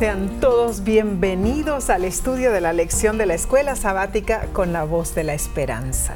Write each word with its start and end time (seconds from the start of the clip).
Sean 0.00 0.40
todos 0.40 0.82
bienvenidos 0.82 1.90
al 1.90 2.06
estudio 2.06 2.52
de 2.52 2.62
la 2.62 2.72
lección 2.72 3.18
de 3.18 3.26
la 3.26 3.34
escuela 3.34 3.76
sabática 3.76 4.46
con 4.54 4.72
la 4.72 4.84
voz 4.84 5.14
de 5.14 5.24
la 5.24 5.34
esperanza. 5.34 6.14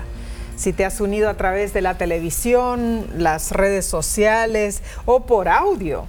Si 0.57 0.73
te 0.73 0.87
has 0.87 1.03
unido 1.03 1.29
a 1.29 1.35
través 1.35 1.75
de 1.75 1.83
la 1.83 1.99
televisión, 1.99 3.07
las 3.19 3.53
redes 3.53 3.85
sociales 3.85 4.83
o 5.05 5.27
por 5.27 5.51
audio, 5.51 6.07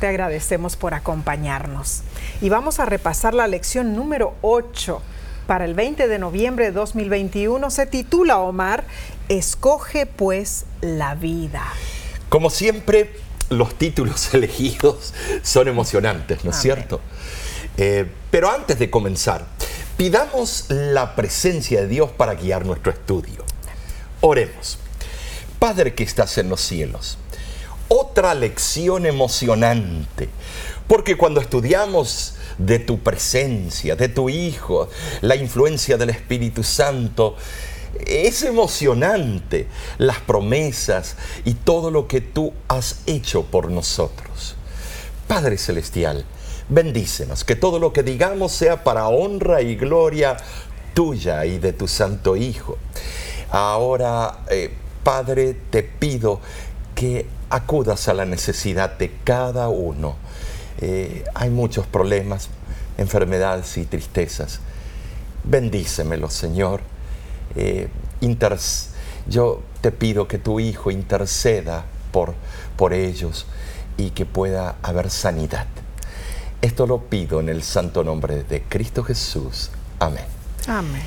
te 0.00 0.08
agradecemos 0.08 0.74
por 0.74 0.92
acompañarnos. 0.92 2.02
Y 2.40 2.48
vamos 2.48 2.80
a 2.80 2.84
repasar 2.84 3.32
la 3.32 3.46
lección 3.46 3.94
número 3.94 4.34
8 4.42 5.00
para 5.46 5.66
el 5.66 5.74
20 5.74 6.08
de 6.08 6.18
noviembre 6.18 6.64
de 6.64 6.72
2021. 6.72 7.70
Se 7.70 7.86
titula, 7.86 8.40
Omar, 8.40 8.82
Escoge 9.28 10.06
pues 10.06 10.64
la 10.80 11.14
vida. 11.14 11.62
Como 12.28 12.50
siempre, 12.50 13.12
los 13.58 13.76
títulos 13.76 14.32
elegidos 14.34 15.14
son 15.42 15.68
emocionantes, 15.68 16.44
¿no 16.44 16.50
es 16.50 16.56
cierto? 16.56 17.00
Eh, 17.76 18.06
pero 18.30 18.50
antes 18.50 18.78
de 18.78 18.90
comenzar, 18.90 19.46
pidamos 19.96 20.66
la 20.68 21.14
presencia 21.16 21.80
de 21.80 21.88
Dios 21.88 22.10
para 22.10 22.34
guiar 22.34 22.66
nuestro 22.66 22.92
estudio. 22.92 23.44
Oremos. 24.20 24.78
Padre 25.58 25.94
que 25.94 26.04
estás 26.04 26.36
en 26.38 26.50
los 26.50 26.60
cielos, 26.60 27.16
otra 27.88 28.34
lección 28.34 29.06
emocionante, 29.06 30.28
porque 30.86 31.16
cuando 31.16 31.40
estudiamos 31.40 32.34
de 32.58 32.78
tu 32.78 32.98
presencia, 33.00 33.96
de 33.96 34.08
tu 34.08 34.28
Hijo, 34.28 34.90
la 35.22 35.36
influencia 35.36 35.96
del 35.96 36.10
Espíritu 36.10 36.62
Santo, 36.62 37.36
es 38.06 38.42
emocionante 38.42 39.68
las 39.98 40.18
promesas 40.20 41.16
y 41.44 41.54
todo 41.54 41.90
lo 41.90 42.08
que 42.08 42.20
tú 42.20 42.52
has 42.68 43.02
hecho 43.06 43.44
por 43.44 43.70
nosotros. 43.70 44.56
Padre 45.26 45.58
Celestial, 45.58 46.24
bendícenos, 46.68 47.44
que 47.44 47.56
todo 47.56 47.78
lo 47.78 47.92
que 47.92 48.02
digamos 48.02 48.52
sea 48.52 48.84
para 48.84 49.08
honra 49.08 49.62
y 49.62 49.76
gloria 49.76 50.36
tuya 50.94 51.44
y 51.44 51.58
de 51.58 51.72
tu 51.72 51.88
Santo 51.88 52.36
Hijo. 52.36 52.78
Ahora, 53.50 54.38
eh, 54.48 54.72
Padre, 55.02 55.56
te 55.70 55.82
pido 55.82 56.40
que 56.94 57.26
acudas 57.50 58.08
a 58.08 58.14
la 58.14 58.24
necesidad 58.24 58.96
de 58.98 59.12
cada 59.24 59.68
uno. 59.68 60.16
Eh, 60.80 61.24
hay 61.34 61.50
muchos 61.50 61.86
problemas, 61.86 62.48
enfermedades 62.98 63.76
y 63.76 63.84
tristezas. 63.84 64.60
Bendícemelo, 65.44 66.30
Señor 66.30 66.93
eh, 67.56 67.88
yo 69.26 69.62
te 69.80 69.90
pido 69.92 70.28
que 70.28 70.38
tu 70.38 70.60
Hijo 70.60 70.90
interceda 70.90 71.84
por, 72.12 72.34
por 72.76 72.92
ellos 72.92 73.46
y 73.96 74.10
que 74.10 74.26
pueda 74.26 74.76
haber 74.82 75.10
sanidad. 75.10 75.66
Esto 76.62 76.86
lo 76.86 76.98
pido 76.98 77.40
en 77.40 77.48
el 77.48 77.62
santo 77.62 78.04
nombre 78.04 78.44
de 78.44 78.62
Cristo 78.62 79.04
Jesús. 79.04 79.70
Amén. 79.98 80.24
Amén. 80.66 81.02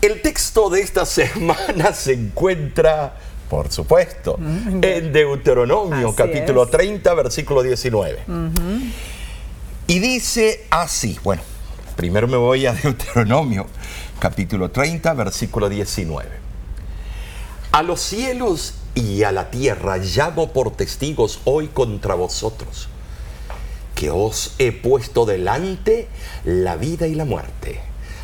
El 0.00 0.20
texto 0.20 0.68
de 0.68 0.80
esta 0.80 1.06
semana 1.06 1.92
se 1.92 2.12
encuentra, 2.12 3.16
por 3.48 3.70
supuesto, 3.70 4.36
mm, 4.38 4.82
en 4.82 5.12
Deuteronomio 5.12 6.14
capítulo 6.14 6.66
30, 6.66 7.14
versículo 7.14 7.62
19. 7.62 8.18
Y 9.86 9.98
dice 10.00 10.66
así, 10.70 11.18
bueno, 11.22 11.42
primero 11.94 12.26
me 12.26 12.36
voy 12.36 12.66
a 12.66 12.72
Deuteronomio 12.82 13.66
capítulo 14.22 14.70
30, 14.70 15.14
versículo 15.14 15.68
19. 15.68 16.30
A 17.72 17.82
los 17.82 18.00
cielos 18.00 18.74
y 18.94 19.24
a 19.24 19.32
la 19.32 19.50
tierra 19.50 19.96
llamo 19.96 20.52
por 20.52 20.70
testigos 20.76 21.40
hoy 21.44 21.66
contra 21.66 22.14
vosotros, 22.14 22.86
que 23.96 24.10
os 24.10 24.54
he 24.60 24.70
puesto 24.70 25.26
delante 25.26 26.06
la 26.44 26.76
vida 26.76 27.08
y 27.08 27.16
la 27.16 27.24
muerte, 27.24 27.80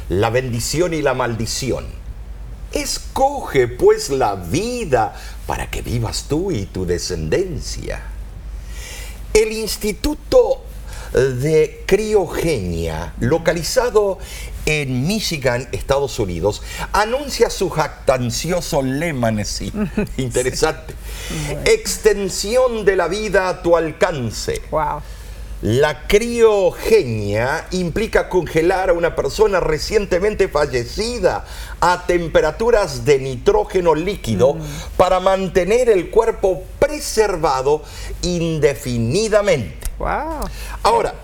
la 0.09 0.31
bendición 0.31 0.95
y 0.95 1.03
la 1.03 1.15
maldición. 1.15 1.87
Escoge 2.71 3.67
pues 3.67 4.09
la 4.09 4.37
vida 4.37 5.17
para 5.49 5.69
que 5.69 5.83
vivas 5.83 6.27
tú 6.29 6.53
y 6.53 6.67
tu 6.67 6.87
descendencia. 6.87 8.03
El 9.35 9.51
Instituto 9.51 10.63
de 11.13 11.83
Criogenia, 11.87 13.15
localizado 13.19 14.19
en 14.69 15.07
Michigan, 15.07 15.67
Estados 15.73 16.19
Unidos, 16.19 16.61
anuncia 16.93 17.49
su 17.49 17.71
jactancioso 17.71 18.83
lema, 18.83 19.31
Interesante. 20.19 20.95
Extensión 21.65 22.85
de 22.85 22.95
la 22.95 23.09
vida 23.09 23.49
a 23.49 23.63
tu 23.63 23.79
alcance. 23.79 24.61
Wow. 24.71 25.01
La 25.63 26.07
criogenia 26.07 27.67
implica 27.71 28.29
congelar 28.29 28.91
a 28.91 28.93
una 28.93 29.17
persona 29.17 29.59
recientemente 29.59 30.49
fallecida 30.49 31.47
a 31.81 32.05
temperaturas 32.07 33.07
de 33.07 33.19
nitrógeno 33.19 33.95
líquido 33.95 34.55
mm. 34.55 34.61
para 34.99 35.19
mantener 35.19 35.89
el 35.89 36.11
cuerpo 36.11 36.63
preservado 36.79 37.83
indefinidamente. 38.21 39.89
Wow. 39.99 40.45
Ahora, 40.83 41.15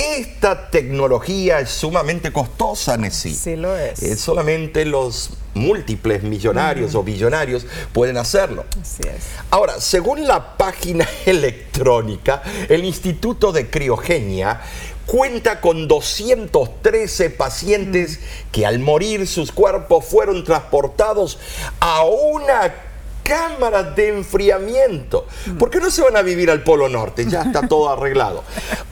esta 0.00 0.70
tecnología 0.70 1.60
es 1.60 1.70
sumamente 1.70 2.32
costosa, 2.32 2.96
Nessie. 2.96 3.34
Sí 3.34 3.56
lo 3.56 3.76
es. 3.76 4.02
Eh, 4.02 4.16
solamente 4.16 4.84
los 4.84 5.30
múltiples 5.54 6.22
millonarios 6.22 6.94
o 6.94 7.02
billonarios 7.02 7.66
pueden 7.92 8.16
hacerlo. 8.16 8.64
Así 8.80 9.02
es. 9.02 9.26
Ahora, 9.50 9.80
según 9.80 10.26
la 10.26 10.56
página 10.56 11.06
electrónica, 11.26 12.42
el 12.68 12.84
Instituto 12.84 13.52
de 13.52 13.68
Criogenia 13.68 14.60
cuenta 15.06 15.60
con 15.60 15.88
213 15.88 17.30
pacientes 17.30 18.20
que 18.52 18.64
al 18.64 18.78
morir 18.78 19.26
sus 19.26 19.52
cuerpos 19.52 20.04
fueron 20.04 20.44
transportados 20.44 21.38
a 21.80 22.04
una 22.04 22.89
cámaras 23.30 23.94
de 23.94 24.08
enfriamiento. 24.08 25.24
¿Por 25.56 25.70
qué 25.70 25.78
no 25.78 25.88
se 25.92 26.02
van 26.02 26.16
a 26.16 26.22
vivir 26.22 26.50
al 26.50 26.64
Polo 26.64 26.88
Norte? 26.88 27.26
Ya 27.26 27.42
está 27.42 27.68
todo 27.68 27.88
arreglado. 27.92 28.42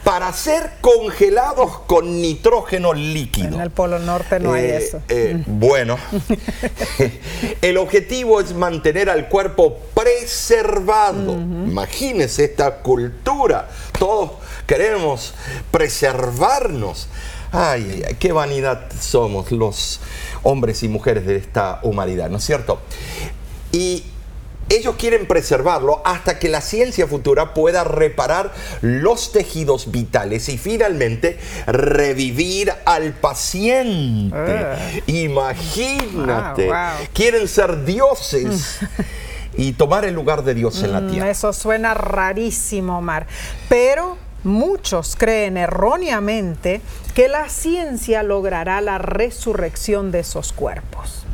Para 0.05 0.31
ser 0.31 0.75
congelados 0.79 1.79
con 1.79 2.21
nitrógeno 2.21 2.93
líquido. 2.93 3.55
En 3.55 3.59
el 3.59 3.69
Polo 3.69 3.99
Norte 3.99 4.39
no 4.39 4.53
hay 4.53 4.63
eh, 4.63 4.77
eso. 4.77 5.01
Eh, 5.09 5.43
bueno, 5.45 5.97
el 7.61 7.77
objetivo 7.77 8.39
es 8.39 8.53
mantener 8.53 9.09
al 9.09 9.27
cuerpo 9.27 9.77
preservado. 9.93 11.33
Imagínense 11.33 12.45
esta 12.45 12.77
cultura. 12.77 13.67
Todos 13.99 14.31
queremos 14.65 15.33
preservarnos. 15.69 17.09
Ay, 17.51 18.05
qué 18.19 18.31
vanidad 18.31 18.89
somos 19.01 19.51
los 19.51 19.99
hombres 20.43 20.81
y 20.83 20.87
mujeres 20.87 21.25
de 21.25 21.35
esta 21.35 21.81
humanidad, 21.83 22.29
¿no 22.29 22.37
es 22.37 22.45
cierto? 22.45 22.79
Y 23.73 24.05
ellos 24.69 24.95
quieren 24.97 25.25
preservarlo 25.25 26.01
hasta 26.05 26.39
que 26.39 26.49
la 26.49 26.61
ciencia 26.61 27.07
futura 27.07 27.53
pueda 27.53 27.83
reparar 27.83 28.53
los 28.81 29.31
tejidos 29.31 29.91
vitales 29.91 30.47
y 30.49 30.57
finalmente 30.57 31.39
revivir 31.67 32.71
al 32.85 33.13
paciente. 33.13 34.35
Ah. 34.35 34.77
Imagínate. 35.07 36.69
Quieren 37.13 37.47
ser 37.47 37.83
dioses. 37.83 38.79
y 39.57 39.73
tomar 39.73 40.05
el 40.05 40.13
lugar 40.13 40.43
de 40.43 40.53
Dios 40.53 40.81
en 40.83 40.93
la 40.93 41.01
mm, 41.01 41.11
tierra. 41.11 41.29
Eso 41.29 41.51
suena 41.51 41.93
rarísimo, 41.93 42.99
Omar. 42.99 43.27
Pero 43.67 44.17
muchos 44.43 45.15
creen 45.17 45.57
erróneamente 45.57 46.81
que 47.13 47.27
la 47.27 47.49
ciencia 47.49 48.23
logrará 48.23 48.79
la 48.79 48.99
resurrección 48.99 50.11
de 50.11 50.19
esos 50.19 50.53
cuerpos. 50.53 51.25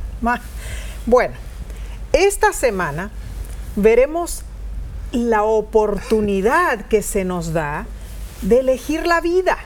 Bueno, 1.06 1.36
esta 2.14 2.52
semana 2.52 3.12
veremos 3.76 4.44
la 5.12 5.44
oportunidad 5.44 6.86
que 6.88 7.02
se 7.02 7.24
nos 7.24 7.54
da 7.54 7.86
de 8.42 8.60
elegir 8.60 9.08
la 9.08 9.22
vida. 9.22 9.58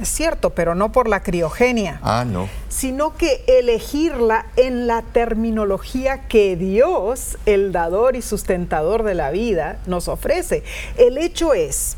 Es 0.00 0.08
cierto, 0.08 0.50
pero 0.50 0.74
no 0.74 0.92
por 0.92 1.08
la 1.08 1.22
criogenia. 1.22 2.00
Ah, 2.02 2.24
no. 2.26 2.48
Sino 2.68 3.16
que 3.16 3.44
elegirla 3.46 4.46
en 4.56 4.86
la 4.86 5.00
terminología 5.00 6.28
que 6.28 6.54
Dios, 6.56 7.38
el 7.46 7.72
dador 7.72 8.14
y 8.14 8.20
sustentador 8.20 9.04
de 9.04 9.14
la 9.14 9.30
vida, 9.30 9.78
nos 9.86 10.08
ofrece. 10.08 10.64
El 10.98 11.16
hecho 11.16 11.54
es 11.54 11.96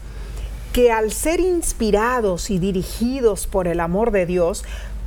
que 0.73 0.93
al 0.93 1.11
ser 1.11 1.41
inspirados 1.41 2.51
y 2.51 2.61
dirigidos 2.61 3.49
por 3.49 3.67
el 3.67 3.81
amor 3.81 4.13
de 4.13 4.27
Dios, 4.27 4.65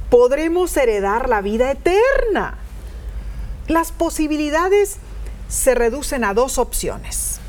podremos 0.09 0.75
heredar 0.75 1.29
la 1.29 1.41
vida 1.41 1.71
eterna. 1.71 2.57
Las 3.67 3.93
posibilidades 3.93 4.97
se 5.51 5.75
reducen 5.75 6.23
a 6.23 6.33
dos 6.33 6.57
opciones. 6.57 7.39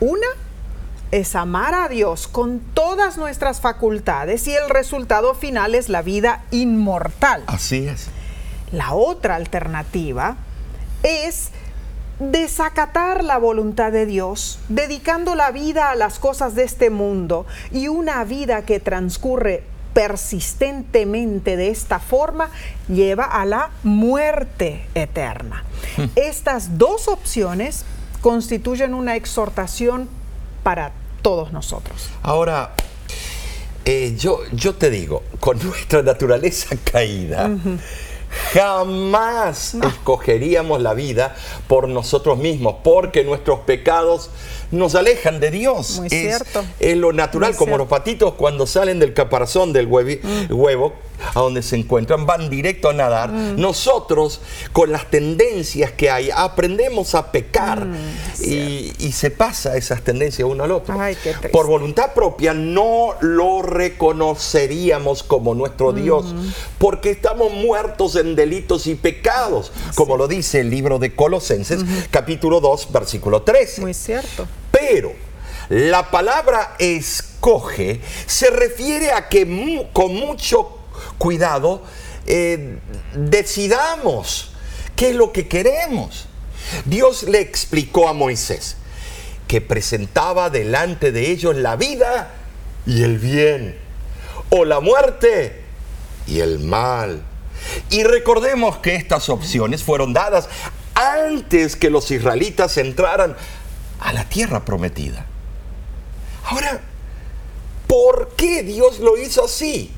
Una 0.00 0.26
es 1.12 1.36
amar 1.36 1.72
a 1.72 1.88
Dios 1.88 2.26
con 2.26 2.58
todas 2.58 3.16
nuestras 3.16 3.60
facultades 3.60 4.48
y 4.48 4.54
el 4.54 4.68
resultado 4.68 5.34
final 5.36 5.76
es 5.76 5.88
la 5.88 6.02
vida 6.02 6.44
inmortal. 6.50 7.44
Así 7.46 7.86
es. 7.86 8.08
La 8.72 8.94
otra 8.94 9.36
alternativa 9.36 10.36
es 11.04 11.50
desacatar 12.18 13.22
la 13.22 13.38
voluntad 13.38 13.92
de 13.92 14.06
Dios, 14.06 14.58
dedicando 14.68 15.36
la 15.36 15.52
vida 15.52 15.90
a 15.90 15.94
las 15.94 16.18
cosas 16.18 16.56
de 16.56 16.64
este 16.64 16.90
mundo 16.90 17.46
y 17.70 17.86
una 17.86 18.24
vida 18.24 18.62
que 18.62 18.80
transcurre 18.80 19.62
persistentemente 19.94 21.56
de 21.56 21.70
esta 21.70 22.00
forma 22.00 22.50
lleva 22.88 23.24
a 23.24 23.46
la 23.46 23.70
muerte 23.82 24.86
eterna. 24.94 25.64
Hmm. 25.96 26.06
Estas 26.16 26.76
dos 26.76 27.08
opciones 27.08 27.84
constituyen 28.20 28.94
una 28.94 29.16
exhortación 29.16 30.08
para 30.62 30.92
todos 31.22 31.52
nosotros. 31.52 32.10
Ahora, 32.22 32.74
eh, 33.84 34.16
yo, 34.18 34.40
yo 34.52 34.74
te 34.74 34.90
digo, 34.90 35.22
con 35.40 35.58
nuestra 35.64 36.02
naturaleza 36.02 36.76
caída, 36.90 37.50
jamás 38.52 39.74
escogeríamos 39.74 40.80
la 40.80 40.94
vida 40.94 41.34
por 41.68 41.88
nosotros 41.88 42.38
mismos, 42.38 42.76
porque 42.82 43.24
nuestros 43.24 43.60
pecados 43.60 44.30
nos 44.74 44.94
alejan 44.94 45.40
de 45.40 45.50
Dios. 45.50 45.98
Muy 46.00 46.08
cierto. 46.08 46.64
Es 46.80 46.96
lo 46.96 47.12
natural, 47.12 47.56
como 47.56 47.78
los 47.78 47.88
patitos 47.88 48.34
cuando 48.34 48.66
salen 48.66 48.98
del 48.98 49.14
caparazón 49.14 49.72
del 49.72 49.88
mm. 49.88 50.50
huevo, 50.50 50.92
a 51.34 51.40
donde 51.40 51.62
se 51.62 51.76
encuentran, 51.76 52.26
van 52.26 52.50
directo 52.50 52.90
a 52.90 52.92
nadar. 52.92 53.30
Mm. 53.30 53.60
Nosotros, 53.60 54.40
con 54.72 54.92
las 54.92 55.10
tendencias 55.10 55.92
que 55.92 56.10
hay, 56.10 56.30
aprendemos 56.30 57.14
a 57.14 57.30
pecar 57.30 57.86
mm, 57.86 58.42
y, 58.42 59.12
se 59.14 59.30
pasa 59.30 59.76
esas 59.76 60.02
tendencias 60.02 60.48
uno 60.48 60.64
al 60.64 60.72
otro. 60.72 60.96
Por 61.52 61.66
voluntad 61.68 62.14
propia 62.14 62.52
no 62.52 63.14
lo 63.20 63.62
reconoceríamos 63.62 65.22
como 65.22 65.54
nuestro 65.54 65.92
Dios, 65.92 66.34
porque 66.78 67.10
estamos 67.10 67.52
muertos 67.52 68.16
en 68.16 68.34
delitos 68.34 68.88
y 68.88 68.96
pecados, 68.96 69.72
como 69.94 70.16
lo 70.16 70.26
dice 70.26 70.60
el 70.60 70.70
libro 70.70 70.98
de 70.98 71.14
Colosenses, 71.14 71.84
capítulo 72.10 72.60
2, 72.60 72.92
versículo 72.92 73.42
13. 73.42 73.82
Muy 73.82 73.94
cierto. 73.94 74.48
Pero 74.86 75.12
la 75.68 76.10
palabra 76.10 76.76
escoge 76.78 78.00
se 78.26 78.50
refiere 78.50 79.12
a 79.12 79.28
que 79.28 79.88
con 79.92 80.14
mucho 80.14 80.78
cuidado 81.18 81.82
eh, 82.26 82.78
decidamos 83.14 84.52
qué 84.96 85.10
es 85.10 85.16
lo 85.16 85.32
que 85.32 85.48
queremos. 85.48 86.26
Dios 86.84 87.24
le 87.24 87.40
explicó 87.40 88.08
a 88.08 88.12
Moisés 88.12 88.76
que 89.46 89.60
presentaba 89.60 90.50
delante 90.50 91.12
de 91.12 91.30
ellos 91.30 91.56
la 91.56 91.76
vida 91.76 92.34
y 92.86 93.02
el 93.02 93.18
bien, 93.18 93.78
o 94.50 94.64
la 94.64 94.80
muerte 94.80 95.62
y 96.26 96.40
el 96.40 96.58
mal. 96.58 97.22
Y 97.90 98.04
recordemos 98.04 98.78
que 98.78 98.94
estas 98.94 99.28
opciones 99.28 99.82
fueron 99.82 100.12
dadas 100.12 100.48
antes 100.94 101.76
que 101.76 101.90
los 101.90 102.10
israelitas 102.10 102.76
entraran 102.76 103.36
a 104.00 104.12
la 104.12 104.24
tierra 104.24 104.64
prometida. 104.64 105.26
Ahora, 106.44 106.80
¿por 107.86 108.30
qué 108.36 108.62
Dios 108.62 108.98
lo 108.98 109.16
hizo 109.16 109.44
así? 109.44 109.92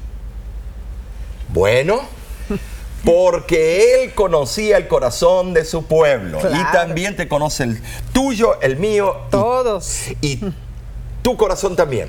Bueno, 1.48 2.00
porque 3.04 4.04
Él 4.04 4.14
conocía 4.14 4.76
el 4.76 4.88
corazón 4.88 5.54
de 5.54 5.64
su 5.64 5.86
pueblo 5.86 6.38
y 6.40 6.72
también 6.72 7.16
te 7.16 7.28
conoce 7.28 7.64
el 7.64 7.82
tuyo, 8.12 8.60
el 8.60 8.76
mío. 8.76 9.16
Todos. 9.30 10.08
Y, 10.20 10.40
tu 11.26 11.36
corazón 11.36 11.74
también. 11.74 12.08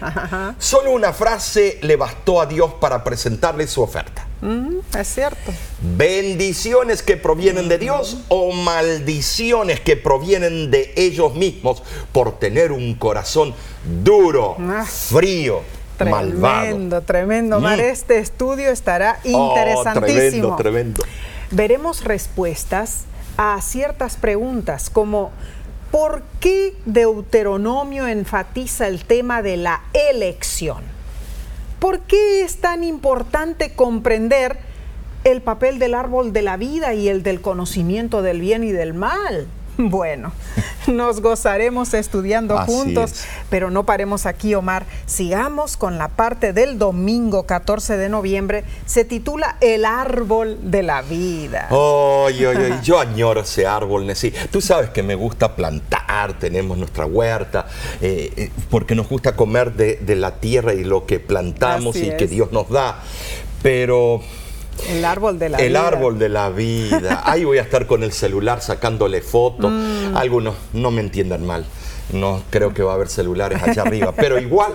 Solo 0.59 0.91
una 0.91 1.11
frase 1.11 1.79
le 1.81 1.95
bastó 1.95 2.39
a 2.39 2.45
Dios 2.45 2.73
para 2.79 3.03
presentarle 3.03 3.65
su 3.65 3.81
oferta. 3.81 4.26
Mm, 4.41 4.79
es 4.97 5.07
cierto. 5.07 5.51
Bendiciones 5.81 7.01
que 7.01 7.17
provienen 7.17 7.69
de 7.69 7.77
Dios 7.77 8.17
o 8.27 8.51
maldiciones 8.51 9.79
que 9.79 9.95
provienen 9.95 10.69
de 10.69 10.93
ellos 10.95 11.35
mismos 11.35 11.81
por 12.11 12.37
tener 12.37 12.71
un 12.71 12.93
corazón 12.95 13.53
duro, 14.03 14.55
ah. 14.59 14.85
frío, 14.85 15.61
Tremendo, 15.97 16.39
malvado. 16.39 17.01
tremendo. 17.01 17.59
Mar, 17.59 17.79
mm. 17.79 17.81
este 17.81 18.19
estudio 18.19 18.69
estará 18.69 19.19
oh, 19.25 19.27
interesantísimo. 19.49 20.55
tremendo, 20.55 20.55
tremendo. 20.55 21.03
Veremos 21.49 22.03
respuestas 22.03 23.05
a 23.37 23.59
ciertas 23.61 24.17
preguntas 24.17 24.89
como 24.89 25.31
¿por 25.91 26.21
qué 26.39 26.75
Deuteronomio 26.85 28.07
enfatiza 28.07 28.87
el 28.87 29.05
tema 29.05 29.41
de 29.41 29.57
la 29.57 29.81
elección? 29.93 30.96
¿Por 31.79 32.01
qué 32.01 32.41
es 32.41 32.57
tan 32.57 32.83
importante 32.83 33.73
comprender 33.73 34.57
el 35.23 35.41
papel 35.41 35.77
del 35.77 35.93
árbol 35.93 36.33
de 36.33 36.41
la 36.41 36.57
vida 36.57 36.93
y 36.93 37.07
el 37.07 37.21
del 37.21 37.41
conocimiento 37.41 38.21
del 38.21 38.41
bien 38.41 38.63
y 38.63 38.71
del 38.71 38.93
mal? 38.93 39.47
Bueno, 39.97 40.31
nos 40.87 41.21
gozaremos 41.21 41.93
estudiando 41.93 42.57
juntos, 42.59 43.23
pero 43.49 43.69
no 43.69 43.85
paremos 43.85 44.25
aquí, 44.25 44.55
Omar. 44.55 44.85
Sigamos 45.05 45.77
con 45.77 45.97
la 45.97 46.07
parte 46.09 46.51
del 46.51 46.79
domingo 46.79 47.43
14 47.43 47.97
de 47.97 48.09
noviembre. 48.09 48.63
Se 48.85 49.05
titula 49.05 49.57
El 49.61 49.85
árbol 49.85 50.57
de 50.71 50.83
la 50.83 51.01
vida. 51.01 51.67
Oye, 51.69 52.47
oye, 52.47 52.73
yo 52.83 52.99
añoro 52.99 53.41
ese 53.41 53.67
árbol, 53.67 54.07
Nessie. 54.07 54.33
Tú 54.51 54.61
sabes 54.61 54.89
que 54.89 55.03
me 55.03 55.15
gusta 55.15 55.55
plantar, 55.55 56.33
tenemos 56.39 56.77
nuestra 56.77 57.05
huerta, 57.05 57.67
eh, 58.01 58.33
eh, 58.35 58.51
porque 58.69 58.95
nos 58.95 59.07
gusta 59.07 59.35
comer 59.35 59.73
de, 59.73 60.15
la 60.17 60.31
tierra 60.39 60.73
y 60.73 60.83
lo 60.83 61.05
que 61.05 61.19
plantamos 61.19 61.95
y 61.97 62.09
que 62.17 62.27
Dios 62.27 62.51
nos 62.51 62.69
da. 62.69 63.03
Pero 63.61 64.21
el 64.89 65.05
árbol 65.05 65.39
de 65.39 65.49
la 65.49 65.57
vida. 65.57 65.67
El 65.67 65.75
árbol 65.75 66.19
de 66.19 66.29
la 66.29 66.49
vida. 66.49 67.23
Ahí 67.25 67.43
voy 67.43 67.57
a 67.57 67.61
estar 67.61 67.87
con 67.87 68.03
el 68.03 68.11
celular 68.11 68.61
sacándole 68.61 69.21
fotos. 69.21 69.71
Mm. 69.71 70.15
Algunos 70.15 70.55
no 70.73 70.91
me 70.91 71.01
entiendan 71.01 71.45
mal. 71.45 71.65
No 72.11 72.41
creo 72.49 72.73
que 72.73 72.83
va 72.83 72.91
a 72.93 72.95
haber 72.95 73.09
celulares 73.09 73.61
allá 73.61 73.81
arriba. 73.81 74.13
Pero 74.15 74.39
igual, 74.39 74.73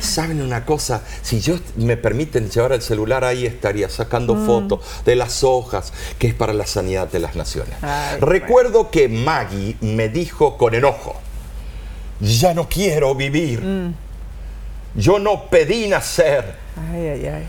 ¿saben 0.00 0.42
una 0.42 0.64
cosa? 0.64 1.02
Si 1.22 1.40
yo 1.40 1.58
me 1.76 1.96
permiten 1.96 2.50
llevar 2.50 2.72
el 2.72 2.82
celular 2.82 3.24
ahí, 3.24 3.46
estaría 3.46 3.88
sacando 3.88 4.34
mm. 4.34 4.46
fotos 4.46 4.80
de 5.04 5.16
las 5.16 5.42
hojas, 5.44 5.92
que 6.18 6.26
es 6.26 6.34
para 6.34 6.52
la 6.52 6.66
sanidad 6.66 7.08
de 7.10 7.20
las 7.20 7.34
naciones. 7.36 7.74
Recuerdo 8.20 8.90
que 8.90 9.08
Maggie 9.08 9.76
me 9.80 10.08
dijo 10.08 10.58
con 10.58 10.74
enojo, 10.74 11.16
ya 12.20 12.54
no 12.54 12.68
quiero 12.68 13.14
vivir. 13.14 13.60
Mm. 13.62 13.94
Yo 14.96 15.18
no 15.18 15.46
pedí 15.50 15.88
nacer. 15.88 16.54
Ay, 16.76 17.08
ay, 17.08 17.26
ay. 17.26 17.46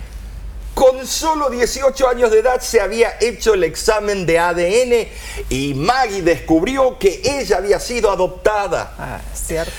Con 0.76 1.08
solo 1.08 1.50
18 1.50 2.10
años 2.10 2.32
de 2.32 2.40
edad 2.40 2.60
se 2.60 2.82
había 2.82 3.18
hecho 3.22 3.54
el 3.54 3.64
examen 3.64 4.26
de 4.26 4.38
ADN 4.40 5.08
y 5.50 5.74
Maggie 5.74 6.22
descubrió 6.22 7.00
que 7.00 7.22
ella 7.24 7.58
había 7.58 7.80
sido 7.80 8.12
adoptada. 8.12 8.94
Ah, 9.00 9.22
cierto. 9.34 9.72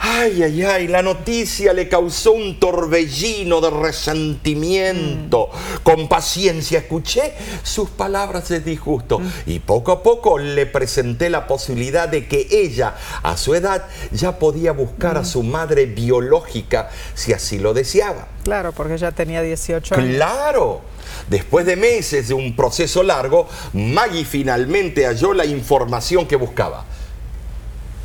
Ay, 0.00 0.42
ay, 0.42 0.62
ay, 0.62 0.88
la 0.88 1.02
noticia 1.02 1.72
le 1.72 1.88
causó 1.88 2.32
un 2.32 2.60
torbellino 2.60 3.60
de 3.60 3.70
resentimiento. 3.70 5.48
Mm. 5.48 5.82
Con 5.82 6.08
paciencia 6.08 6.78
escuché 6.78 7.34
sus 7.62 7.90
palabras 7.90 8.48
de 8.48 8.60
disgusto 8.60 9.18
mm. 9.18 9.28
y 9.46 9.58
poco 9.58 9.90
a 9.90 10.02
poco 10.02 10.38
le 10.38 10.66
presenté 10.66 11.30
la 11.30 11.46
posibilidad 11.46 12.08
de 12.08 12.28
que 12.28 12.46
ella, 12.50 12.94
a 13.22 13.36
su 13.36 13.54
edad, 13.54 13.88
ya 14.12 14.38
podía 14.38 14.72
buscar 14.72 15.16
a 15.16 15.22
mm. 15.22 15.26
su 15.26 15.42
madre 15.42 15.86
biológica 15.86 16.90
si 17.14 17.32
así 17.32 17.58
lo 17.58 17.74
deseaba. 17.74 18.28
Claro, 18.44 18.72
porque 18.72 18.94
ella 18.94 19.10
tenía 19.10 19.42
18 19.42 19.96
años. 19.96 20.16
Claro. 20.16 20.80
Después 21.28 21.66
de 21.66 21.76
meses 21.76 22.28
de 22.28 22.34
un 22.34 22.54
proceso 22.54 23.02
largo, 23.02 23.48
Maggie 23.72 24.24
finalmente 24.24 25.06
halló 25.06 25.34
la 25.34 25.44
información 25.44 26.26
que 26.26 26.36
buscaba. 26.36 26.84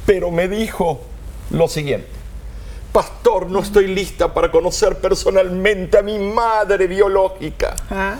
Pero 0.05 0.31
me 0.31 0.47
dijo, 0.47 1.01
lo 1.53 1.67
siguiente. 1.67 2.07
Pastor, 2.91 3.50
no 3.50 3.60
estoy 3.60 3.88
lista 3.88 4.33
para 4.33 4.51
conocer 4.51 5.00
personalmente 5.00 5.98
a 5.98 6.03
mi 6.03 6.19
madre 6.19 6.86
biológica. 6.88 7.75
Ah. 7.89 8.17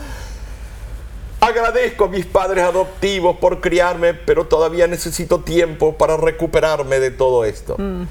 Agradezco 1.40 2.06
a 2.06 2.08
mis 2.08 2.26
padres 2.26 2.64
adoptivos 2.64 3.36
por 3.36 3.60
criarme, 3.60 4.14
pero 4.14 4.46
todavía 4.46 4.86
necesito 4.86 5.40
tiempo 5.40 5.96
para 5.96 6.16
recuperarme 6.16 6.98
de 6.98 7.10
todo 7.10 7.44
esto. 7.44 7.76
Mm. 7.78 8.04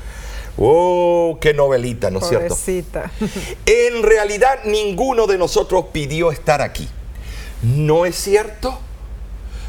¡Oh, 0.58 1.38
qué 1.42 1.53
novelita, 1.53 2.12
¿no 2.12 2.20
es 2.20 2.27
cierto? 2.27 2.56
En 3.65 4.03
realidad 4.03 4.60
ninguno 4.65 5.25
de 5.25 5.38
nosotros 5.38 5.86
pidió 5.92 6.32
estar 6.32 6.62
aquí. 6.62 6.88
¿No 7.63 8.06
es 8.06 8.15
cierto? 8.15 8.77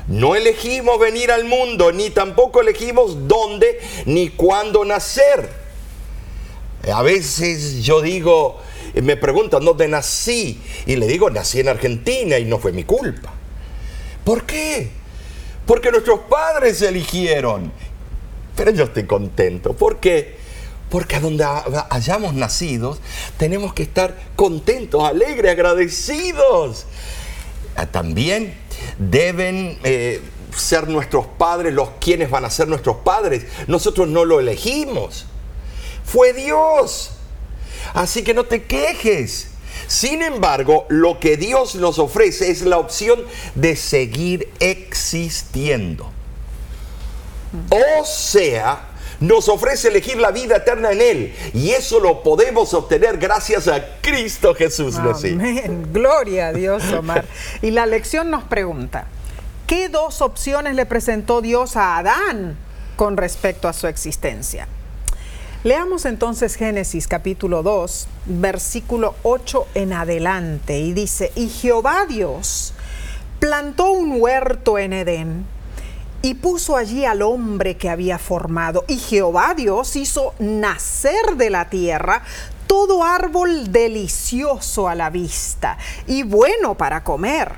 No 0.06 0.36
elegimos 0.36 0.98
venir 0.98 1.30
al 1.30 1.44
mundo, 1.44 1.90
ni 1.92 2.10
tampoco 2.10 2.60
elegimos 2.60 3.26
dónde 3.26 3.80
ni 4.04 4.28
cuándo 4.28 4.84
nacer. 4.84 5.48
A 6.92 7.02
veces 7.02 7.82
yo 7.82 8.02
digo, 8.02 8.60
me 8.94 9.16
preguntan 9.16 9.64
dónde 9.64 9.88
nací, 9.88 10.60
y 10.86 10.96
le 10.96 11.06
digo, 11.06 11.30
nací 11.30 11.60
en 11.60 11.68
Argentina 11.68 12.38
y 12.38 12.44
no 12.44 12.58
fue 12.58 12.72
mi 12.72 12.84
culpa. 12.84 13.32
¿Por 14.24 14.44
qué? 14.44 14.90
Porque 15.66 15.90
nuestros 15.90 16.20
padres 16.28 16.82
eligieron. 16.82 17.72
Pero 18.56 18.70
yo 18.70 18.84
estoy 18.84 19.04
contento. 19.04 19.72
¿Por 19.72 19.98
qué? 19.98 20.36
Porque 20.90 21.16
a 21.16 21.20
donde 21.20 21.44
hayamos 21.90 22.34
nacido, 22.34 22.96
tenemos 23.36 23.72
que 23.72 23.82
estar 23.82 24.16
contentos, 24.36 25.02
alegres, 25.02 25.50
agradecidos. 25.50 26.86
Ah, 27.74 27.86
también 27.86 28.54
deben 28.98 29.78
eh, 29.84 30.20
ser 30.56 30.88
nuestros 30.88 31.26
padres, 31.26 31.72
los 31.72 31.90
quienes 32.00 32.30
van 32.30 32.44
a 32.44 32.50
ser 32.50 32.68
nuestros 32.68 32.96
padres. 32.98 33.46
Nosotros 33.66 34.08
no 34.08 34.24
lo 34.24 34.40
elegimos. 34.40 35.26
Fue 36.04 36.32
Dios. 36.32 37.10
Así 37.92 38.22
que 38.22 38.34
no 38.34 38.44
te 38.44 38.64
quejes. 38.64 39.48
Sin 39.86 40.22
embargo, 40.22 40.86
lo 40.88 41.20
que 41.20 41.36
Dios 41.36 41.74
nos 41.74 41.98
ofrece 41.98 42.50
es 42.50 42.62
la 42.62 42.78
opción 42.78 43.24
de 43.54 43.76
seguir 43.76 44.50
existiendo. 44.60 46.10
O 47.70 48.04
sea, 48.04 48.88
nos 49.26 49.48
ofrece 49.48 49.88
elegir 49.88 50.18
la 50.18 50.30
vida 50.30 50.56
eterna 50.56 50.92
en 50.92 51.00
Él. 51.00 51.34
Y 51.52 51.70
eso 51.70 52.00
lo 52.00 52.22
podemos 52.22 52.74
obtener 52.74 53.18
gracias 53.18 53.68
a 53.68 53.98
Cristo 54.00 54.54
Jesús. 54.54 54.96
Amén. 54.96 55.88
Gloria 55.92 56.48
a 56.48 56.52
Dios, 56.52 56.82
Omar. 56.92 57.24
Y 57.62 57.70
la 57.70 57.86
lección 57.86 58.30
nos 58.30 58.44
pregunta, 58.44 59.06
¿qué 59.66 59.88
dos 59.88 60.20
opciones 60.20 60.74
le 60.74 60.86
presentó 60.86 61.40
Dios 61.40 61.76
a 61.76 61.96
Adán 61.96 62.56
con 62.96 63.16
respecto 63.16 63.68
a 63.68 63.72
su 63.72 63.86
existencia? 63.86 64.68
Leamos 65.64 66.04
entonces 66.04 66.56
Génesis 66.56 67.08
capítulo 67.08 67.62
2, 67.62 68.06
versículo 68.26 69.14
8 69.22 69.68
en 69.74 69.94
adelante, 69.94 70.78
y 70.78 70.92
dice, 70.92 71.32
y 71.36 71.48
Jehová 71.48 72.04
Dios 72.06 72.74
plantó 73.38 73.90
un 73.90 74.20
huerto 74.20 74.78
en 74.78 74.92
Edén 74.92 75.53
y 76.24 76.32
puso 76.32 76.78
allí 76.78 77.04
al 77.04 77.20
hombre 77.20 77.76
que 77.76 77.90
había 77.90 78.16
formado, 78.16 78.86
y 78.88 78.96
Jehová 78.96 79.52
Dios 79.54 79.94
hizo 79.94 80.32
nacer 80.38 81.36
de 81.36 81.50
la 81.50 81.68
tierra 81.68 82.22
todo 82.66 83.04
árbol 83.04 83.70
delicioso 83.70 84.88
a 84.88 84.94
la 84.94 85.10
vista 85.10 85.76
y 86.06 86.22
bueno 86.22 86.76
para 86.76 87.04
comer 87.04 87.52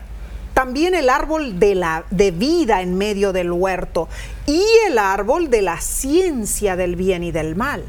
también 0.52 0.96
el 0.96 1.10
árbol 1.10 1.60
de, 1.60 1.76
la, 1.76 2.06
de 2.10 2.32
vida 2.32 2.82
en 2.82 2.98
medio 2.98 3.32
del 3.32 3.52
huerto 3.52 4.08
y 4.48 4.64
el 4.88 4.98
árbol 4.98 5.48
de 5.48 5.62
la 5.62 5.80
ciencia 5.80 6.74
del 6.74 6.96
bien 6.96 7.22
y 7.22 7.30
del 7.30 7.54
mal. 7.54 7.84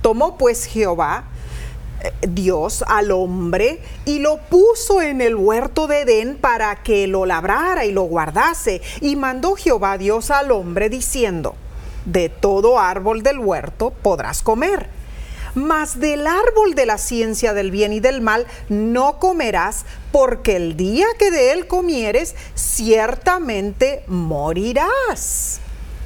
Tomó 0.00 0.36
pues 0.36 0.64
Jehová, 0.64 1.26
eh, 1.26 1.31
Dios, 2.26 2.84
al 2.86 3.10
hombre 3.10 3.80
y 4.04 4.18
lo 4.18 4.38
puso 4.38 5.02
en 5.02 5.20
el 5.20 5.34
huerto 5.34 5.86
de 5.86 6.02
Edén 6.02 6.36
para 6.36 6.82
que 6.82 7.06
lo 7.06 7.26
labrara 7.26 7.84
y 7.84 7.92
lo 7.92 8.02
guardase. 8.02 8.80
Y 9.00 9.16
mandó 9.16 9.54
Jehová 9.54 9.98
Dios 9.98 10.30
al 10.30 10.50
hombre 10.50 10.88
diciendo, 10.88 11.54
de 12.04 12.28
todo 12.28 12.78
árbol 12.78 13.22
del 13.22 13.38
huerto 13.38 13.90
podrás 14.02 14.42
comer, 14.42 14.88
mas 15.54 16.00
del 16.00 16.26
árbol 16.26 16.74
de 16.74 16.86
la 16.86 16.98
ciencia 16.98 17.52
del 17.52 17.70
bien 17.70 17.92
y 17.92 18.00
del 18.00 18.20
mal 18.20 18.46
no 18.68 19.18
comerás, 19.18 19.84
porque 20.10 20.56
el 20.56 20.76
día 20.76 21.06
que 21.18 21.30
de 21.30 21.52
él 21.52 21.66
comieres, 21.66 22.34
ciertamente 22.54 24.02
morirás. 24.06 25.60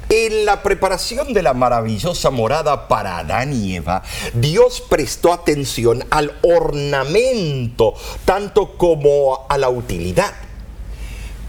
En 0.09 0.45
la 0.45 0.63
preparación 0.63 1.33
de 1.33 1.43
la 1.43 1.53
maravillosa 1.53 2.29
morada 2.29 2.87
para 2.87 3.17
Adán 3.17 3.51
y 3.51 3.75
Eva, 3.75 4.03
Dios 4.33 4.81
prestó 4.87 5.33
atención 5.33 6.05
al 6.11 6.37
ornamento 6.43 7.93
tanto 8.23 8.77
como 8.77 9.45
a 9.49 9.57
la 9.57 9.67
utilidad. 9.67 10.33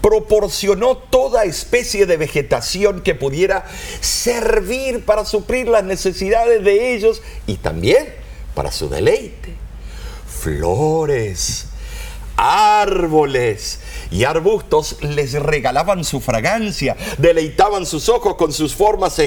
Proporcionó 0.01 0.97
toda 0.97 1.45
especie 1.45 2.05
de 2.05 2.17
vegetación 2.17 2.99
que 2.99 3.15
pudiera 3.15 3.65
servir 4.01 5.05
para 5.05 5.23
suplir 5.23 5.69
las 5.69 5.85
necesidades 5.85 6.61
de 6.61 6.93
ellos 6.95 7.21
y 7.47 7.55
también 7.55 8.13
para 8.55 8.73
su 8.73 8.89
deleite. 8.89 9.53
Flores, 10.27 11.67
árboles 12.35 13.79
y 14.11 14.23
arbustos 14.23 14.97
les 15.01 15.33
regalaban 15.33 16.03
su 16.03 16.19
fragancia, 16.19 16.95
deleitaban 17.17 17.85
sus 17.85 18.09
ojos 18.09 18.35
con 18.35 18.53
sus 18.53 18.73
formas 18.73 19.19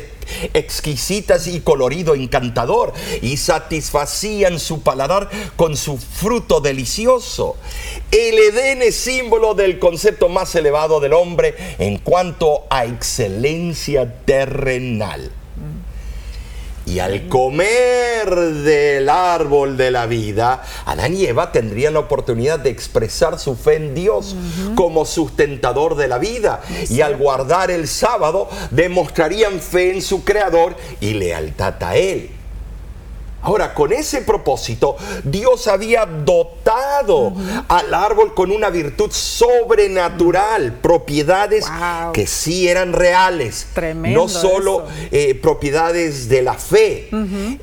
exquisitas 0.54 1.46
y 1.46 1.60
colorido 1.60 2.14
encantador 2.14 2.92
y 3.20 3.36
satisfacían 3.36 4.58
su 4.58 4.82
paladar 4.82 5.30
con 5.56 5.76
su 5.76 5.98
fruto 5.98 6.60
delicioso. 6.60 7.56
El 8.10 8.38
Edén 8.38 8.82
es 8.82 8.96
símbolo 8.96 9.54
del 9.54 9.78
concepto 9.78 10.28
más 10.28 10.54
elevado 10.54 11.00
del 11.00 11.12
hombre 11.12 11.54
en 11.78 11.98
cuanto 11.98 12.64
a 12.70 12.84
excelencia 12.84 14.24
terrenal. 14.24 15.41
Y 16.84 16.98
al 16.98 17.28
comer 17.28 18.28
del 18.34 19.08
árbol 19.08 19.76
de 19.76 19.90
la 19.90 20.06
vida, 20.06 20.62
Adán 20.84 21.16
y 21.16 21.24
Eva 21.26 21.52
tendrían 21.52 21.94
la 21.94 22.00
oportunidad 22.00 22.58
de 22.58 22.70
expresar 22.70 23.38
su 23.38 23.54
fe 23.54 23.76
en 23.76 23.94
Dios 23.94 24.34
como 24.74 25.04
sustentador 25.04 25.96
de 25.96 26.08
la 26.08 26.18
vida. 26.18 26.60
Y 26.88 27.00
al 27.00 27.16
guardar 27.16 27.70
el 27.70 27.86
sábado, 27.86 28.48
demostrarían 28.70 29.60
fe 29.60 29.94
en 29.94 30.02
su 30.02 30.24
Creador 30.24 30.76
y 31.00 31.14
lealtad 31.14 31.82
a 31.82 31.96
Él. 31.96 32.30
Ahora, 33.42 33.74
con 33.74 33.92
ese 33.92 34.22
propósito, 34.22 34.96
Dios 35.24 35.66
había 35.66 36.06
dotado 36.06 37.32
al 37.68 37.92
árbol 37.92 38.34
con 38.34 38.52
una 38.52 38.70
virtud 38.70 39.10
sobrenatural, 39.10 40.74
propiedades 40.74 41.66
que 42.12 42.26
sí 42.26 42.68
eran 42.68 42.92
reales, 42.92 43.66
no 43.96 44.28
solo 44.28 44.86
eh, 45.10 45.34
propiedades 45.34 46.28
de 46.28 46.42
la 46.42 46.54
fe, 46.54 47.08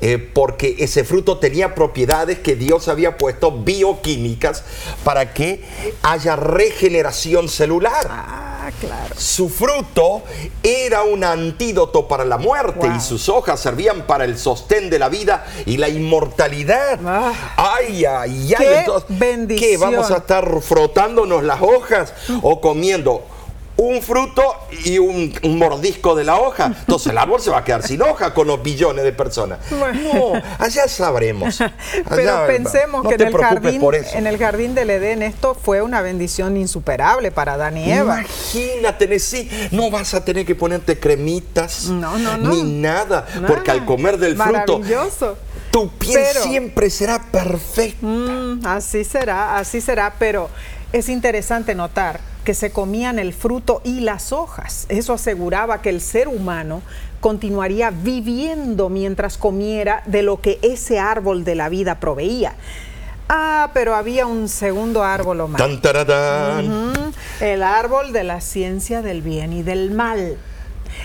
eh, 0.00 0.18
porque 0.18 0.76
ese 0.78 1.04
fruto 1.04 1.38
tenía 1.38 1.74
propiedades 1.74 2.38
que 2.38 2.56
Dios 2.56 2.88
había 2.88 3.16
puesto 3.16 3.50
bioquímicas 3.50 4.64
para 5.02 5.32
que 5.32 5.64
haya 6.02 6.36
regeneración 6.36 7.48
celular. 7.48 8.06
Ah. 8.08 8.50
Claro. 8.78 9.14
Su 9.16 9.48
fruto 9.48 10.22
era 10.62 11.02
un 11.02 11.24
antídoto 11.24 12.06
para 12.06 12.24
la 12.24 12.38
muerte 12.38 12.88
y 12.96 13.00
sus 13.00 13.28
hojas 13.28 13.60
servían 13.60 14.06
para 14.06 14.24
el 14.24 14.38
sostén 14.38 14.90
de 14.90 14.98
la 14.98 15.08
vida 15.08 15.46
y 15.70 15.76
la 15.76 15.88
inmortalidad. 15.88 16.98
Ah. 17.06 17.32
ay, 17.56 18.04
ay, 18.04 18.54
ay. 18.54 18.54
Qué 18.58 18.78
Entonces, 18.80 19.18
bendición. 19.18 19.70
¿Qué? 19.70 19.76
¿Vamos 19.76 20.10
a 20.10 20.16
estar 20.16 20.60
frotándonos 20.62 21.44
las 21.44 21.62
hojas 21.62 22.12
o 22.42 22.60
comiendo? 22.60 23.22
un 23.80 24.02
fruto 24.02 24.42
y 24.84 24.98
un, 24.98 25.32
mordisco 25.56 26.14
de 26.14 26.24
la 26.24 26.38
hoja. 26.38 26.66
Entonces 26.66 27.12
el 27.12 27.16
árbol 27.16 27.40
se 27.40 27.48
va 27.50 27.58
a 27.58 27.64
quedar 27.64 27.82
sin 27.82 28.02
hoja 28.02 28.34
con 28.34 28.46
los 28.46 28.62
billones 28.62 29.04
de 29.04 29.12
personas. 29.12 29.58
No, 29.70 30.32
allá 30.58 30.86
sabremos. 30.86 31.58
Pero 32.10 32.46
pensemos 32.46 33.08
que 33.08 33.14
en, 33.14 33.22
el 33.22 33.36
jardín, 33.36 33.82
en 34.12 34.26
el 34.26 34.38
jardín 34.38 34.74
del 34.74 34.90
Edén 34.90 35.22
esto 35.22 35.54
fue 35.54 35.80
una 35.80 36.02
bendición 36.02 36.58
insuperable 36.58 37.30
para 37.30 37.54
Adán 37.54 37.78
y 37.78 37.90
Eva. 37.90 38.18
Imagínate, 38.20 39.18
sí, 39.18 39.50
no 39.70 39.90
vas 39.90 40.12
a 40.12 40.24
tener 40.26 40.44
que 40.44 40.54
ponerte 40.54 40.98
cremitas 40.98 41.88
ni 42.40 42.62
nada, 42.62 43.26
porque 43.46 43.70
al 43.70 43.86
comer 43.86 44.18
del 44.18 44.36
fruto 44.36 44.82
tu 45.70 45.88
piel 45.88 46.26
siempre 46.42 46.90
será 46.90 47.22
perfecta. 47.30 48.06
Mm, 48.06 48.66
así 48.66 49.04
será, 49.04 49.58
así 49.58 49.80
será, 49.80 50.14
pero 50.18 50.50
es 50.92 51.08
interesante 51.08 51.74
notar 51.74 52.20
que 52.44 52.54
se 52.54 52.72
comían 52.72 53.18
el 53.18 53.32
fruto 53.32 53.80
y 53.84 54.00
las 54.00 54.32
hojas. 54.32 54.86
Eso 54.88 55.12
aseguraba 55.12 55.82
que 55.82 55.90
el 55.90 56.00
ser 56.00 56.28
humano 56.28 56.82
continuaría 57.20 57.90
viviendo 57.90 58.88
mientras 58.88 59.36
comiera 59.36 60.02
de 60.06 60.22
lo 60.22 60.40
que 60.40 60.58
ese 60.62 60.98
árbol 60.98 61.44
de 61.44 61.54
la 61.54 61.68
vida 61.68 62.00
proveía. 62.00 62.54
Ah, 63.28 63.70
pero 63.74 63.94
había 63.94 64.26
un 64.26 64.48
segundo 64.48 65.04
árbol 65.04 65.42
o 65.42 65.48
más. 65.48 65.60
El 67.40 67.62
árbol 67.62 68.12
de 68.12 68.24
la 68.24 68.40
ciencia 68.40 69.02
del 69.02 69.22
bien 69.22 69.52
y 69.52 69.62
del 69.62 69.92
mal. 69.92 70.36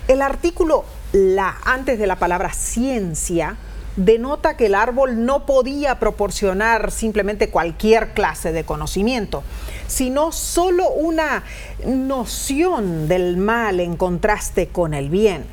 El 0.07 0.21
artículo 0.21 0.85
la 1.11 1.55
antes 1.65 1.99
de 1.99 2.07
la 2.07 2.15
palabra 2.15 2.51
ciencia 2.51 3.57
denota 3.95 4.57
que 4.57 4.67
el 4.67 4.75
árbol 4.75 5.25
no 5.25 5.45
podía 5.45 5.99
proporcionar 5.99 6.91
simplemente 6.91 7.49
cualquier 7.49 8.13
clase 8.13 8.51
de 8.51 8.63
conocimiento, 8.63 9.43
sino 9.87 10.31
solo 10.31 10.89
una 10.89 11.43
noción 11.85 13.07
del 13.07 13.37
mal 13.37 13.79
en 13.79 13.95
contraste 13.95 14.67
con 14.67 14.93
el 14.93 15.09
bien. 15.09 15.45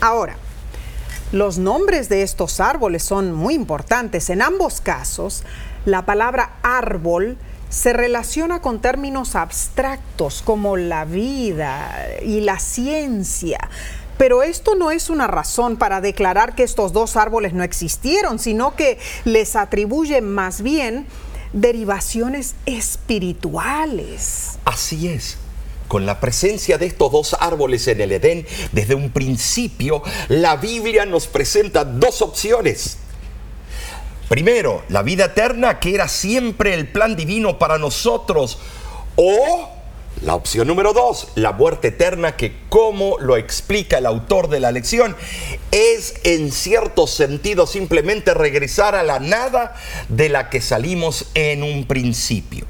Ahora, 0.00 0.36
los 1.32 1.58
nombres 1.58 2.08
de 2.08 2.22
estos 2.22 2.60
árboles 2.60 3.02
son 3.02 3.32
muy 3.32 3.54
importantes. 3.54 4.30
En 4.30 4.40
ambos 4.40 4.80
casos, 4.80 5.42
la 5.84 6.06
palabra 6.06 6.52
árbol 6.62 7.36
se 7.68 7.92
relaciona 7.92 8.60
con 8.60 8.80
términos 8.80 9.34
abstractos 9.34 10.42
como 10.42 10.76
la 10.76 11.04
vida 11.04 12.06
y 12.22 12.40
la 12.40 12.60
ciencia. 12.60 13.58
Pero 14.16 14.42
esto 14.42 14.74
no 14.74 14.90
es 14.90 15.10
una 15.10 15.26
razón 15.26 15.76
para 15.76 16.00
declarar 16.00 16.54
que 16.54 16.62
estos 16.62 16.92
dos 16.92 17.16
árboles 17.16 17.52
no 17.52 17.64
existieron, 17.64 18.38
sino 18.38 18.76
que 18.76 18.98
les 19.24 19.56
atribuye 19.56 20.20
más 20.20 20.62
bien 20.62 21.06
derivaciones 21.52 22.54
espirituales. 22.66 24.58
Así 24.64 25.08
es. 25.08 25.38
Con 25.88 26.06
la 26.06 26.18
presencia 26.20 26.78
de 26.78 26.86
estos 26.86 27.12
dos 27.12 27.36
árboles 27.38 27.86
en 27.88 28.00
el 28.00 28.12
Edén, 28.12 28.46
desde 28.72 28.94
un 28.94 29.10
principio, 29.10 30.02
la 30.28 30.56
Biblia 30.56 31.04
nos 31.06 31.26
presenta 31.26 31.84
dos 31.84 32.22
opciones. 32.22 32.98
Primero, 34.28 34.82
la 34.88 35.02
vida 35.02 35.26
eterna, 35.26 35.78
que 35.78 35.94
era 35.94 36.08
siempre 36.08 36.74
el 36.74 36.88
plan 36.88 37.14
divino 37.14 37.58
para 37.58 37.78
nosotros, 37.78 38.58
o 39.16 39.68
La 40.22 40.34
opción 40.34 40.66
número 40.68 40.92
dos, 40.92 41.28
la 41.34 41.52
muerte 41.52 41.88
eterna, 41.88 42.36
que 42.36 42.56
como 42.68 43.18
lo 43.18 43.36
explica 43.36 43.98
el 43.98 44.06
autor 44.06 44.48
de 44.48 44.60
la 44.60 44.72
lección, 44.72 45.16
es 45.70 46.14
en 46.22 46.50
cierto 46.50 47.06
sentido 47.06 47.66
simplemente 47.66 48.32
regresar 48.32 48.94
a 48.94 49.02
la 49.02 49.18
nada 49.18 49.74
de 50.08 50.28
la 50.28 50.48
que 50.50 50.60
salimos 50.60 51.26
en 51.34 51.62
un 51.62 51.86
principio. 51.86 52.66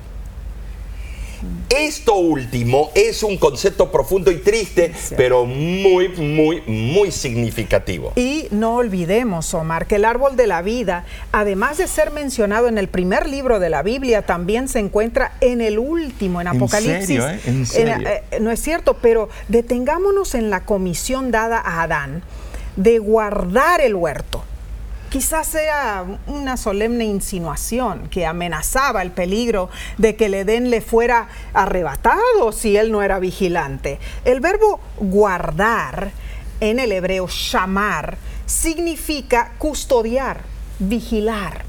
Esto 1.68 2.14
último 2.14 2.90
es 2.94 3.22
un 3.22 3.36
concepto 3.36 3.90
profundo 3.90 4.30
y 4.30 4.36
triste, 4.36 4.92
pero 5.16 5.44
muy, 5.44 6.08
muy, 6.08 6.62
muy 6.66 7.10
significativo. 7.10 8.12
Y 8.16 8.46
no 8.50 8.76
olvidemos, 8.76 9.52
Omar, 9.54 9.86
que 9.86 9.96
el 9.96 10.04
árbol 10.04 10.36
de 10.36 10.46
la 10.46 10.62
vida, 10.62 11.04
además 11.32 11.78
de 11.78 11.88
ser 11.88 12.10
mencionado 12.10 12.68
en 12.68 12.78
el 12.78 12.88
primer 12.88 13.28
libro 13.28 13.58
de 13.58 13.70
la 13.70 13.82
Biblia, 13.82 14.22
también 14.22 14.68
se 14.68 14.78
encuentra 14.78 15.32
en 15.40 15.60
el 15.60 15.78
último, 15.78 16.40
en 16.40 16.48
Apocalipsis. 16.48 17.20
¿En 17.44 17.66
serio, 17.66 18.08
eh? 18.08 18.22
Eh, 18.30 18.40
no 18.40 18.50
es 18.50 18.60
cierto, 18.60 18.98
pero 19.00 19.28
detengámonos 19.48 20.34
en 20.34 20.50
la 20.50 20.64
comisión 20.64 21.30
dada 21.30 21.58
a 21.58 21.82
Adán 21.82 22.22
de 22.76 22.98
guardar 22.98 23.80
el 23.80 23.94
huerto 23.94 24.44
quizás 25.14 25.46
sea 25.46 26.04
una 26.26 26.56
solemne 26.56 27.04
insinuación 27.04 28.08
que 28.08 28.26
amenazaba 28.26 29.00
el 29.00 29.12
peligro 29.12 29.70
de 29.96 30.16
que 30.16 30.24
el 30.24 30.34
Edén 30.34 30.70
le 30.70 30.80
fuera 30.80 31.28
arrebatado 31.52 32.50
si 32.50 32.76
él 32.76 32.90
no 32.90 33.00
era 33.00 33.20
vigilante. 33.20 34.00
El 34.24 34.40
verbo 34.40 34.80
guardar 34.98 36.10
en 36.58 36.80
el 36.80 36.90
hebreo 36.90 37.28
shamar 37.28 38.18
significa 38.44 39.52
custodiar, 39.56 40.40
vigilar, 40.80 41.62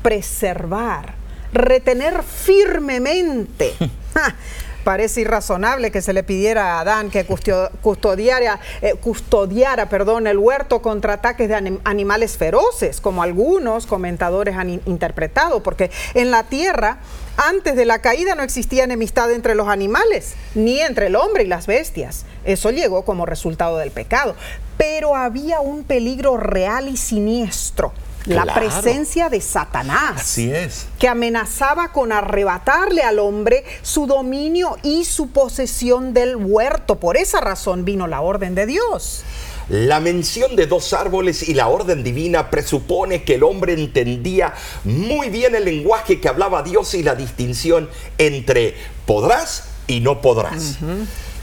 preservar, 0.00 1.14
retener 1.52 2.22
firmemente. 2.22 3.74
parece 4.84 5.22
irrazonable 5.22 5.90
que 5.90 6.02
se 6.02 6.12
le 6.12 6.22
pidiera 6.22 6.74
a 6.74 6.80
Adán 6.80 7.10
que 7.10 7.24
custodiara, 7.24 8.60
eh, 8.82 8.94
custodiara 9.00 9.88
perdón, 9.88 10.26
el 10.26 10.38
huerto 10.38 10.82
contra 10.82 11.14
ataques 11.14 11.48
de 11.48 11.78
animales 11.84 12.36
feroces, 12.36 13.00
como 13.00 13.22
algunos 13.22 13.86
comentadores 13.86 14.56
han 14.56 14.70
interpretado, 14.86 15.62
porque 15.62 15.90
en 16.14 16.30
la 16.30 16.44
tierra, 16.44 16.98
antes 17.36 17.74
de 17.74 17.86
la 17.86 18.00
caída, 18.00 18.34
no 18.34 18.42
existía 18.42 18.84
enemistad 18.84 19.32
entre 19.32 19.54
los 19.54 19.68
animales, 19.68 20.34
ni 20.54 20.80
entre 20.80 21.06
el 21.06 21.16
hombre 21.16 21.44
y 21.44 21.46
las 21.46 21.66
bestias. 21.66 22.26
Eso 22.44 22.70
llegó 22.70 23.04
como 23.04 23.26
resultado 23.26 23.78
del 23.78 23.90
pecado. 23.90 24.36
Pero 24.76 25.16
había 25.16 25.60
un 25.60 25.84
peligro 25.84 26.36
real 26.36 26.88
y 26.88 26.96
siniestro 26.96 27.92
la 28.26 28.46
presencia 28.54 29.28
de 29.28 29.40
Satanás. 29.40 30.14
Así 30.16 30.50
es. 30.50 30.86
Que 30.98 31.08
amenazaba 31.08 31.92
con 31.92 32.12
arrebatarle 32.12 33.02
al 33.02 33.18
hombre 33.18 33.64
su 33.82 34.06
dominio 34.06 34.76
y 34.82 35.04
su 35.04 35.30
posesión 35.30 36.14
del 36.14 36.36
huerto. 36.36 36.98
Por 37.00 37.16
esa 37.16 37.40
razón 37.40 37.84
vino 37.84 38.06
la 38.06 38.20
orden 38.20 38.54
de 38.54 38.66
Dios. 38.66 39.24
La 39.68 39.98
mención 39.98 40.56
de 40.56 40.66
dos 40.66 40.92
árboles 40.92 41.48
y 41.48 41.54
la 41.54 41.68
orden 41.68 42.04
divina 42.04 42.50
presupone 42.50 43.24
que 43.24 43.36
el 43.36 43.42
hombre 43.42 43.72
entendía 43.72 44.52
muy 44.84 45.30
bien 45.30 45.54
el 45.54 45.64
lenguaje 45.64 46.20
que 46.20 46.28
hablaba 46.28 46.62
Dios 46.62 46.92
y 46.94 47.02
la 47.02 47.14
distinción 47.14 47.88
entre 48.18 48.74
podrás 49.06 49.64
y 49.86 50.00
no 50.00 50.20
podrás. 50.20 50.78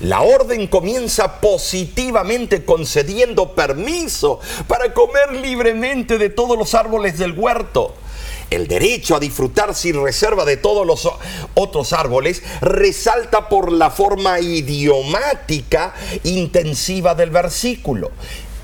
La 0.01 0.21
orden 0.21 0.65
comienza 0.65 1.39
positivamente 1.39 2.65
concediendo 2.65 3.53
permiso 3.53 4.39
para 4.67 4.95
comer 4.95 5.31
libremente 5.33 6.17
de 6.17 6.29
todos 6.29 6.57
los 6.57 6.73
árboles 6.73 7.19
del 7.19 7.37
huerto. 7.37 7.93
El 8.49 8.67
derecho 8.67 9.15
a 9.15 9.19
disfrutar 9.19 9.75
sin 9.75 10.03
reserva 10.03 10.43
de 10.43 10.57
todos 10.57 10.87
los 10.87 11.07
otros 11.53 11.93
árboles 11.93 12.41
resalta 12.61 13.47
por 13.47 13.71
la 13.71 13.91
forma 13.91 14.39
idiomática 14.39 15.93
intensiva 16.23 17.13
del 17.13 17.29
versículo. 17.29 18.09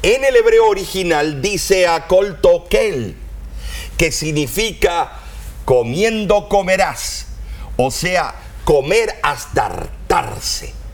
En 0.01 0.25
el 0.25 0.35
hebreo 0.35 0.67
original 0.67 1.39
dice 1.39 1.85
akol 1.87 2.41
tokel, 2.41 3.15
que 3.95 4.11
significa 4.11 5.19
comiendo 5.65 6.49
comerás, 6.49 7.27
o 7.77 7.91
sea, 7.91 8.33
comer 8.65 9.19
hasta 9.21 9.67
hartarse. 9.67 10.86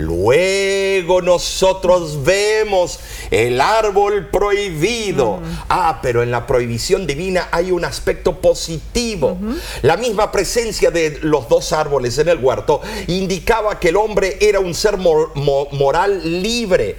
Luego 0.00 1.22
nosotros 1.22 2.24
vemos 2.24 2.98
el 3.30 3.60
árbol 3.60 4.28
prohibido. 4.30 5.40
Ah, 5.68 6.00
pero 6.02 6.22
en 6.22 6.30
la 6.30 6.46
prohibición 6.46 7.06
divina 7.06 7.48
hay 7.52 7.70
un 7.70 7.84
aspecto 7.84 8.40
positivo. 8.40 9.38
La 9.82 9.96
misma 9.96 10.32
presencia 10.32 10.90
de 10.90 11.18
los 11.22 11.48
dos 11.48 11.72
árboles 11.72 12.18
en 12.18 12.28
el 12.28 12.38
huerto 12.38 12.80
indicaba 13.06 13.78
que 13.78 13.90
el 13.90 13.96
hombre 13.96 14.38
era 14.40 14.60
un 14.60 14.74
ser 14.74 14.96
moral 14.96 16.42
libre. 16.42 16.96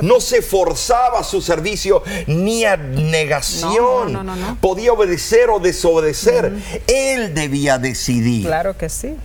No 0.00 0.20
se 0.20 0.42
forzaba 0.42 1.20
a 1.20 1.24
su 1.24 1.40
servicio 1.40 2.02
ni 2.26 2.64
a 2.64 2.76
negación. 2.76 4.58
Podía 4.60 4.92
obedecer 4.92 5.50
o 5.50 5.58
desobedecer. 5.58 6.52
Él 6.86 7.34
debía 7.34 7.78
decidir. 7.78 8.46
Claro 8.46 8.76
que 8.76 8.88
sí. 8.88 9.16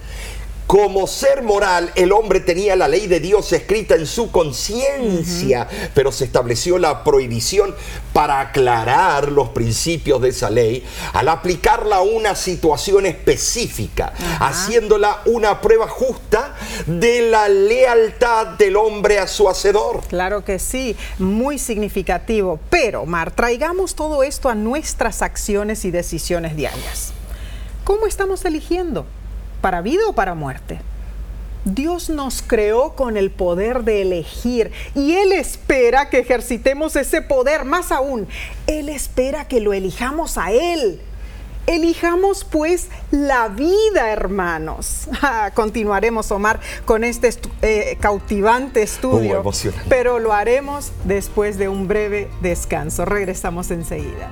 Como 0.70 1.08
ser 1.08 1.42
moral, 1.42 1.92
el 1.96 2.12
hombre 2.12 2.42
tenía 2.42 2.76
la 2.76 2.88
ley 2.88 3.08
de 3.08 3.20
Dios 3.20 3.52
escrita 3.54 3.96
en 3.96 4.06
su 4.06 4.30
conciencia, 4.30 5.68
pero 5.96 6.12
se 6.12 6.26
estableció 6.26 6.78
la 6.78 7.04
prohibición 7.04 7.74
para 8.14 8.40
aclarar 8.40 9.32
los 9.32 9.50
principios 9.50 10.22
de 10.22 10.30
esa 10.30 10.52
ley 10.52 10.86
al 11.14 11.28
aplicarla 11.28 11.96
a 11.96 12.02
una 12.04 12.36
situación 12.36 13.08
específica, 13.08 14.14
haciéndola 14.40 15.24
una 15.26 15.60
prueba 15.60 15.88
justa 15.88 16.54
de 16.86 17.24
la 17.24 17.50
lealtad 17.50 18.50
del 18.50 18.76
hombre 18.76 19.18
a 19.18 19.26
su 19.26 19.50
hacedor. 19.50 20.02
Claro 20.08 20.46
que 20.46 20.60
sí, 20.60 20.96
muy 21.18 21.58
significativo. 21.58 22.60
Pero, 22.70 23.08
Mar, 23.08 23.32
traigamos 23.32 23.96
todo 23.96 24.22
esto 24.22 24.50
a 24.50 24.54
nuestras 24.54 25.24
acciones 25.24 25.84
y 25.84 25.90
decisiones 25.90 26.56
diarias. 26.56 27.12
¿Cómo 27.84 28.06
estamos 28.06 28.46
eligiendo? 28.46 29.08
Para 29.62 29.82
vida 29.82 30.02
o 30.08 30.14
para 30.14 30.36
muerte. 30.36 30.80
Dios 31.66 32.10
nos 32.10 32.42
creó 32.42 32.96
con 32.96 33.18
el 33.18 33.32
poder 33.32 33.84
de 33.84 34.02
elegir 34.02 34.72
y 34.96 35.14
Él 35.14 35.34
espera 35.34 36.10
que 36.10 36.20
ejercitemos 36.20 36.96
ese 36.96 37.22
poder. 37.22 37.66
Más 37.66 37.92
aún, 37.92 38.28
Él 38.68 38.90
espera 38.90 39.48
que 39.48 39.60
lo 39.60 39.74
elijamos 39.74 40.38
a 40.38 40.52
Él. 40.52 41.02
Elijamos 41.68 42.46
pues 42.46 42.88
la 43.12 43.48
vida, 43.48 44.10
hermanos. 44.12 45.08
Ah, 45.22 45.52
continuaremos, 45.54 46.32
Omar, 46.32 46.60
con 46.86 47.04
este 47.04 47.30
eh, 47.62 47.98
cautivante 48.00 48.82
estudio, 48.82 49.44
pero 49.90 50.18
lo 50.18 50.34
haremos 50.34 50.92
después 51.04 51.58
de 51.58 51.68
un 51.68 51.88
breve 51.88 52.30
descanso. 52.42 53.06
Regresamos 53.06 53.70
enseguida. 53.70 54.32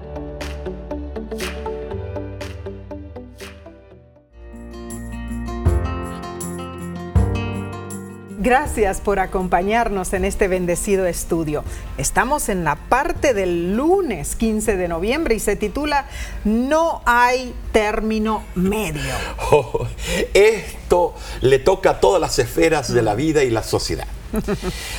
Gracias 8.43 9.01
por 9.01 9.19
acompañarnos 9.19 10.13
en 10.13 10.25
este 10.25 10.47
bendecido 10.47 11.05
estudio. 11.05 11.63
Estamos 11.99 12.49
en 12.49 12.63
la 12.63 12.75
parte 12.75 13.35
del 13.35 13.75
lunes 13.75 14.35
15 14.35 14.77
de 14.77 14.87
noviembre 14.87 15.35
y 15.35 15.39
se 15.39 15.55
titula 15.55 16.07
No 16.43 17.03
hay 17.05 17.53
término 17.71 18.43
medio. 18.55 19.13
Oh, 19.53 19.85
esto 20.33 21.13
le 21.41 21.59
toca 21.59 21.91
a 21.91 21.99
todas 21.99 22.21
las 22.21 22.39
esferas 22.39 22.91
de 22.91 23.01
la 23.01 23.15
vida 23.15 23.43
y 23.43 23.49
la 23.49 23.63
sociedad. 23.63 24.07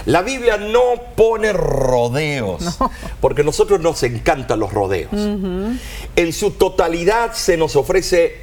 La 0.05 0.21
Biblia 0.21 0.59
no 0.59 0.83
pone 1.17 1.55
rodeos, 1.55 2.79
porque 3.21 3.41
a 3.41 3.45
nosotros 3.45 3.81
nos 3.81 4.03
encantan 4.03 4.61
los 4.61 4.73
rodeos. 4.73 5.13
En 5.15 6.33
su 6.35 6.51
totalidad 6.51 7.33
se 7.33 7.57
nos 7.57 7.77
ofrece 7.77 8.43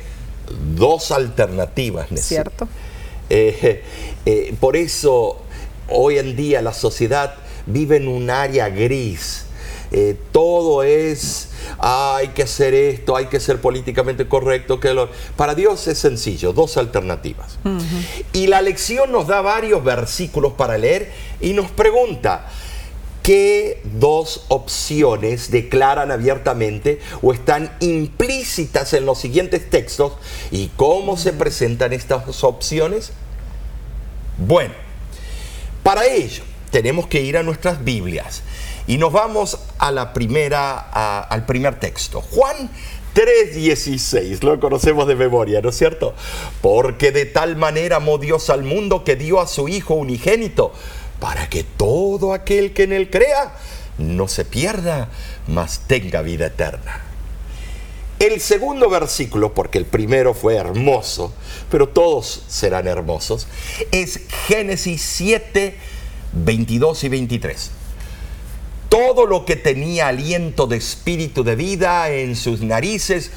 dos 0.75 1.11
alternativas. 1.11 2.07
¿Cierto? 2.15 2.67
Eh, 3.29 3.83
eh, 4.25 4.55
por 4.59 4.75
eso 4.75 5.41
hoy 5.87 6.17
en 6.17 6.35
día 6.35 6.61
la 6.61 6.73
sociedad 6.73 7.35
vive 7.65 7.97
en 7.97 8.07
un 8.07 8.29
área 8.29 8.69
gris. 8.69 9.45
Eh, 9.91 10.15
todo 10.31 10.83
es, 10.83 11.49
hay 11.79 12.29
que 12.29 12.43
hacer 12.43 12.75
esto, 12.75 13.15
hay 13.15 13.25
que 13.25 13.39
ser 13.39 13.59
políticamente 13.59 14.27
correcto. 14.27 14.79
Que 14.79 15.07
Para 15.35 15.55
Dios 15.55 15.87
es 15.87 15.97
sencillo, 15.97 16.53
dos 16.53 16.77
alternativas. 16.77 17.57
Y 18.33 18.47
la 18.47 18.61
lección 18.61 19.11
nos 19.11 19.27
da 19.27 19.41
varios 19.41 19.83
versículos 19.83 20.53
para 20.53 20.77
leer 20.77 21.11
y 21.41 21.53
nos 21.53 21.71
pregunta, 21.71 22.47
qué 23.29 23.79
dos 23.83 24.45
opciones 24.47 25.51
declaran 25.51 26.09
abiertamente 26.09 26.99
o 27.21 27.31
están 27.31 27.71
implícitas 27.79 28.91
en 28.93 29.05
los 29.05 29.19
siguientes 29.19 29.69
textos 29.69 30.13
y 30.49 30.69
cómo 30.69 31.15
se 31.15 31.31
presentan 31.33 31.93
estas 31.93 32.25
dos 32.25 32.43
opciones? 32.43 33.11
Bueno, 34.39 34.73
para 35.83 36.07
ello 36.07 36.41
tenemos 36.71 37.05
que 37.05 37.21
ir 37.21 37.37
a 37.37 37.43
nuestras 37.43 37.83
Biblias 37.83 38.41
y 38.87 38.97
nos 38.97 39.13
vamos 39.13 39.59
a 39.77 39.91
la 39.91 40.11
primera, 40.11 40.79
al 41.21 41.45
primer 41.45 41.79
texto. 41.79 42.21
Juan 42.21 42.71
3:16, 43.13 44.43
lo 44.43 44.59
conocemos 44.59 45.07
de 45.07 45.13
memoria, 45.13 45.61
¿no 45.61 45.69
es 45.69 45.77
cierto? 45.77 46.15
Porque 46.61 47.11
de 47.11 47.25
tal 47.25 47.57
manera 47.57 47.97
amó 47.97 48.17
Dios 48.17 48.49
al 48.49 48.63
mundo 48.63 49.03
que 49.03 49.15
dio 49.15 49.39
a 49.39 49.45
su 49.45 49.67
Hijo 49.67 49.93
unigénito, 49.93 50.73
para 51.19 51.49
que 51.49 51.63
todo 51.63 52.33
aquel 52.33 52.73
que 52.73 52.83
en 52.83 52.93
él 52.93 53.09
crea 53.09 53.55
no 53.97 54.27
se 54.27 54.45
pierda, 54.45 55.09
mas 55.47 55.81
tenga 55.87 56.21
vida 56.21 56.47
eterna. 56.47 57.01
El 58.19 58.41
segundo 58.41 58.89
versículo, 58.89 59.53
porque 59.53 59.77
el 59.77 59.85
primero 59.85 60.33
fue 60.33 60.55
hermoso, 60.55 61.33
pero 61.71 61.89
todos 61.89 62.43
serán 62.47 62.87
hermosos, 62.87 63.47
es 63.91 64.21
Génesis 64.47 65.01
7, 65.01 65.77
22 66.33 67.03
y 67.03 67.09
23 67.09 67.71
todo 68.89 69.27
lo 69.27 69.45
que 69.45 69.55
tenía 69.55 70.07
aliento 70.07 70.65
de 70.65 70.77
espíritu 70.77 71.43
de 71.43 71.55
vida 71.55 72.09
en 72.09 72.35
sus 72.35 72.61
narices, 72.61 73.31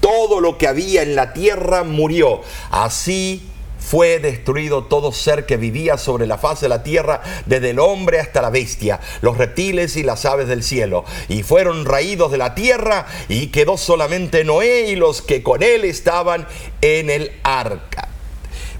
todo 0.00 0.40
lo 0.40 0.58
que 0.58 0.68
había 0.68 1.02
en 1.02 1.16
la 1.16 1.32
tierra 1.32 1.82
murió. 1.82 2.40
Así 2.70 3.42
fue 3.82 4.20
destruido 4.20 4.84
todo 4.84 5.12
ser 5.12 5.44
que 5.44 5.56
vivía 5.56 5.98
sobre 5.98 6.26
la 6.26 6.38
faz 6.38 6.60
de 6.60 6.68
la 6.68 6.82
tierra, 6.82 7.20
desde 7.46 7.70
el 7.70 7.78
hombre 7.78 8.20
hasta 8.20 8.40
la 8.40 8.50
bestia, 8.50 9.00
los 9.20 9.36
reptiles 9.36 9.96
y 9.96 10.02
las 10.02 10.24
aves 10.24 10.48
del 10.48 10.62
cielo, 10.62 11.04
y 11.28 11.42
fueron 11.42 11.84
raídos 11.84 12.30
de 12.30 12.38
la 12.38 12.54
tierra, 12.54 13.06
y 13.28 13.48
quedó 13.48 13.76
solamente 13.76 14.44
Noé 14.44 14.88
y 14.88 14.96
los 14.96 15.20
que 15.20 15.42
con 15.42 15.62
él 15.62 15.84
estaban 15.84 16.46
en 16.80 17.10
el 17.10 17.32
arca. 17.42 18.08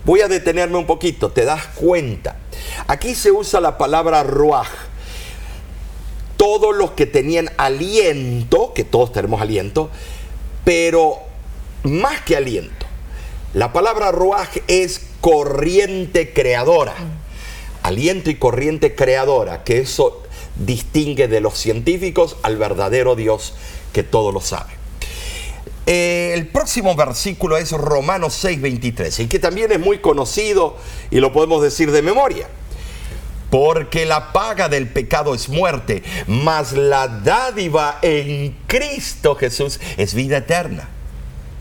Voy 0.04 0.20
a 0.20 0.28
detenerme 0.28 0.78
un 0.78 0.86
poquito, 0.86 1.30
te 1.30 1.44
das 1.44 1.66
cuenta. 1.74 2.36
Aquí 2.86 3.14
se 3.14 3.30
usa 3.30 3.60
la 3.60 3.78
palabra 3.78 4.22
ruaj 4.22 4.68
todos 6.36 6.74
los 6.74 6.92
que 6.92 7.06
tenían 7.06 7.50
aliento, 7.56 8.72
que 8.74 8.82
todos 8.82 9.12
tenemos 9.12 9.40
aliento, 9.40 9.90
pero 10.64 11.18
más 11.84 12.20
que 12.22 12.36
aliento. 12.36 12.81
La 13.54 13.72
palabra 13.72 14.12
ruaj 14.12 14.48
es 14.66 15.02
corriente 15.20 16.32
creadora. 16.32 16.94
Aliento 17.82 18.30
y 18.30 18.36
corriente 18.36 18.94
creadora, 18.94 19.64
que 19.64 19.78
eso 19.78 20.22
distingue 20.56 21.28
de 21.28 21.40
los 21.40 21.58
científicos 21.58 22.36
al 22.42 22.56
verdadero 22.56 23.14
Dios 23.14 23.54
que 23.92 24.02
todo 24.02 24.32
lo 24.32 24.40
sabe. 24.40 24.72
Eh, 25.86 26.30
el 26.34 26.46
próximo 26.46 26.94
versículo 26.94 27.56
es 27.56 27.72
Romanos 27.72 28.34
6:23, 28.42 29.20
y 29.20 29.26
que 29.26 29.38
también 29.38 29.72
es 29.72 29.80
muy 29.80 29.98
conocido 29.98 30.76
y 31.10 31.20
lo 31.20 31.32
podemos 31.32 31.62
decir 31.62 31.90
de 31.90 32.02
memoria 32.02 32.48
porque 33.50 34.06
la 34.06 34.32
paga 34.32 34.70
del 34.70 34.88
pecado 34.88 35.34
es 35.34 35.50
muerte, 35.50 36.02
mas 36.26 36.72
la 36.72 37.06
dádiva 37.06 37.98
en 38.00 38.56
Cristo 38.66 39.34
Jesús 39.34 39.78
es 39.98 40.14
vida 40.14 40.38
eterna. 40.38 40.88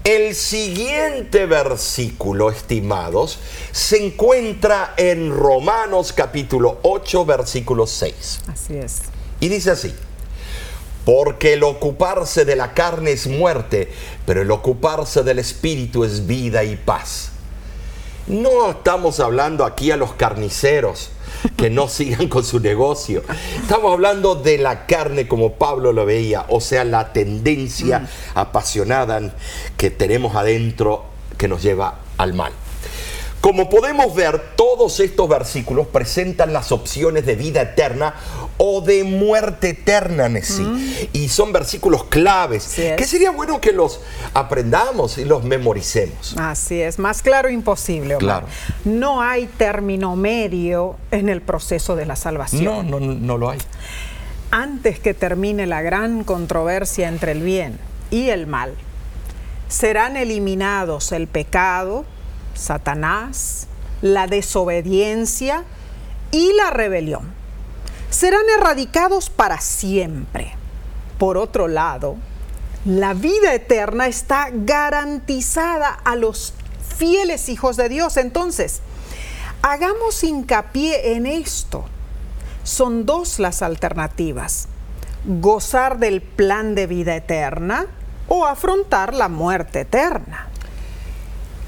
El 0.03 0.33
siguiente 0.33 1.45
versículo, 1.45 2.49
estimados, 2.49 3.37
se 3.71 4.03
encuentra 4.03 4.95
en 4.97 5.29
Romanos 5.29 6.11
capítulo 6.11 6.79
8, 6.81 7.23
versículo 7.23 7.85
6. 7.85 8.39
Así 8.47 8.77
es. 8.77 9.01
Y 9.39 9.49
dice 9.49 9.69
así, 9.69 9.93
porque 11.05 11.53
el 11.53 11.61
ocuparse 11.61 12.45
de 12.45 12.55
la 12.55 12.73
carne 12.73 13.11
es 13.11 13.27
muerte, 13.27 13.91
pero 14.25 14.41
el 14.41 14.49
ocuparse 14.49 15.21
del 15.21 15.37
espíritu 15.37 16.03
es 16.03 16.25
vida 16.25 16.63
y 16.63 16.77
paz. 16.77 17.29
No 18.25 18.71
estamos 18.71 19.19
hablando 19.19 19.65
aquí 19.65 19.91
a 19.91 19.97
los 19.97 20.13
carniceros, 20.13 21.11
que 21.55 21.69
no 21.69 21.87
sigan 21.87 22.27
con 22.27 22.43
su 22.43 22.59
negocio. 22.59 23.23
Estamos 23.61 23.93
hablando 23.93 24.35
de 24.35 24.57
la 24.57 24.85
carne 24.85 25.27
como 25.27 25.53
Pablo 25.53 25.91
lo 25.93 26.05
veía, 26.05 26.45
o 26.49 26.61
sea, 26.61 26.83
la 26.83 27.13
tendencia 27.13 27.99
mm. 27.99 28.07
apasionada 28.35 29.33
que 29.77 29.89
tenemos 29.91 30.35
adentro 30.35 31.05
que 31.37 31.47
nos 31.47 31.61
lleva 31.63 31.99
al 32.17 32.33
mal. 32.33 32.51
Como 33.41 33.71
podemos 33.71 34.13
ver, 34.13 34.39
todos 34.55 34.99
estos 34.99 35.27
versículos 35.27 35.87
presentan 35.87 36.53
las 36.53 36.71
opciones 36.71 37.25
de 37.25 37.35
vida 37.35 37.63
eterna 37.63 38.13
o 38.57 38.81
de 38.81 39.03
muerte 39.03 39.69
eterna 39.69 40.27
en 40.27 40.43
sí. 40.43 40.61
Mm. 40.61 40.93
Y 41.13 41.27
son 41.29 41.51
versículos 41.51 42.03
claves 42.03 42.75
que 42.75 43.03
sería 43.05 43.31
bueno 43.31 43.59
que 43.59 43.71
los 43.71 43.99
aprendamos 44.35 45.17
y 45.17 45.25
los 45.25 45.43
memoricemos. 45.43 46.35
Así 46.37 46.79
es, 46.79 46.99
más 46.99 47.23
claro 47.23 47.49
imposible. 47.49 48.17
Claro. 48.17 48.45
No 48.85 49.23
hay 49.23 49.47
término 49.47 50.15
medio 50.15 50.97
en 51.09 51.27
el 51.27 51.41
proceso 51.41 51.95
de 51.95 52.05
la 52.05 52.15
salvación. 52.15 52.91
No, 52.91 52.99
no, 52.99 52.99
no 52.99 53.37
lo 53.39 53.49
hay. 53.49 53.59
Antes 54.51 54.99
que 54.99 55.15
termine 55.15 55.65
la 55.65 55.81
gran 55.81 56.23
controversia 56.23 57.07
entre 57.07 57.31
el 57.31 57.41
bien 57.41 57.79
y 58.11 58.29
el 58.29 58.45
mal, 58.45 58.75
serán 59.67 60.17
eliminados 60.17 61.11
el 61.13 61.27
pecado, 61.27 62.05
Satanás, 62.53 63.67
la 64.01 64.27
desobediencia 64.27 65.63
y 66.31 66.53
la 66.53 66.71
rebelión. 66.71 67.33
Serán 68.09 68.43
erradicados 68.57 69.29
para 69.29 69.59
siempre. 69.61 70.53
Por 71.17 71.37
otro 71.37 71.67
lado, 71.67 72.17
la 72.85 73.13
vida 73.13 73.53
eterna 73.53 74.07
está 74.07 74.49
garantizada 74.51 75.89
a 75.89 76.15
los 76.15 76.53
fieles 76.97 77.49
hijos 77.49 77.77
de 77.77 77.89
Dios. 77.89 78.17
Entonces, 78.17 78.81
hagamos 79.61 80.23
hincapié 80.23 81.15
en 81.15 81.25
esto. 81.25 81.85
Son 82.63 83.05
dos 83.05 83.39
las 83.39 83.61
alternativas. 83.61 84.67
Gozar 85.25 85.99
del 85.99 86.21
plan 86.21 86.73
de 86.73 86.87
vida 86.87 87.15
eterna 87.15 87.85
o 88.27 88.45
afrontar 88.45 89.13
la 89.13 89.29
muerte 89.29 89.81
eterna. 89.81 90.50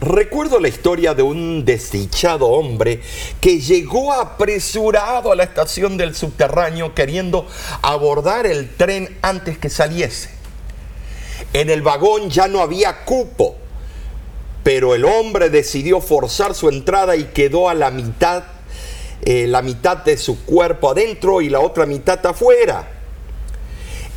Recuerdo 0.03 0.59
la 0.59 0.67
historia 0.67 1.13
de 1.13 1.23
un 1.23 1.63
desdichado 1.63 2.47
hombre 2.47 2.99
que 3.39 3.61
llegó 3.61 4.11
apresurado 4.11 5.31
a 5.31 5.35
la 5.37 5.43
estación 5.43 5.95
del 5.95 6.13
subterráneo 6.13 6.93
queriendo 6.93 7.47
abordar 7.81 8.45
el 8.45 8.75
tren 8.75 9.17
antes 9.21 9.57
que 9.57 9.69
saliese. 9.69 10.29
En 11.53 11.69
el 11.69 11.81
vagón 11.81 12.29
ya 12.29 12.49
no 12.49 12.59
había 12.59 13.05
cupo, 13.05 13.55
pero 14.61 14.93
el 14.93 15.05
hombre 15.05 15.49
decidió 15.49 16.01
forzar 16.01 16.53
su 16.53 16.67
entrada 16.67 17.15
y 17.15 17.23
quedó 17.23 17.69
a 17.69 17.73
la 17.73 17.89
mitad, 17.89 18.43
eh, 19.21 19.47
la 19.47 19.61
mitad 19.61 19.95
de 19.95 20.17
su 20.17 20.43
cuerpo 20.43 20.89
adentro 20.89 21.39
y 21.39 21.47
la 21.47 21.61
otra 21.61 21.85
mitad 21.85 22.25
afuera. 22.25 22.91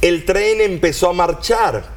El 0.00 0.24
tren 0.24 0.60
empezó 0.62 1.10
a 1.10 1.12
marchar 1.12 1.95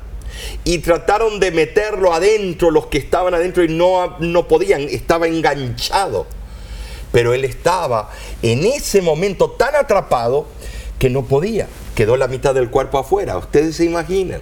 y 0.63 0.80
trataron 0.80 1.39
de 1.39 1.52
meterlo 1.52 2.13
adentro, 2.13 2.71
los 2.71 2.88
que 2.88 2.97
estaban 2.97 3.34
adentro 3.34 3.63
y 3.63 3.69
no, 3.69 4.17
no 4.19 4.47
podían, 4.47 4.82
estaba 4.82 5.28
enganchado. 5.28 6.28
Pero 7.12 7.34
él 7.34 7.43
estaba 7.45 8.10
en 8.41 8.65
ese 8.65 9.02
momento 9.02 9.52
tan 9.52 9.75
atrapado 9.75 10.47
que 10.99 11.10
no 11.10 11.23
podía. 11.23 11.67
Quedó 11.95 12.17
la 12.17 12.28
mitad 12.28 12.54
del 12.54 12.69
cuerpo 12.69 12.99
afuera. 12.99 13.38
Ustedes 13.38 13.78
se 13.78 13.86
imaginan. 13.86 14.41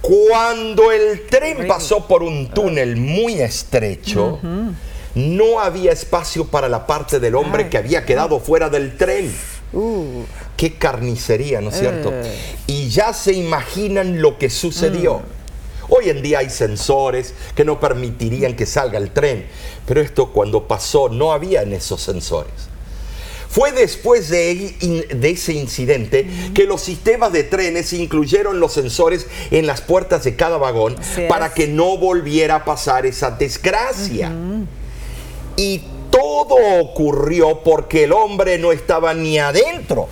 Cuando 0.00 0.90
el 0.90 1.26
tren 1.28 1.68
pasó 1.68 2.08
por 2.08 2.24
un 2.24 2.48
túnel 2.48 2.96
muy 2.96 3.40
estrecho, 3.40 4.40
no 5.14 5.60
había 5.60 5.92
espacio 5.92 6.46
para 6.46 6.68
la 6.68 6.86
parte 6.86 7.20
del 7.20 7.36
hombre 7.36 7.68
que 7.68 7.78
había 7.78 8.04
quedado 8.04 8.40
fuera 8.40 8.68
del 8.68 8.96
tren. 8.96 9.32
Uh. 9.72 10.24
Qué 10.56 10.74
carnicería, 10.74 11.60
¿no 11.60 11.70
es 11.70 11.78
cierto? 11.78 12.10
Eh. 12.12 12.34
Y 12.66 12.88
ya 12.88 13.12
se 13.12 13.32
imaginan 13.32 14.20
lo 14.20 14.38
que 14.38 14.50
sucedió. 14.50 15.18
Mm. 15.18 15.42
Hoy 15.88 16.10
en 16.10 16.22
día 16.22 16.38
hay 16.38 16.50
sensores 16.50 17.34
que 17.54 17.64
no 17.64 17.80
permitirían 17.80 18.54
que 18.54 18.66
salga 18.66 18.98
el 18.98 19.10
tren, 19.10 19.46
pero 19.86 20.00
esto 20.00 20.30
cuando 20.32 20.66
pasó 20.66 21.08
no 21.08 21.32
había 21.32 21.62
en 21.62 21.72
esos 21.72 22.00
sensores. 22.00 22.52
Fue 23.48 23.72
después 23.72 24.30
de, 24.30 24.76
ese 25.22 25.52
incidente 25.52 26.24
mm. 26.24 26.54
que 26.54 26.64
los 26.64 26.80
sistemas 26.80 27.32
de 27.32 27.44
trenes 27.44 27.92
incluyeron 27.92 28.60
los 28.60 28.72
sensores 28.72 29.26
en 29.50 29.66
las 29.66 29.82
puertas 29.82 30.24
de 30.24 30.36
cada 30.36 30.56
vagón 30.56 30.96
para 31.28 31.52
que 31.52 31.68
no 31.68 31.98
volviera 31.98 32.56
a 32.56 32.64
pasar 32.64 33.04
esa 33.04 33.30
desgracia. 33.30 34.32
Y 35.58 35.82
todo 36.32 36.56
ocurrió 36.80 37.60
porque 37.62 38.04
el 38.04 38.12
hombre 38.12 38.58
no 38.58 38.72
estaba 38.72 39.12
ni 39.14 39.38
adentro 39.38 40.08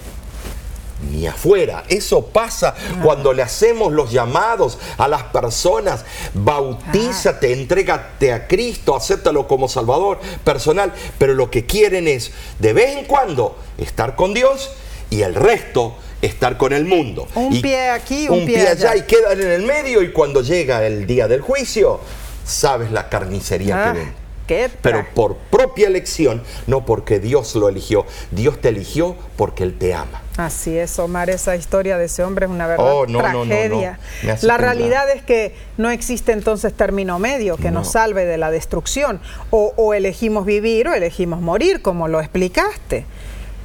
ni 1.10 1.26
afuera. 1.26 1.82
Eso 1.88 2.26
pasa 2.26 2.74
cuando 3.02 3.32
le 3.32 3.42
hacemos 3.42 3.90
los 3.92 4.12
llamados 4.12 4.78
a 4.98 5.08
las 5.08 5.22
personas. 5.24 6.04
Bautízate, 6.34 7.52
entrégate 7.54 8.32
a 8.34 8.46
Cristo, 8.46 8.94
acéptalo 8.94 9.48
como 9.48 9.66
Salvador 9.66 10.20
personal. 10.44 10.92
Pero 11.18 11.32
lo 11.34 11.50
que 11.50 11.64
quieren 11.64 12.06
es, 12.06 12.32
de 12.58 12.72
vez 12.74 12.96
en 12.98 13.06
cuando, 13.06 13.56
estar 13.78 14.14
con 14.14 14.34
Dios 14.34 14.70
y 15.08 15.22
el 15.22 15.34
resto 15.34 15.96
estar 16.20 16.58
con 16.58 16.74
el 16.74 16.84
mundo. 16.84 17.26
Un 17.34 17.54
Y 17.54 17.60
pie 17.62 17.88
aquí, 17.88 18.28
un, 18.28 18.40
un 18.40 18.46
pie, 18.46 18.68
allá. 18.68 18.94
y 18.94 19.02
quedan 19.06 19.40
en 19.40 19.48
el 19.52 19.62
medio 19.62 20.02
y 20.02 20.12
cuando 20.12 20.42
llega 20.42 20.86
el 20.86 21.06
día 21.06 21.26
del 21.28 21.40
juicio, 21.40 21.98
sabes 22.44 22.92
la 22.92 23.08
carnicería 23.08 23.88
Ah, 23.88 23.92
que 23.94 23.98
ven. 24.00 24.19
Qué 24.50 24.70
Pero 24.82 25.06
por 25.14 25.36
propia 25.36 25.86
elección, 25.86 26.42
no 26.66 26.84
porque 26.84 27.20
Dios 27.20 27.54
lo 27.54 27.68
eligió. 27.68 28.04
Dios 28.32 28.60
te 28.60 28.70
eligió 28.70 29.16
porque 29.36 29.62
Él 29.62 29.78
te 29.78 29.94
ama. 29.94 30.22
Así 30.36 30.76
es, 30.76 30.98
Omar, 30.98 31.30
esa 31.30 31.54
historia 31.54 31.98
de 31.98 32.06
ese 32.06 32.24
hombre 32.24 32.46
es 32.46 32.50
una 32.50 32.66
verdad 32.66 32.84
Oh, 32.92 33.06
no, 33.06 33.20
no, 33.22 33.28
no, 33.32 33.44
no. 33.44 33.48
tragedia. 33.48 33.98
La 34.42 34.56
realidad 34.56 35.08
es 35.10 35.22
que 35.22 35.54
no 35.76 35.90
existe 35.90 36.32
entonces 36.32 36.72
término 36.72 37.18
medio 37.18 37.56
que 37.58 37.70
nos 37.70 37.86
No. 37.86 37.92
salve 37.92 38.24
de 38.24 38.38
la 38.38 38.50
destrucción. 38.50 39.20
O, 39.50 39.72
o 39.76 39.94
elegimos 39.94 40.44
vivir 40.46 40.88
o 40.88 40.94
elegimos 40.94 41.40
morir, 41.40 41.80
como 41.82 42.08
lo 42.08 42.20
explicaste. 42.20 43.04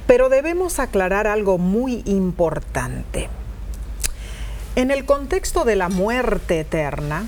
Pero 0.06 0.28
debemos 0.28 0.78
aclarar 0.78 1.26
algo 1.26 1.58
muy 1.58 2.02
importante. 2.04 3.28
En 4.76 4.90
el 4.90 5.04
contexto 5.04 5.64
de 5.64 5.74
la 5.74 5.88
muerte 5.88 6.60
eterna, 6.60 7.24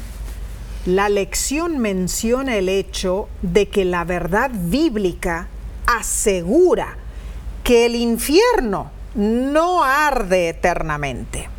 la 0.89 1.11
lección 1.11 1.77
menciona 1.77 2.57
el 2.57 2.71
hecho 2.71 3.29
de 3.43 3.69
que 3.69 3.85
la 3.85 4.05
verdad 4.05 4.51
bíblica 4.55 5.49
asegura 5.87 6.97
que 7.63 7.85
el 7.85 7.95
infierno 7.95 8.91
no 9.15 9.85
arde 9.85 10.49
eternamente. 10.49 11.51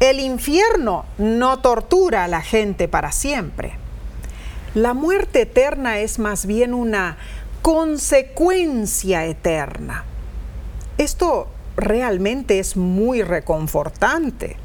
El 0.00 0.18
infierno 0.18 1.04
no 1.16 1.60
tortura 1.60 2.24
a 2.24 2.28
la 2.28 2.42
gente 2.42 2.88
para 2.88 3.12
siempre. 3.12 3.74
La 4.74 4.94
muerte 4.94 5.42
eterna 5.42 6.00
es 6.00 6.18
más 6.18 6.44
bien 6.44 6.74
una 6.74 7.18
consecuencia 7.62 9.26
eterna. 9.26 10.02
Esto 10.98 11.46
realmente 11.76 12.58
es 12.58 12.76
muy 12.76 13.22
reconfortante, 13.22 14.56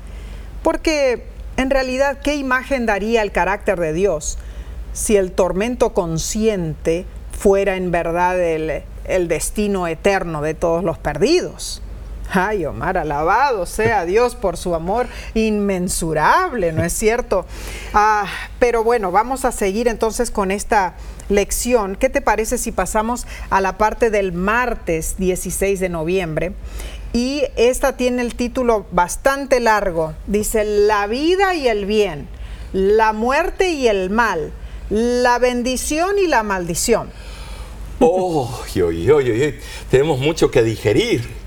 porque 0.63 1.31
en 1.62 1.69
realidad, 1.69 2.19
¿qué 2.24 2.36
imagen 2.36 2.86
daría 2.86 3.21
el 3.21 3.32
carácter 3.32 3.80
de 3.80 3.93
Dios 3.93 4.38
si 4.93 5.15
el 5.15 5.32
tormento 5.32 5.93
consciente 5.93 7.06
fuera 7.32 7.76
en 7.76 7.91
verdad 7.91 8.39
el, 8.39 8.84
el 9.06 9.28
destino 9.28 9.88
eterno 9.88 10.41
de 10.41 10.54
todos 10.54 10.84
los 10.84 10.97
perdidos? 10.97 11.82
Ay, 12.34 12.65
Omar, 12.65 12.97
alabado 12.97 13.65
sea 13.65 14.06
Dios 14.06 14.36
por 14.36 14.56
su 14.56 14.74
amor 14.74 15.08
inmensurable, 15.34 16.71
¿no 16.71 16.82
es 16.82 16.93
cierto? 16.93 17.45
Ah, 17.93 18.26
pero 18.58 18.86
bueno, 18.86 19.12
vamos 19.12 19.43
a 19.43 19.52
seguir 19.52 19.89
entonces 19.89 20.32
con 20.32 20.50
esta 20.50 20.95
lección. 21.28 21.97
¿Qué 21.97 22.08
te 22.08 22.21
parece 22.21 22.58
si 22.58 22.71
pasamos 22.71 23.28
a 23.50 23.60
la 23.60 23.78
parte 23.78 24.10
del 24.10 24.32
martes 24.32 25.15
16 25.17 25.82
de 25.82 25.89
noviembre? 25.89 26.54
Y 27.13 27.43
esta 27.58 27.97
tiene 27.97 28.21
el 28.21 28.36
título 28.36 28.86
bastante 28.91 29.60
largo. 29.60 30.13
Dice, 30.28 30.63
la 30.63 31.08
vida 31.08 31.56
y 31.56 31.67
el 31.67 31.86
bien, 31.86 32.28
la 32.74 33.12
muerte 33.12 33.71
y 33.71 33.88
el 33.88 34.10
mal, 34.10 34.52
la 34.89 35.38
bendición 35.39 36.17
y 36.19 36.28
la 36.28 36.43
maldición. 36.43 37.10
Oh, 38.00 38.62
oy, 38.65 38.82
oy, 39.12 39.12
oy. 39.12 39.60
tenemos 39.89 40.19
mucho 40.19 40.50
que 40.50 40.63
digerir. 40.63 41.41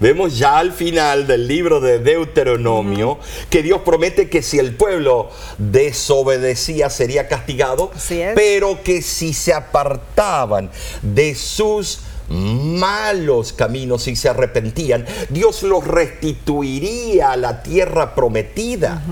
Vemos 0.00 0.38
ya 0.38 0.58
al 0.58 0.72
final 0.72 1.26
del 1.26 1.46
libro 1.46 1.80
de 1.80 1.98
Deuteronomio 1.98 3.18
que 3.50 3.62
Dios 3.62 3.82
promete 3.82 4.30
que 4.30 4.42
si 4.42 4.58
el 4.58 4.74
pueblo 4.74 5.30
desobedecía 5.58 6.88
sería 6.88 7.28
castigado, 7.28 7.92
pero 8.34 8.82
que 8.82 9.02
si 9.02 9.34
se 9.34 9.52
apartaban 9.52 10.70
de 11.02 11.34
sus 11.34 12.00
malos 12.30 13.52
caminos 13.52 14.06
y 14.08 14.16
se 14.16 14.28
arrepentían, 14.28 15.04
Dios 15.28 15.62
los 15.62 15.86
restituiría 15.86 17.32
a 17.32 17.36
la 17.36 17.62
tierra 17.62 18.14
prometida. 18.14 19.02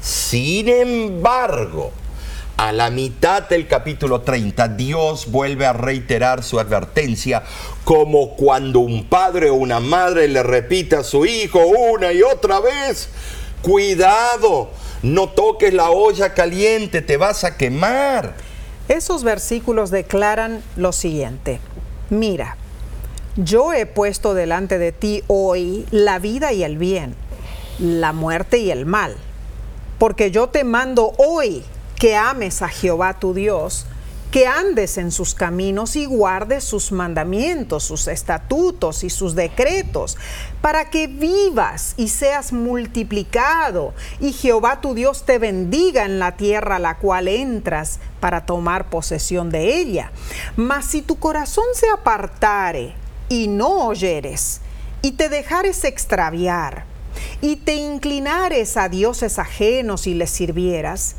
Sin 0.00 0.68
embargo, 0.68 1.92
a 2.56 2.70
la 2.70 2.90
mitad 2.90 3.48
del 3.48 3.66
capítulo 3.66 4.20
30, 4.20 4.68
Dios 4.68 5.30
vuelve 5.30 5.66
a 5.66 5.72
reiterar 5.72 6.44
su 6.44 6.60
advertencia 6.60 7.42
como 7.84 8.36
cuando 8.36 8.80
un 8.80 9.08
padre 9.08 9.50
o 9.50 9.54
una 9.54 9.80
madre 9.80 10.28
le 10.28 10.42
repite 10.42 10.96
a 10.96 11.02
su 11.02 11.24
hijo 11.24 11.60
una 11.66 12.12
y 12.12 12.22
otra 12.22 12.60
vez, 12.60 13.08
cuidado, 13.62 14.70
no 15.02 15.30
toques 15.30 15.72
la 15.72 15.90
olla 15.90 16.34
caliente, 16.34 17.00
te 17.00 17.16
vas 17.16 17.42
a 17.44 17.56
quemar. 17.56 18.34
Esos 18.88 19.24
versículos 19.24 19.90
declaran 19.90 20.62
lo 20.76 20.92
siguiente. 20.92 21.58
Mira, 22.12 22.58
yo 23.36 23.72
he 23.72 23.86
puesto 23.86 24.34
delante 24.34 24.76
de 24.76 24.92
ti 24.92 25.24
hoy 25.28 25.86
la 25.90 26.18
vida 26.18 26.52
y 26.52 26.62
el 26.62 26.76
bien, 26.76 27.14
la 27.78 28.12
muerte 28.12 28.58
y 28.58 28.70
el 28.70 28.84
mal, 28.84 29.16
porque 29.98 30.30
yo 30.30 30.50
te 30.50 30.62
mando 30.62 31.14
hoy 31.16 31.64
que 31.98 32.14
ames 32.14 32.60
a 32.60 32.68
Jehová 32.68 33.18
tu 33.18 33.32
Dios, 33.32 33.86
que 34.32 34.46
andes 34.46 34.96
en 34.96 35.12
sus 35.12 35.34
caminos 35.34 35.94
y 35.94 36.06
guardes 36.06 36.64
sus 36.64 36.90
mandamientos, 36.90 37.84
sus 37.84 38.08
estatutos 38.08 39.04
y 39.04 39.10
sus 39.10 39.34
decretos, 39.34 40.16
para 40.62 40.88
que 40.88 41.06
vivas 41.06 41.92
y 41.98 42.08
seas 42.08 42.50
multiplicado, 42.50 43.92
y 44.20 44.32
Jehová 44.32 44.80
tu 44.80 44.94
Dios 44.94 45.26
te 45.26 45.38
bendiga 45.38 46.06
en 46.06 46.18
la 46.18 46.38
tierra 46.38 46.76
a 46.76 46.78
la 46.78 46.96
cual 46.96 47.28
entras 47.28 48.00
para 48.20 48.46
tomar 48.46 48.88
posesión 48.88 49.50
de 49.50 49.76
ella. 49.76 50.10
Mas 50.56 50.86
si 50.86 51.02
tu 51.02 51.18
corazón 51.18 51.66
se 51.74 51.90
apartare 51.90 52.94
y 53.28 53.48
no 53.48 53.86
oyeres, 53.86 54.62
y 55.02 55.12
te 55.12 55.28
dejares 55.28 55.84
extraviar, 55.84 56.86
y 57.42 57.56
te 57.56 57.74
inclinares 57.74 58.78
a 58.78 58.88
dioses 58.88 59.38
ajenos 59.38 60.06
y 60.06 60.14
les 60.14 60.30
sirvieras, 60.30 61.16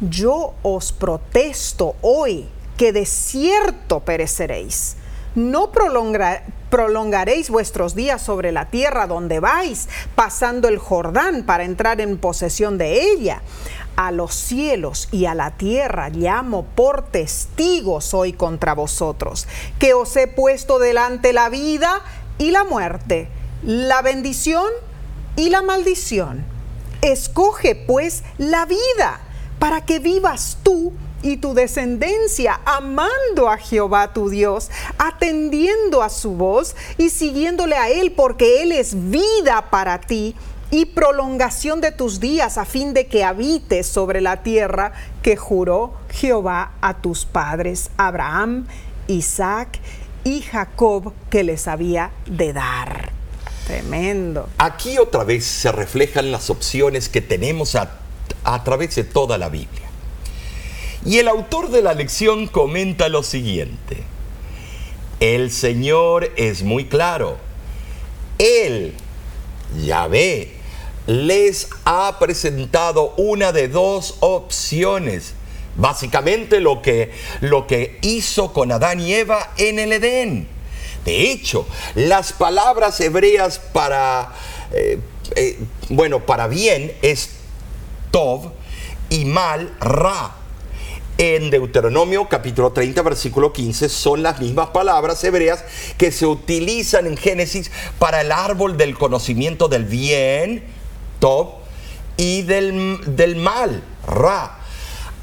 yo 0.00 0.54
os 0.62 0.92
protesto 0.92 1.96
hoy 2.02 2.48
que 2.76 2.92
de 2.92 3.06
cierto 3.06 4.00
pereceréis. 4.00 4.96
No 5.34 5.72
prolonga- 5.72 6.42
prolongaréis 6.70 7.50
vuestros 7.50 7.94
días 7.94 8.22
sobre 8.22 8.52
la 8.52 8.66
tierra 8.70 9.06
donde 9.06 9.40
vais, 9.40 9.88
pasando 10.14 10.68
el 10.68 10.78
Jordán 10.78 11.44
para 11.44 11.64
entrar 11.64 12.00
en 12.00 12.18
posesión 12.18 12.78
de 12.78 13.02
ella. 13.12 13.42
A 13.96 14.12
los 14.12 14.34
cielos 14.34 15.08
y 15.10 15.26
a 15.26 15.34
la 15.34 15.52
tierra 15.52 16.08
llamo 16.08 16.64
por 16.64 17.02
testigos 17.02 18.14
hoy 18.14 18.32
contra 18.32 18.74
vosotros, 18.74 19.48
que 19.80 19.92
os 19.94 20.14
he 20.16 20.28
puesto 20.28 20.78
delante 20.78 21.32
la 21.32 21.48
vida 21.48 22.00
y 22.38 22.52
la 22.52 22.62
muerte, 22.62 23.28
la 23.64 24.02
bendición 24.02 24.68
y 25.34 25.50
la 25.50 25.62
maldición. 25.62 26.44
Escoge 27.02 27.74
pues 27.74 28.22
la 28.38 28.66
vida 28.66 29.20
para 29.58 29.84
que 29.84 29.98
vivas 29.98 30.58
tú 30.62 30.92
y 31.22 31.38
tu 31.38 31.54
descendencia 31.54 32.60
amando 32.64 33.48
a 33.48 33.58
Jehová 33.58 34.12
tu 34.12 34.28
Dios, 34.28 34.70
atendiendo 34.98 36.02
a 36.02 36.08
su 36.08 36.32
voz 36.32 36.76
y 36.96 37.10
siguiéndole 37.10 37.76
a 37.76 37.90
Él, 37.90 38.12
porque 38.12 38.62
Él 38.62 38.72
es 38.72 39.10
vida 39.10 39.66
para 39.70 40.00
ti 40.00 40.36
y 40.70 40.86
prolongación 40.86 41.80
de 41.80 41.92
tus 41.92 42.20
días 42.20 42.58
a 42.58 42.64
fin 42.64 42.92
de 42.92 43.06
que 43.06 43.24
habites 43.24 43.86
sobre 43.86 44.20
la 44.20 44.42
tierra 44.42 44.92
que 45.22 45.36
juró 45.36 45.94
Jehová 46.10 46.72
a 46.80 46.94
tus 46.94 47.24
padres, 47.24 47.90
Abraham, 47.96 48.66
Isaac 49.06 49.80
y 50.24 50.42
Jacob, 50.42 51.12
que 51.30 51.42
les 51.42 51.68
había 51.68 52.10
de 52.26 52.52
dar. 52.52 53.10
Tremendo. 53.66 54.48
Aquí 54.58 54.98
otra 54.98 55.24
vez 55.24 55.44
se 55.44 55.72
reflejan 55.72 56.32
las 56.32 56.48
opciones 56.48 57.08
que 57.08 57.20
tenemos 57.20 57.74
a, 57.74 57.90
a 58.44 58.64
través 58.64 58.94
de 58.94 59.04
toda 59.04 59.38
la 59.38 59.48
Biblia. 59.48 59.88
Y 61.04 61.18
el 61.18 61.28
autor 61.28 61.70
de 61.70 61.82
la 61.82 61.94
lección 61.94 62.48
comenta 62.48 63.08
lo 63.08 63.22
siguiente. 63.22 64.02
El 65.20 65.50
Señor 65.50 66.32
es 66.36 66.62
muy 66.62 66.86
claro. 66.86 67.38
Él, 68.38 68.94
Yahvé, 69.84 70.52
les 71.06 71.68
ha 71.84 72.18
presentado 72.18 73.14
una 73.16 73.52
de 73.52 73.68
dos 73.68 74.16
opciones. 74.20 75.34
Básicamente 75.76 76.60
lo 76.60 76.82
que, 76.82 77.12
lo 77.40 77.66
que 77.66 77.98
hizo 78.02 78.52
con 78.52 78.72
Adán 78.72 79.00
y 79.00 79.14
Eva 79.14 79.52
en 79.56 79.78
el 79.78 79.92
Edén. 79.92 80.48
De 81.04 81.30
hecho, 81.30 81.66
las 81.94 82.32
palabras 82.32 83.00
hebreas 83.00 83.58
para, 83.72 84.32
eh, 84.72 84.98
eh, 85.36 85.58
bueno, 85.88 86.26
para 86.26 86.48
bien 86.48 86.92
es 87.00 87.30
Tov 88.10 88.52
y 89.10 89.24
mal 89.24 89.74
Ra. 89.80 90.34
En 91.18 91.50
Deuteronomio 91.50 92.28
capítulo 92.28 92.70
30 92.70 93.02
versículo 93.02 93.52
15 93.52 93.88
son 93.88 94.22
las 94.22 94.40
mismas 94.40 94.68
palabras 94.68 95.22
hebreas 95.24 95.64
que 95.96 96.12
se 96.12 96.26
utilizan 96.26 97.08
en 97.08 97.16
Génesis 97.16 97.72
para 97.98 98.20
el 98.20 98.30
árbol 98.30 98.76
del 98.76 98.96
conocimiento 98.96 99.66
del 99.66 99.84
bien, 99.84 100.62
Tov, 101.18 101.54
y 102.16 102.42
del, 102.42 103.16
del 103.16 103.36
mal, 103.36 103.82
Ra. 104.06 104.58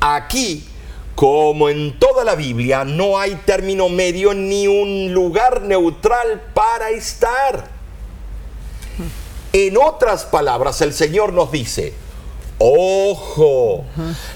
Aquí, 0.01 0.67
como 1.15 1.69
en 1.69 1.97
toda 1.97 2.25
la 2.25 2.35
Biblia, 2.35 2.83
no 2.83 3.17
hay 3.17 3.35
término 3.45 3.87
medio 3.87 4.33
ni 4.33 4.67
un 4.67 5.13
lugar 5.13 5.61
neutral 5.61 6.43
para 6.53 6.89
estar. 6.89 7.69
En 9.53 9.77
otras 9.77 10.25
palabras, 10.25 10.81
el 10.81 10.93
Señor 10.93 11.31
nos 11.31 11.51
dice, 11.51 11.93
Ojo, 12.57 13.83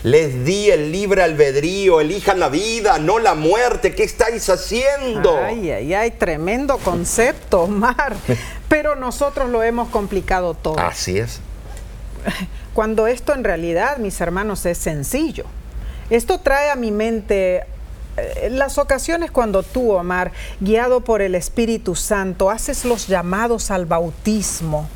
les 0.04 0.44
di 0.44 0.70
el 0.70 0.92
libre 0.92 1.24
albedrío, 1.24 2.02
elijan 2.02 2.40
la 2.40 2.50
vida, 2.50 3.00
no 3.00 3.18
la 3.18 3.34
muerte. 3.34 3.96
¿Qué 3.96 4.04
estáis 4.04 4.50
haciendo? 4.50 5.38
Ay, 5.38 5.72
ay, 5.72 5.94
ay, 5.94 6.12
tremendo 6.12 6.78
concepto, 6.80 7.62
Omar. 7.64 8.16
Pero 8.68 8.96
nosotros 8.98 9.50
lo 9.50 9.64
hemos 9.64 9.88
complicado 9.88 10.54
todo. 10.54 10.80
Así 10.80 11.18
es. 11.18 11.40
Cuando 12.74 13.08
esto 13.08 13.34
en 13.34 13.46
realidad, 13.46 13.98
mis 13.98 14.20
hermanos, 14.20 14.66
es 14.66 14.78
sencillo. 14.78 15.46
Esto 16.10 16.40
trae 16.40 16.72
a 16.72 16.76
mi 16.76 16.92
mente 16.92 17.64
eh, 18.18 18.50
las 18.52 18.78
ocasiones 18.78 19.32
cuando 19.32 19.64
tú, 19.64 19.92
Omar, 19.92 20.32
guiado 20.60 21.02
por 21.02 21.22
el 21.22 21.36
Espíritu 21.36 21.96
Santo, 21.96 22.50
haces 22.50 22.84
los 22.84 23.08
llamados 23.08 23.72
al 23.72 23.86
bautismo 23.86 24.90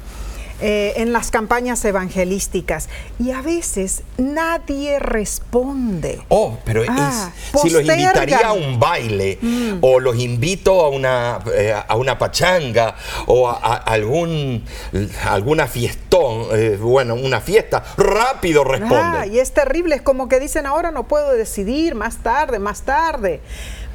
eh, 0.65 0.93
en 0.95 1.11
las 1.11 1.29
campañas 1.29 1.83
evangelísticas 1.83 2.87
y 3.19 3.31
a 3.31 3.41
veces 3.41 4.03
nadie 4.17 4.97
responde. 4.97 6.21
Oh, 6.29 6.57
pero 6.63 6.83
Ah, 6.87 7.29
es, 7.53 7.61
si 7.61 7.69
los 7.69 7.81
invitaría 7.81 8.47
a 8.47 8.53
un 8.53 8.79
baile 8.79 9.39
o 9.81 9.99
los 9.99 10.17
invito 10.17 10.79
a 10.85 10.87
una, 10.89 11.39
eh, 11.53 11.73
a 11.85 11.95
una 11.97 12.17
pachanga 12.17 12.95
o 13.27 13.49
a, 13.49 13.57
a 13.57 13.73
algún 13.75 14.63
alguna 15.27 15.67
fiestón, 15.67 16.47
eh, 16.53 16.77
bueno, 16.79 17.15
una 17.15 17.41
fiesta, 17.41 17.83
rápido 17.97 18.63
responden. 18.63 18.97
Ah, 18.99 19.25
y 19.27 19.39
es 19.39 19.51
terrible, 19.53 19.95
es 19.95 20.01
como 20.01 20.29
que 20.29 20.39
dicen 20.39 20.65
ahora 20.65 20.91
no 20.91 21.09
puedo 21.09 21.33
decidir, 21.33 21.93
más 21.93 22.17
tarde, 22.23 22.59
más 22.59 22.83
tarde. 22.83 23.41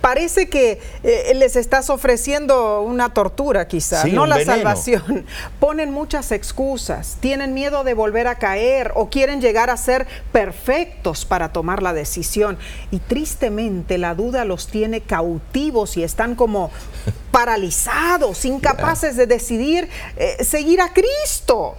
Parece 0.00 0.48
que 0.48 0.80
eh, 1.02 1.32
les 1.34 1.56
estás 1.56 1.90
ofreciendo 1.90 2.82
una 2.82 3.12
tortura 3.12 3.66
quizás, 3.68 4.02
Sí, 4.02 4.12
no 4.12 4.26
la 4.26 4.36
veneno. 4.36 4.56
salvación. 4.56 5.26
Ponen 5.60 5.90
muchas 5.92 6.30
excusas, 6.32 7.16
tienen 7.20 7.52
miedo 7.54 7.84
de 7.84 7.94
volver 7.94 8.26
a 8.28 8.36
caer 8.36 8.92
o 8.94 9.10
quieren 9.10 9.40
llegar 9.40 9.70
a 9.70 9.76
ser 9.76 10.06
perfectos 10.32 11.24
para 11.24 11.52
tomar 11.52 11.82
la 11.82 11.92
decisión. 11.92 12.58
Y 12.90 12.98
tristemente 13.00 13.98
la 13.98 14.14
duda 14.14 14.44
los 14.44 14.68
tiene 14.68 15.00
cautivos 15.00 15.96
y 15.96 16.04
están 16.04 16.34
como 16.36 16.70
paralizados, 17.30 18.44
incapaces 18.44 19.16
de 19.16 19.26
decidir 19.26 19.88
eh, 20.16 20.44
seguir 20.44 20.80
a 20.80 20.92
Cristo. 20.92 21.76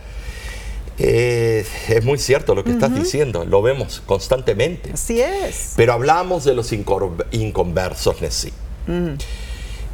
Eh, 0.99 1.65
es 1.87 2.03
muy 2.03 2.17
cierto 2.17 2.53
lo 2.55 2.63
que 2.63 2.71
estás 2.71 2.93
diciendo, 2.93 3.45
lo 3.45 3.61
vemos 3.61 4.01
constantemente. 4.05 4.91
Así 4.93 5.21
es. 5.21 5.73
Pero 5.77 5.93
hablamos 5.93 6.43
de 6.43 6.53
los 6.53 6.71
inconversos, 6.73 8.21
Nessie. 8.21 8.51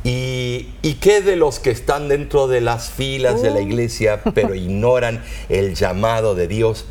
¿Y, 0.04 0.70
¿Y 0.82 0.94
qué 0.96 1.22
de 1.22 1.36
los 1.36 1.60
que 1.60 1.72
están 1.72 2.08
dentro 2.08 2.48
de 2.48 2.62
las 2.62 2.90
filas 2.90 3.42
de 3.42 3.52
la 3.52 3.62
iglesia, 3.62 4.22
pero 4.34 4.56
ignoran 4.56 5.24
el 5.50 5.76
llamado 5.76 6.36
de 6.36 6.48
Dios 6.48 6.86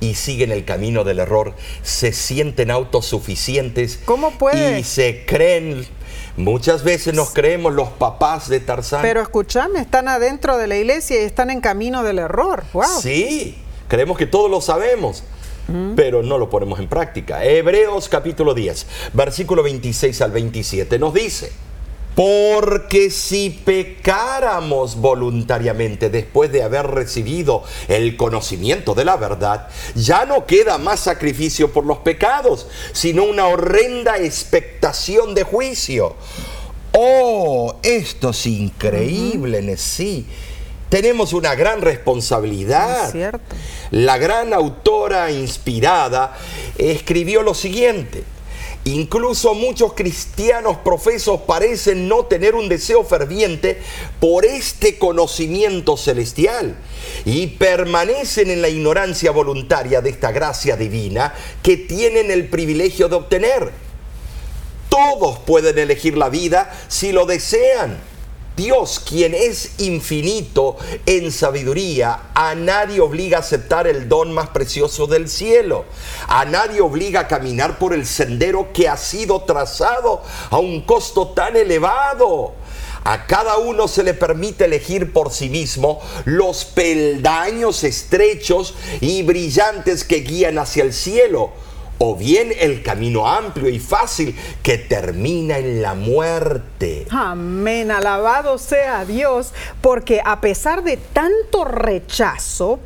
y 0.00 0.14
siguen 0.14 0.52
el 0.52 0.64
camino 0.64 1.04
del 1.04 1.18
error? 1.18 1.54
Se 1.82 2.12
sienten 2.12 2.70
autosuficientes. 2.70 3.98
¿Cómo 4.04 4.36
puede? 4.38 4.80
Y 4.80 4.84
se 4.84 5.24
creen, 5.26 5.86
muchas 6.38 6.84
veces 6.84 7.14
nos 7.14 7.30
creemos 7.30 7.74
los 7.74 7.88
papás 7.90 8.48
de 8.48 8.60
Tarzán. 8.60 9.02
Pero 9.02 9.20
escúchame, 9.20 9.80
están 9.80 10.08
adentro 10.08 10.56
de 10.56 10.68
la 10.68 10.76
iglesia 10.76 11.20
y 11.20 11.24
están 11.24 11.50
en 11.50 11.60
camino 11.60 12.02
del 12.04 12.18
error. 12.20 12.64
Wow. 12.72 12.84
Sí, 13.00 13.58
creemos 13.88 14.16
que 14.16 14.26
todos 14.26 14.50
lo 14.50 14.60
sabemos, 14.60 15.24
pero 15.96 16.22
no 16.22 16.38
lo 16.38 16.48
ponemos 16.48 16.78
en 16.78 16.88
práctica. 16.88 17.44
Hebreos 17.44 18.08
capítulo 18.08 18.54
10, 18.54 18.86
versículo 19.12 19.62
26 19.62 20.22
al 20.22 20.30
27 20.30 20.98
nos 20.98 21.12
dice, 21.12 21.52
porque 22.18 23.10
si 23.12 23.48
pecáramos 23.50 24.96
voluntariamente 24.96 26.10
después 26.10 26.50
de 26.50 26.64
haber 26.64 26.88
recibido 26.88 27.62
el 27.86 28.16
conocimiento 28.16 28.92
de 28.96 29.04
la 29.04 29.16
verdad, 29.16 29.68
ya 29.94 30.24
no 30.24 30.44
queda 30.44 30.78
más 30.78 30.98
sacrificio 30.98 31.72
por 31.72 31.86
los 31.86 31.98
pecados, 31.98 32.66
sino 32.90 33.22
una 33.22 33.46
horrenda 33.46 34.18
expectación 34.18 35.32
de 35.32 35.44
juicio. 35.44 36.16
Oh, 36.90 37.76
esto 37.84 38.30
es 38.30 38.46
increíble, 38.46 39.62
Nessie. 39.62 40.26
Tenemos 40.88 41.32
una 41.32 41.54
gran 41.54 41.82
responsabilidad. 41.82 43.14
La 43.92 44.18
gran 44.18 44.52
autora 44.54 45.30
inspirada 45.30 46.36
escribió 46.78 47.44
lo 47.44 47.54
siguiente. 47.54 48.24
Incluso 48.94 49.52
muchos 49.52 49.92
cristianos 49.92 50.78
profesos 50.78 51.42
parecen 51.42 52.08
no 52.08 52.24
tener 52.24 52.54
un 52.54 52.70
deseo 52.70 53.04
ferviente 53.04 53.82
por 54.18 54.46
este 54.46 54.96
conocimiento 54.96 55.98
celestial 55.98 56.76
y 57.26 57.48
permanecen 57.48 58.50
en 58.50 58.62
la 58.62 58.70
ignorancia 58.70 59.30
voluntaria 59.30 60.00
de 60.00 60.08
esta 60.08 60.32
gracia 60.32 60.76
divina 60.76 61.34
que 61.62 61.76
tienen 61.76 62.30
el 62.30 62.48
privilegio 62.48 63.08
de 63.08 63.16
obtener. 63.16 63.72
Todos 64.88 65.38
pueden 65.40 65.78
elegir 65.78 66.16
la 66.16 66.30
vida 66.30 66.72
si 66.88 67.12
lo 67.12 67.26
desean. 67.26 67.98
Dios, 68.58 68.98
quien 68.98 69.34
es 69.34 69.78
infinito 69.78 70.76
en 71.06 71.30
sabiduría, 71.30 72.30
a 72.34 72.56
nadie 72.56 73.00
obliga 73.00 73.36
a 73.36 73.40
aceptar 73.40 73.86
el 73.86 74.08
don 74.08 74.32
más 74.32 74.48
precioso 74.48 75.06
del 75.06 75.28
cielo. 75.28 75.84
A 76.26 76.44
nadie 76.44 76.80
obliga 76.80 77.20
a 77.20 77.28
caminar 77.28 77.78
por 77.78 77.94
el 77.94 78.04
sendero 78.04 78.72
que 78.72 78.88
ha 78.88 78.96
sido 78.96 79.42
trazado 79.42 80.24
a 80.50 80.58
un 80.58 80.80
costo 80.80 81.28
tan 81.28 81.56
elevado. 81.56 82.54
A 83.04 83.26
cada 83.26 83.58
uno 83.58 83.86
se 83.86 84.02
le 84.02 84.12
permite 84.12 84.64
elegir 84.64 85.12
por 85.12 85.30
sí 85.32 85.48
mismo 85.48 86.00
los 86.24 86.64
peldaños 86.64 87.84
estrechos 87.84 88.74
y 89.00 89.22
brillantes 89.22 90.02
que 90.02 90.16
guían 90.16 90.58
hacia 90.58 90.82
el 90.82 90.92
cielo 90.92 91.52
o 91.98 92.14
bien 92.14 92.52
el 92.58 92.82
camino 92.82 93.28
amplio 93.28 93.68
y 93.68 93.78
fácil 93.78 94.36
que 94.62 94.78
termina 94.78 95.58
en 95.58 95.82
la 95.82 95.94
muerte. 95.94 97.06
Amén, 97.10 97.90
alabado 97.90 98.56
sea 98.58 99.04
Dios, 99.04 99.52
porque 99.80 100.22
a 100.24 100.40
pesar 100.40 100.82
de 100.84 100.96
tanto 100.96 101.64
rechazo 101.64 102.78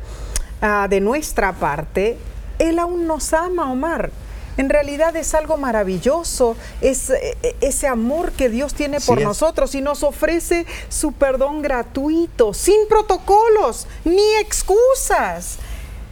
ah, 0.61 0.87
de 0.89 0.99
nuestra 0.99 1.53
parte, 1.53 2.17
Él 2.59 2.79
aún 2.79 3.07
nos 3.07 3.33
ama, 3.33 3.71
Omar. 3.71 4.11
En 4.55 4.69
realidad 4.69 5.15
es 5.15 5.33
algo 5.33 5.57
maravilloso, 5.57 6.55
es 6.79 7.09
eh, 7.09 7.35
ese 7.61 7.87
amor 7.87 8.31
que 8.33 8.49
Dios 8.49 8.75
tiene 8.75 8.99
por 9.01 9.19
nosotros 9.19 9.73
y 9.73 9.81
nos 9.81 10.03
ofrece 10.03 10.67
su 10.89 11.11
perdón 11.11 11.63
gratuito, 11.63 12.53
sin 12.53 12.87
protocolos 12.87 13.87
ni 14.05 14.35
excusas. 14.39 15.57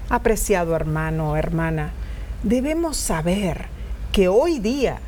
Apreciado 0.10 0.76
hermano, 0.76 1.38
hermana, 1.38 1.94
debemos 2.44 2.98
saber 2.98 3.68
que 4.12 4.28
hoy 4.28 4.60
día 4.60 5.00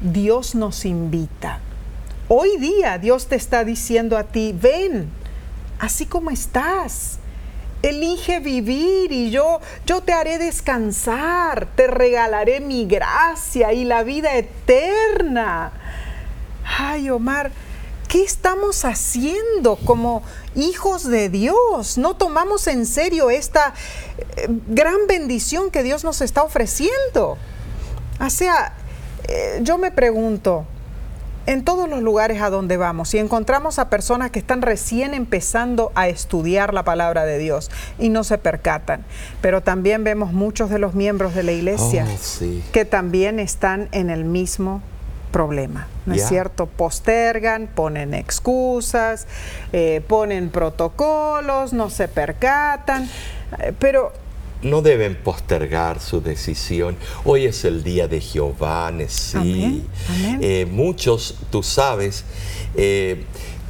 Dios 0.00 0.54
nos 0.54 0.84
invita. 0.84 1.60
Hoy 2.28 2.56
día 2.58 2.98
Dios 2.98 3.26
te 3.26 3.36
está 3.36 3.64
diciendo 3.64 4.16
a 4.16 4.24
ti, 4.24 4.54
ven, 4.58 5.08
así 5.78 6.06
como 6.06 6.30
estás. 6.30 7.18
Elige 7.82 8.40
vivir 8.40 9.12
y 9.12 9.30
yo, 9.30 9.60
yo 9.84 10.00
te 10.00 10.12
haré 10.12 10.38
descansar, 10.38 11.68
te 11.76 11.86
regalaré 11.86 12.60
mi 12.60 12.86
gracia 12.86 13.72
y 13.72 13.84
la 13.84 14.02
vida 14.02 14.34
eterna. 14.34 15.72
Ay, 16.78 17.10
Omar, 17.10 17.52
¿qué 18.08 18.22
estamos 18.22 18.84
haciendo 18.84 19.76
como 19.84 20.22
hijos 20.54 21.04
de 21.04 21.28
Dios? 21.28 21.98
No 21.98 22.14
tomamos 22.16 22.66
en 22.66 22.86
serio 22.86 23.30
esta 23.30 23.74
eh, 24.36 24.46
gran 24.68 25.06
bendición 25.08 25.70
que 25.70 25.82
Dios 25.82 26.04
nos 26.04 26.20
está 26.20 26.42
ofreciendo. 26.42 27.36
O 28.20 28.30
sea, 28.30 28.72
eh, 29.28 29.60
yo 29.62 29.78
me 29.78 29.90
pregunto, 29.90 30.64
en 31.46 31.64
todos 31.64 31.88
los 31.88 32.02
lugares 32.02 32.42
a 32.42 32.50
donde 32.50 32.76
vamos, 32.76 33.10
si 33.10 33.18
encontramos 33.18 33.78
a 33.78 33.88
personas 33.88 34.30
que 34.32 34.38
están 34.40 34.62
recién 34.62 35.14
empezando 35.14 35.92
a 35.94 36.08
estudiar 36.08 36.74
la 36.74 36.82
palabra 36.82 37.24
de 37.24 37.38
Dios 37.38 37.70
y 37.98 38.08
no 38.08 38.24
se 38.24 38.36
percatan, 38.36 39.04
pero 39.40 39.62
también 39.62 40.02
vemos 40.02 40.32
muchos 40.32 40.70
de 40.70 40.78
los 40.80 40.94
miembros 40.94 41.34
de 41.34 41.44
la 41.44 41.52
iglesia 41.52 42.04
Oh, 42.12 42.18
sí. 42.20 42.64
que 42.72 42.84
también 42.84 43.38
están 43.38 43.88
en 43.92 44.10
el 44.10 44.24
mismo 44.24 44.82
problema, 45.30 45.88
¿no 46.06 46.14
es 46.14 46.26
cierto? 46.26 46.66
Postergan, 46.66 47.68
ponen 47.74 48.14
excusas, 48.14 49.26
eh, 49.72 50.02
ponen 50.06 50.50
protocolos, 50.50 51.72
no 51.72 51.90
se 51.90 52.08
percatan, 52.08 53.08
eh, 53.58 53.72
pero 53.78 54.12
No 54.62 54.80
deben 54.80 55.14
postergar 55.16 56.00
su 56.00 56.22
decisión. 56.22 56.96
Hoy 57.24 57.44
es 57.44 57.64
el 57.64 57.84
día 57.84 58.08
de 58.08 58.20
Jehová, 58.20 58.90
sí. 59.08 59.36
Amén, 59.36 59.86
amén. 60.08 60.38
Eh, 60.42 60.66
muchos, 60.68 61.36
tú 61.50 61.62
sabes, 61.62 62.24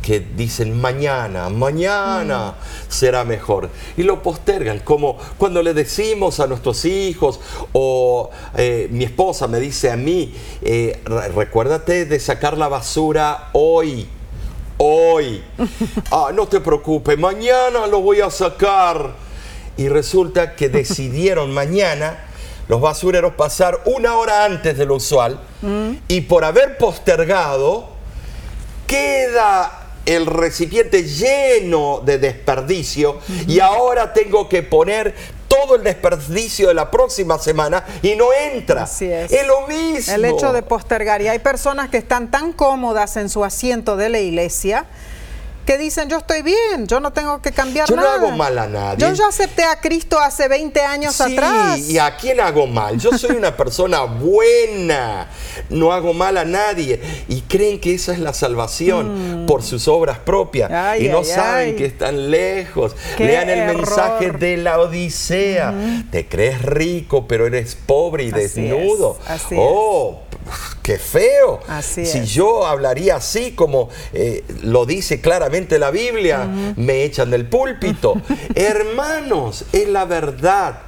que 0.06 0.20
dicen 0.20 0.80
mañana, 0.80 1.48
mañana 1.48 2.52
Mm. 2.52 2.92
será 2.92 3.24
mejor. 3.24 3.70
Y 3.96 4.04
lo 4.04 4.22
postergan, 4.22 4.78
como 4.80 5.18
cuando 5.36 5.60
le 5.64 5.74
decimos 5.74 6.38
a 6.38 6.46
nuestros 6.46 6.84
hijos 6.84 7.40
o 7.72 8.30
eh, 8.56 8.86
mi 8.92 9.02
esposa 9.04 9.48
me 9.48 9.58
dice 9.58 9.90
a 9.90 9.96
mí, 9.96 10.32
eh, 10.62 11.00
"Re- 11.04 11.28
recuérdate 11.28 12.04
de 12.04 12.20
sacar 12.20 12.56
la 12.56 12.68
basura 12.68 13.48
hoy. 13.52 14.08
hoy. 14.78 15.42
Ah, 16.12 16.30
no 16.34 16.46
te 16.46 16.60
preocupes, 16.60 17.18
mañana 17.18 17.86
lo 17.88 18.00
voy 18.00 18.20
a 18.20 18.30
sacar. 18.30 19.12
Y 19.78 19.88
resulta 19.88 20.54
que 20.54 20.68
decidieron 20.68 21.52
mañana 21.62 22.18
los 22.68 22.80
basureros 22.80 23.32
pasar 23.34 23.80
una 23.86 24.14
hora 24.16 24.44
antes 24.44 24.76
de 24.78 24.84
lo 24.86 24.96
usual 24.96 25.40
mm. 25.62 25.90
y 26.08 26.20
por 26.22 26.44
haber 26.44 26.76
postergado 26.78 27.88
queda 28.86 29.85
el 30.06 30.26
recipiente 30.26 31.02
lleno 31.02 32.00
de 32.04 32.18
desperdicio 32.18 33.18
y 33.46 33.60
ahora 33.60 34.12
tengo 34.12 34.48
que 34.48 34.62
poner 34.62 35.14
todo 35.48 35.76
el 35.76 35.82
desperdicio 35.82 36.68
de 36.68 36.74
la 36.74 36.90
próxima 36.90 37.38
semana 37.38 37.84
y 38.02 38.14
no 38.14 38.32
entra. 38.32 38.84
Así 38.84 39.10
es. 39.10 39.32
Es 39.32 39.46
lo 39.46 39.66
mismo. 39.66 40.14
El 40.14 40.24
hecho 40.24 40.52
de 40.52 40.62
postergar. 40.62 41.22
Y 41.22 41.28
hay 41.28 41.38
personas 41.38 41.88
que 41.88 41.98
están 41.98 42.30
tan 42.30 42.52
cómodas 42.52 43.16
en 43.16 43.28
su 43.28 43.44
asiento 43.44 43.96
de 43.96 44.08
la 44.08 44.20
iglesia 44.20 44.86
que 45.66 45.76
dicen, 45.76 46.08
yo 46.08 46.18
estoy 46.18 46.42
bien, 46.42 46.86
yo 46.86 47.00
no 47.00 47.12
tengo 47.12 47.42
que 47.42 47.52
cambiar 47.52 47.90
nada. 47.90 48.02
Yo 48.02 48.08
no 48.08 48.26
hago 48.26 48.36
mal 48.36 48.56
a 48.58 48.68
nadie. 48.68 48.98
Yo 48.98 49.12
ya 49.12 49.26
acepté 49.26 49.64
a 49.64 49.80
Cristo 49.80 50.18
hace 50.18 50.48
20 50.48 50.80
años 50.80 51.20
atrás. 51.20 51.78
¿y 51.80 51.98
a 51.98 52.16
quién 52.16 52.40
hago 52.40 52.66
mal? 52.66 52.98
Yo 52.98 53.10
soy 53.18 53.36
una 53.36 53.54
persona 53.56 54.02
buena, 54.02 55.28
no 55.68 55.92
hago 55.92 56.14
mal 56.14 56.38
a 56.38 56.44
nadie. 56.44 57.00
Y 57.28 57.42
creen 57.42 57.80
que 57.80 57.94
esa 57.94 58.12
es 58.12 58.20
la 58.20 58.32
salvación 58.32 59.42
mm. 59.42 59.46
por 59.46 59.62
sus 59.62 59.88
obras 59.88 60.18
propias. 60.18 60.70
y 61.00 61.08
no 61.08 61.24
saben 61.24 61.76
que 61.76 61.84
están 61.84 62.30
lejos. 62.30 62.94
Lean 63.18 63.50
el 63.50 63.76
mensaje 63.76 64.30
de 64.30 64.56
la 64.56 64.78
Odisea. 64.78 65.74
Te 66.10 66.28
crees 66.28 66.62
rico, 66.62 67.26
pero 67.26 67.46
eres 67.46 67.74
pobre 67.74 68.24
y 68.24 68.30
desnudo. 68.30 69.18
oh, 69.56 70.20
qué 70.82 70.98
feo. 70.98 71.60
si 71.82 72.24
yo 72.24 72.66
hablaría 72.66 73.16
así 73.16 73.52
como 73.52 73.88
eh, 74.12 74.44
lo 74.62 74.86
dice 74.86 75.20
claramente 75.20 75.78
la 75.78 75.90
Biblia, 75.90 76.46
me 76.76 77.04
echan 77.04 77.30
del 77.30 77.46
púlpito. 77.46 78.14
Hermanos, 78.54 79.64
es 79.72 79.88
la 79.88 80.04
verdad. 80.04 80.82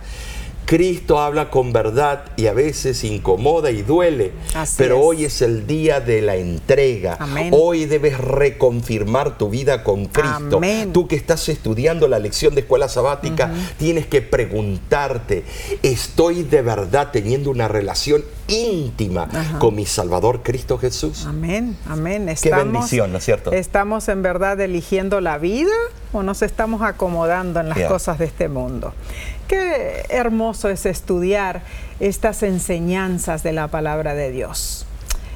Cristo 0.69 1.19
habla 1.19 1.49
con 1.49 1.73
verdad 1.73 2.27
y 2.37 2.47
a 2.47 2.53
veces 2.53 3.03
incomoda 3.03 3.71
y 3.71 3.81
duele, 3.81 4.33
pero 4.77 5.01
hoy 5.01 5.25
es 5.25 5.41
el 5.41 5.66
día 5.66 6.01
de 6.01 6.21
la 6.21 6.37
entrega. 6.37 7.19
Hoy 7.53 7.87
debes 7.87 8.19
reconfirmar 8.19 9.39
tu 9.39 9.49
vida 9.49 9.83
con 9.83 10.05
Cristo. 10.05 10.61
Tú 10.93 11.09
que 11.09 11.16
estás 11.16 11.49
estudiando 11.49 12.07
la 12.07 12.19
lección 12.19 12.55
de 12.55 12.61
escuela 12.61 12.91
sabática, 12.91 13.51
tienes 13.79 14.07
que 14.07 14.21
preguntarte, 14.21 15.45
¿estoy 15.83 16.43
de 16.43 16.61
verdad 16.61 17.12
teniendo 17.12 17.51
una 17.51 17.66
relación 17.66 18.23
íntima 18.47 19.27
con 19.59 19.75
mi 19.75 19.87
Salvador 19.87 20.43
Cristo 20.43 20.77
Jesús? 20.77 21.25
Amén, 21.27 21.79
amén. 21.89 22.29
Qué 22.43 22.51
bendición, 22.51 23.11
¿no 23.11 23.16
es 23.16 23.25
cierto? 23.25 23.53
¿Estamos 23.53 24.07
en 24.11 24.21
verdad 24.21 24.61
eligiendo 24.61 25.23
la 25.23 25.39
vida 25.39 25.73
o 26.12 26.23
nos 26.23 26.43
estamos 26.43 26.83
acomodando 26.83 27.61
en 27.61 27.71
las 27.71 27.81
cosas 27.89 28.19
de 28.19 28.27
este 28.27 28.51
mundo? 28.51 28.93
Qué 29.49 30.05
hermoso 30.11 30.68
es 30.68 30.84
estudiar 30.84 31.62
estas 32.01 32.42
enseñanzas 32.42 33.42
de 33.42 33.53
la 33.55 33.68
palabra 33.68 34.14
de 34.14 34.30
Dios. 34.30 34.84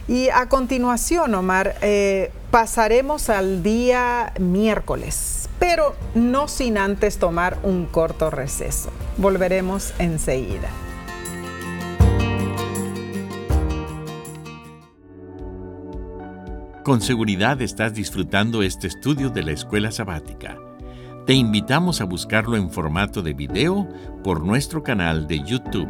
Y 0.06 0.28
a 0.28 0.50
continuación, 0.50 1.34
Omar, 1.34 1.76
eh, 1.80 2.30
pasaremos 2.50 3.30
al 3.30 3.62
día 3.62 4.34
miércoles, 4.38 5.48
pero 5.58 5.96
no 6.14 6.46
sin 6.46 6.76
antes 6.76 7.18
tomar 7.18 7.56
un 7.62 7.86
corto 7.86 8.28
receso. 8.28 8.90
Volveremos 9.16 9.94
enseguida. 9.98 10.68
Con 16.84 17.00
seguridad 17.00 17.62
estás 17.62 17.94
disfrutando 17.94 18.62
este 18.62 18.88
estudio 18.88 19.30
de 19.30 19.44
la 19.44 19.52
escuela 19.52 19.90
sabática. 19.90 20.58
Te 21.27 21.35
invitamos 21.35 22.01
a 22.01 22.05
buscarlo 22.05 22.57
en 22.57 22.68
formato 22.68 23.23
de 23.23 23.33
video 23.33 23.87
por 24.25 24.45
nuestro 24.45 24.83
canal 24.83 25.29
de 25.29 25.39
YouTube. 25.39 25.89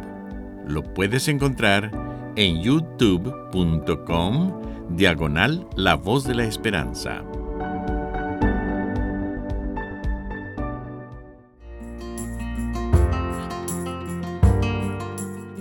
Lo 0.67 0.83
puedes 0.93 1.27
encontrar 1.27 1.89
en 2.35 2.61
youtube.com 2.61 4.51
diagonal 4.89 5.67
La 5.75 5.95
Voz 5.95 6.25
de 6.25 6.35
la 6.35 6.43
Esperanza. 6.43 7.23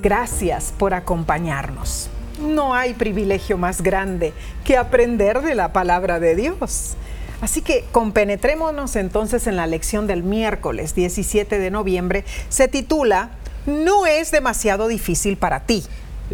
Gracias 0.03 0.75
por 0.77 0.93
acompañarnos. 0.93 2.11
No 2.39 2.75
hay 2.75 2.93
privilegio 2.93 3.57
más 3.57 3.81
grande 3.81 4.35
que 4.67 4.77
aprender 4.77 5.41
de 5.41 5.55
la 5.55 5.73
palabra 5.73 6.21
de 6.21 6.37
Dios. 6.37 6.99
Así 7.43 7.61
que 7.61 7.85
compenetrémonos 7.91 8.95
entonces 8.95 9.49
en 9.49 9.57
la 9.57 9.67
lección 9.67 10.07
del 10.07 10.23
miércoles 10.23 10.95
17 10.95 11.59
de 11.59 11.71
noviembre. 11.73 12.25
Se 12.49 12.69
titula 12.69 13.31
No 13.67 14.07
es 14.07 14.31
demasiado 14.31 14.87
difícil 14.87 15.37
para 15.37 15.67
ti. 15.67 15.83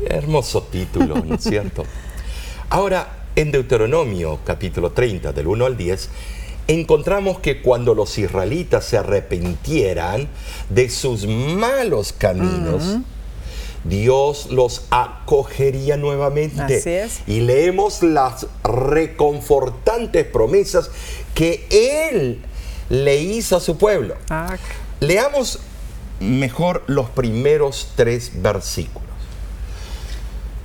Hermoso 0.06 0.64
título, 0.64 1.16
¿no 1.24 1.36
es 1.36 1.42
cierto? 1.42 1.84
Ahora, 2.68 3.08
en 3.36 3.50
Deuteronomio 3.50 4.40
capítulo 4.44 4.92
30, 4.92 5.32
del 5.32 5.46
1 5.46 5.64
al 5.64 5.78
10, 5.78 6.10
encontramos 6.66 7.38
que 7.38 7.62
cuando 7.62 7.94
los 7.94 8.18
israelitas 8.18 8.84
se 8.84 8.98
arrepintieran 8.98 10.28
de 10.68 10.90
sus 10.90 11.26
malos 11.26 12.12
caminos, 12.12 12.98
Dios 13.88 14.48
los 14.50 14.86
acogería 14.90 15.96
nuevamente. 15.96 16.80
Y 17.26 17.40
leemos 17.40 18.02
las 18.02 18.46
reconfortantes 18.62 20.26
promesas 20.26 20.90
que 21.34 21.66
Él 22.10 22.42
le 22.88 23.16
hizo 23.16 23.56
a 23.56 23.60
su 23.60 23.76
pueblo. 23.78 24.16
Ah, 24.30 24.56
Leamos 25.00 25.60
mejor 26.20 26.82
los 26.86 27.08
primeros 27.10 27.92
tres 27.94 28.42
versículos. 28.42 29.07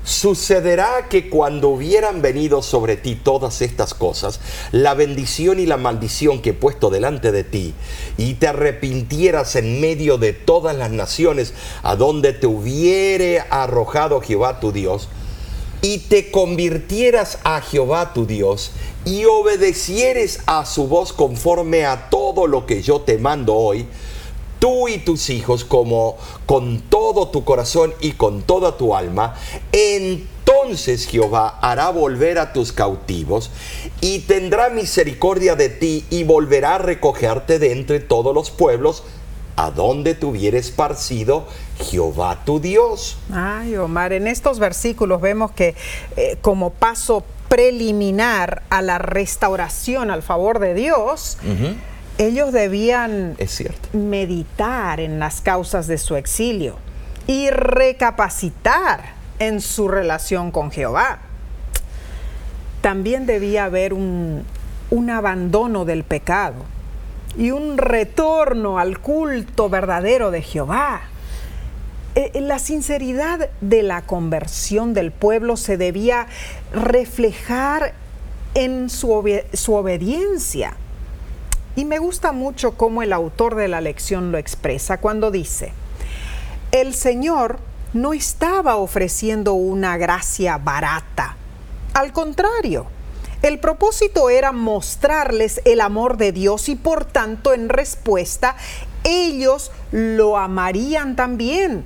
Sucederá 0.04 1.08
que 1.10 1.30
cuando 1.30 1.70
hubieran 1.70 2.22
venido 2.22 2.62
sobre 2.62 2.97
ti 2.97 3.16
todas 3.16 3.62
estas 3.62 3.93
cosas, 3.93 4.41
la 4.74 4.93
bendición 4.95 5.60
y 5.60 5.66
la 5.66 5.78
maldición 5.78 6.41
que 6.41 6.49
he 6.49 6.54
puesto 6.54 6.89
delante 6.89 7.32
de 7.32 7.45
ti, 7.45 7.74
y 8.18 8.34
te 8.34 8.47
arrepintieras 8.47 9.56
en 9.56 9.80
medio 9.80 10.18
de 10.18 10.34
todas 10.34 10.76
las 10.76 10.91
naciones 10.91 11.54
a 11.84 11.95
donde 11.95 12.34
te 12.34 12.47
hubiere 12.47 13.43
arrojado 13.49 14.20
Jehová 14.20 14.60
tu 14.60 14.74
Dios, 14.74 15.08
y 15.82 15.99
te 15.99 16.32
convirtieras 16.32 17.39
a 17.45 17.62
Jehová 17.62 18.14
tu 18.14 18.26
Dios, 18.26 18.72
y 19.06 19.24
obedecieres 19.24 20.39
a 20.47 20.66
su 20.66 20.88
voz 20.88 21.14
conforme 21.14 21.86
a 21.86 22.10
todo 22.10 22.47
lo 22.47 22.66
que 22.66 22.82
yo 22.82 23.01
te 23.01 23.18
mando 23.18 23.56
hoy, 23.56 23.88
tú 24.64 24.88
y 24.88 24.97
tus 24.97 25.30
hijos 25.30 25.66
como 25.66 26.16
con 26.45 26.80
todo 26.80 27.28
tu 27.28 27.43
corazón 27.43 27.93
y 27.99 28.14
con 28.14 28.43
toda 28.43 28.78
tu 28.78 28.95
alma, 28.95 29.36
entonces 29.74 31.05
Jehová 31.05 31.59
hará 31.61 31.89
volver 31.89 32.39
a 32.39 32.53
tus 32.53 32.72
cautivos 32.72 33.51
y 33.99 34.20
tendrá 34.20 34.70
misericordia 34.70 35.57
de 35.57 35.68
ti 35.68 36.05
y 36.09 36.24
volverá 36.24 36.76
a 36.76 36.78
recogerte 36.78 37.59
de 37.59 37.74
entre 37.74 37.99
todos 37.99 38.34
los 38.34 38.51
pueblos 38.51 39.03
a 39.57 39.70
donde 39.70 40.16
tuviera 40.16 40.57
esparcido 40.57 41.45
Jehová 41.80 42.45
tu 42.45 42.61
Dios. 42.61 43.18
Ay, 43.34 43.76
Omar, 43.76 44.14
en 44.14 44.28
estos 44.28 44.59
versículos 44.59 45.20
vemos 45.20 45.51
que 45.51 45.76
eh, 46.16 46.38
como 46.39 46.70
paso 46.70 47.26
preliminar 47.49 48.64
a 48.70 48.82
la 48.82 48.97
restauración 48.97 50.09
al 50.09 50.24
favor 50.24 50.59
de 50.59 50.74
Dios, 50.74 51.38
ellos 52.18 52.51
debían 52.51 53.36
meditar 53.93 54.99
en 54.99 55.20
las 55.20 55.41
causas 55.41 55.88
de 55.88 55.97
su 55.97 56.16
exilio 56.16 56.78
y 57.26 57.49
recapacitar 57.49 59.14
en 59.39 59.61
su 59.61 59.88
relación 59.88 60.51
con 60.51 60.72
Jehová. 60.72 61.20
También 62.82 63.26
debía 63.26 63.66
haber 63.66 63.93
un, 63.93 64.43
un 64.89 65.09
abandono 65.09 65.86
del 65.86 66.03
pecado 66.03 66.66
y 67.38 67.51
un 67.51 67.78
retorno 67.78 68.78
al 68.78 68.99
culto 68.99 69.70
verdadero 69.70 70.30
de 70.30 70.41
Jehová. 70.41 71.01
Eh, 72.16 72.41
la 72.41 72.59
sinceridad 72.59 73.49
de 73.61 73.82
la 73.82 74.03
conversión 74.03 74.93
del 74.93 75.11
pueblo 75.11 75.57
se 75.57 75.78
debía 75.78 76.28
reflejar 76.72 77.93
en 78.53 78.91
su, 78.91 79.41
su 79.53 79.74
obediencia 79.74 80.76
y 81.76 81.86
me 81.86 81.98
gusta 82.00 82.32
mucho 82.32 82.78
cómo 82.78 83.02
el 83.02 83.14
autor 83.14 83.56
de 83.56 83.68
la 83.68 83.82
lección 83.82 84.32
lo 84.32 84.38
expresa 84.38 85.00
cuando 85.00 85.32
dice, 85.32 85.74
el 86.72 86.94
Señor 86.94 87.60
no 87.94 88.14
estaba 88.14 88.76
ofreciendo 88.78 89.54
una 89.54 89.98
gracia 89.98 90.58
barata. 90.58 91.38
Al 91.94 92.12
contrario, 92.12 92.88
el 93.44 93.60
propósito 93.60 94.30
era 94.30 94.52
mostrarles 94.52 95.62
el 95.66 95.82
amor 95.82 96.18
de 96.18 96.32
Dios 96.32 96.70
y 96.70 96.76
por 96.76 97.06
tanto 97.06 97.54
en 97.54 97.70
respuesta 97.70 98.56
ellos 99.04 99.72
lo 99.92 100.38
amarían 100.38 101.16
también, 101.16 101.84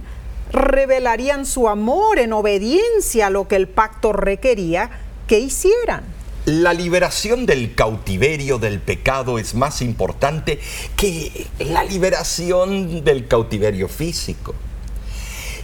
revelarían 0.52 1.46
su 1.46 1.68
amor 1.68 2.20
en 2.20 2.32
obediencia 2.32 3.28
a 3.28 3.30
lo 3.30 3.48
que 3.48 3.56
el 3.56 3.68
pacto 3.68 4.14
requería 4.14 4.92
que 5.28 5.40
hicieran. 5.40 6.16
La 6.48 6.74
liberación 6.74 7.45
del 7.45 7.76
cautiverio 7.76 8.58
del 8.58 8.80
pecado 8.80 9.38
es 9.38 9.54
más 9.54 9.82
importante 9.82 10.62
que 10.95 11.48
la 11.60 11.84
liberación 11.84 13.04
del 13.04 13.28
cautiverio 13.28 13.89
físico. 13.89 14.56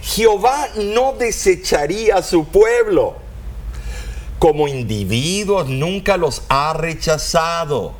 Jehová 0.02 0.68
no 0.76 1.14
desecharía 1.18 2.16
a 2.16 2.22
su 2.22 2.44
pueblo. 2.44 3.16
Como 4.38 4.68
individuos 4.68 5.70
nunca 5.70 6.18
los 6.18 6.42
ha 6.50 6.74
rechazado. 6.74 7.94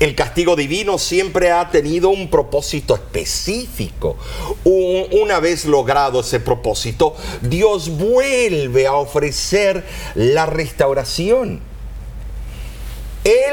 El 0.00 0.14
castigo 0.14 0.56
divino 0.56 0.96
siempre 0.96 1.50
ha 1.50 1.68
tenido 1.68 2.08
un 2.08 2.30
propósito 2.30 2.94
específico. 2.94 4.16
una 4.64 5.38
vez 5.38 5.66
logrado 5.66 6.20
ese 6.20 6.40
propósito, 6.40 7.14
Dios 7.42 7.90
vuelve 7.90 8.86
a 8.86 8.94
ofrecer 8.94 9.84
la 10.14 10.46
restauración 10.46 11.73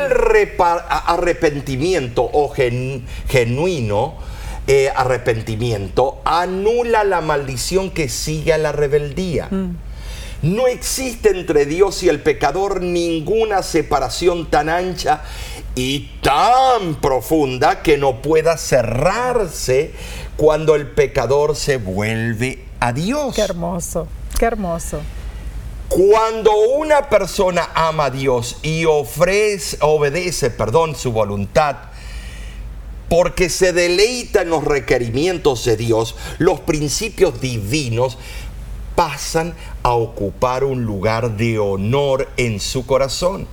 el 0.05 0.13
arrepentimiento 0.89 2.23
o 2.23 2.53
genuino 3.27 4.15
eh, 4.67 4.91
arrepentimiento 4.95 6.21
anula 6.23 7.03
la 7.03 7.19
maldición 7.21 7.89
que 7.89 8.07
sigue 8.07 8.53
a 8.53 8.57
la 8.57 8.71
rebeldía. 8.71 9.47
Mm. 9.49 9.75
No 10.43 10.67
existe 10.67 11.29
entre 11.29 11.65
Dios 11.65 12.03
y 12.03 12.09
el 12.09 12.21
pecador 12.21 12.81
ninguna 12.81 13.63
separación 13.63 14.49
tan 14.49 14.69
ancha 14.69 15.21
y 15.75 16.11
tan 16.21 16.95
profunda 16.95 17.81
que 17.81 17.97
no 17.97 18.21
pueda 18.21 18.57
cerrarse 18.57 19.93
cuando 20.37 20.75
el 20.75 20.87
pecador 20.87 21.55
se 21.55 21.77
vuelve 21.77 22.65
a 22.79 22.93
Dios. 22.93 23.35
Qué 23.35 23.41
hermoso, 23.41 24.07
qué 24.39 24.45
hermoso. 24.45 25.01
Cuando 25.91 26.55
una 26.55 27.09
persona 27.09 27.69
ama 27.75 28.05
a 28.05 28.09
Dios 28.09 28.55
y 28.61 28.85
ofrece, 28.85 29.75
obedece, 29.81 30.49
perdón, 30.49 30.95
su 30.95 31.11
voluntad, 31.11 31.75
porque 33.09 33.49
se 33.49 33.73
deleita 33.73 34.43
en 34.43 34.51
los 34.51 34.63
requerimientos 34.63 35.65
de 35.65 35.75
Dios, 35.75 36.15
los 36.37 36.61
principios 36.61 37.41
divinos 37.41 38.17
pasan 38.95 39.53
a 39.83 39.91
ocupar 39.91 40.63
un 40.63 40.85
lugar 40.85 41.35
de 41.35 41.59
honor 41.59 42.29
en 42.37 42.61
su 42.61 42.85
corazón. 42.85 43.45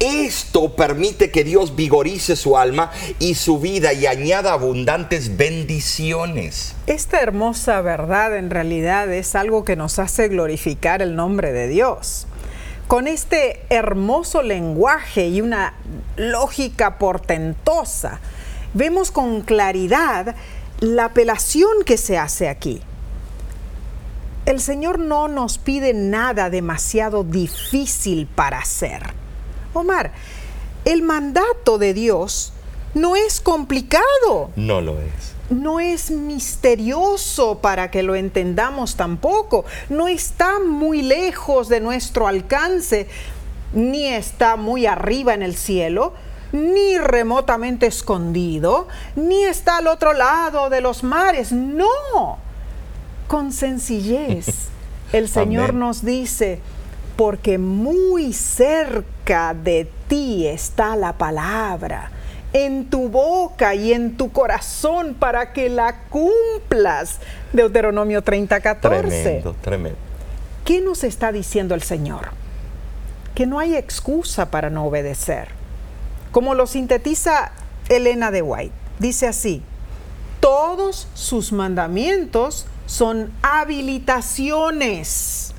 Esto 0.00 0.74
permite 0.76 1.30
que 1.30 1.44
Dios 1.44 1.76
vigorice 1.76 2.34
su 2.34 2.56
alma 2.56 2.90
y 3.18 3.34
su 3.34 3.60
vida 3.60 3.92
y 3.92 4.06
añada 4.06 4.54
abundantes 4.54 5.36
bendiciones. 5.36 6.74
Esta 6.86 7.20
hermosa 7.20 7.82
verdad 7.82 8.34
en 8.38 8.48
realidad 8.48 9.12
es 9.12 9.34
algo 9.34 9.62
que 9.62 9.76
nos 9.76 9.98
hace 9.98 10.28
glorificar 10.28 11.02
el 11.02 11.16
nombre 11.16 11.52
de 11.52 11.68
Dios. 11.68 12.26
Con 12.88 13.08
este 13.08 13.60
hermoso 13.68 14.42
lenguaje 14.42 15.28
y 15.28 15.42
una 15.42 15.74
lógica 16.16 16.96
portentosa, 16.96 18.20
vemos 18.72 19.10
con 19.10 19.42
claridad 19.42 20.34
la 20.80 21.04
apelación 21.04 21.84
que 21.84 21.98
se 21.98 22.16
hace 22.16 22.48
aquí. 22.48 22.80
El 24.46 24.60
Señor 24.60 24.98
no 24.98 25.28
nos 25.28 25.58
pide 25.58 25.92
nada 25.92 26.48
demasiado 26.48 27.22
difícil 27.22 28.26
para 28.26 28.60
hacer 28.60 29.19
Omar, 29.72 30.12
el 30.84 31.02
mandato 31.02 31.78
de 31.78 31.94
Dios 31.94 32.52
no 32.94 33.16
es 33.16 33.40
complicado. 33.40 34.50
No 34.56 34.80
lo 34.80 34.98
es. 35.00 35.34
No 35.50 35.80
es 35.80 36.10
misterioso 36.10 37.58
para 37.58 37.90
que 37.90 38.02
lo 38.02 38.14
entendamos 38.14 38.96
tampoco. 38.96 39.64
No 39.88 40.08
está 40.08 40.58
muy 40.60 41.02
lejos 41.02 41.68
de 41.68 41.80
nuestro 41.80 42.26
alcance, 42.26 43.08
ni 43.72 44.06
está 44.06 44.56
muy 44.56 44.86
arriba 44.86 45.34
en 45.34 45.42
el 45.42 45.56
cielo, 45.56 46.14
ni 46.52 46.98
remotamente 46.98 47.86
escondido, 47.86 48.88
ni 49.16 49.44
está 49.44 49.78
al 49.78 49.86
otro 49.86 50.12
lado 50.12 50.70
de 50.70 50.80
los 50.80 51.02
mares. 51.02 51.52
No. 51.52 52.38
Con 53.28 53.52
sencillez, 53.52 54.46
el 55.12 55.28
Señor 55.28 55.74
nos 55.74 56.04
dice, 56.04 56.60
porque 57.20 57.58
muy 57.58 58.32
cerca 58.32 59.52
de 59.52 59.86
ti 60.08 60.46
está 60.46 60.96
la 60.96 61.18
palabra, 61.18 62.10
en 62.54 62.88
tu 62.88 63.10
boca 63.10 63.74
y 63.74 63.92
en 63.92 64.16
tu 64.16 64.32
corazón 64.32 65.12
para 65.12 65.52
que 65.52 65.68
la 65.68 66.04
cumplas. 66.08 67.18
Deuteronomio 67.52 68.22
30, 68.22 68.60
14. 68.60 69.06
Tremendo, 69.06 69.54
tremendo. 69.60 69.98
¿Qué 70.64 70.80
nos 70.80 71.04
está 71.04 71.30
diciendo 71.30 71.74
el 71.74 71.82
Señor? 71.82 72.30
Que 73.34 73.44
no 73.44 73.58
hay 73.58 73.76
excusa 73.76 74.50
para 74.50 74.70
no 74.70 74.86
obedecer. 74.86 75.48
Como 76.32 76.54
lo 76.54 76.66
sintetiza 76.66 77.52
Elena 77.90 78.30
de 78.30 78.40
White, 78.40 78.72
dice 78.98 79.26
así, 79.26 79.62
todos 80.40 81.06
sus 81.12 81.52
mandamientos 81.52 82.66
son 82.86 83.30
habilitaciones 83.42 85.49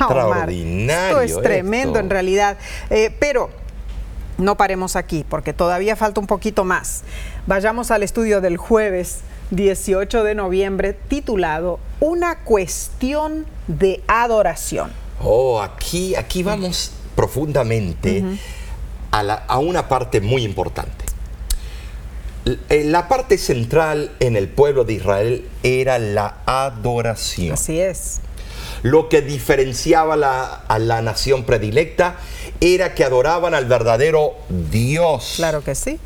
Extraordinario. 0.00 1.20
Esto 1.20 1.38
es 1.38 1.42
tremendo 1.42 1.98
en 1.98 2.10
realidad. 2.10 2.56
Eh, 2.90 3.14
pero 3.18 3.50
no 4.38 4.56
paremos 4.56 4.96
aquí, 4.96 5.24
porque 5.28 5.52
todavía 5.52 5.96
falta 5.96 6.20
un 6.20 6.26
poquito 6.26 6.64
más. 6.64 7.02
Vayamos 7.46 7.90
al 7.90 8.02
estudio 8.02 8.40
del 8.40 8.56
jueves 8.56 9.20
18 9.50 10.24
de 10.24 10.34
noviembre 10.34 10.92
titulado 10.92 11.78
Una 12.00 12.38
cuestión 12.38 13.46
de 13.66 14.02
adoración. 14.06 14.90
Oh, 15.22 15.60
aquí, 15.60 16.14
aquí 16.14 16.42
vamos 16.42 16.92
profundamente 17.14 18.24
a, 19.10 19.20
a 19.20 19.58
una 19.58 19.88
parte 19.88 20.20
muy 20.20 20.44
importante. 20.44 21.04
Eh, 22.46 22.84
la 22.86 23.06
parte 23.06 23.36
central 23.36 24.12
en 24.18 24.34
el 24.34 24.48
pueblo 24.48 24.84
de 24.84 24.94
Israel 24.94 25.48
era 25.62 25.98
la 25.98 26.38
adoración. 26.46 27.52
Así 27.52 27.78
es. 27.78 28.20
Lo 28.82 29.08
que 29.08 29.22
diferenciaba 29.22 30.14
a 30.66 30.78
la 30.78 31.02
nación 31.02 31.44
predilecta 31.44 32.16
era 32.60 32.94
que 32.94 33.04
adoraban 33.04 33.54
al 33.54 33.66
verdadero 33.66 34.34
Dios. 34.48 35.34
Claro 35.36 35.62
que 35.62 35.74
sí. 35.74 35.98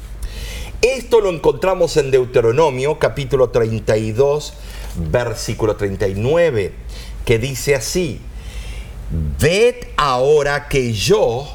Esto 0.82 1.20
lo 1.20 1.30
encontramos 1.30 1.96
en 1.96 2.10
Deuteronomio 2.10 2.98
capítulo 2.98 3.48
32, 3.48 4.52
versículo 5.10 5.76
39, 5.76 6.72
que 7.24 7.38
dice 7.38 7.74
así, 7.74 8.20
ved 9.40 9.76
ahora 9.96 10.68
que 10.68 10.92
yo, 10.92 11.48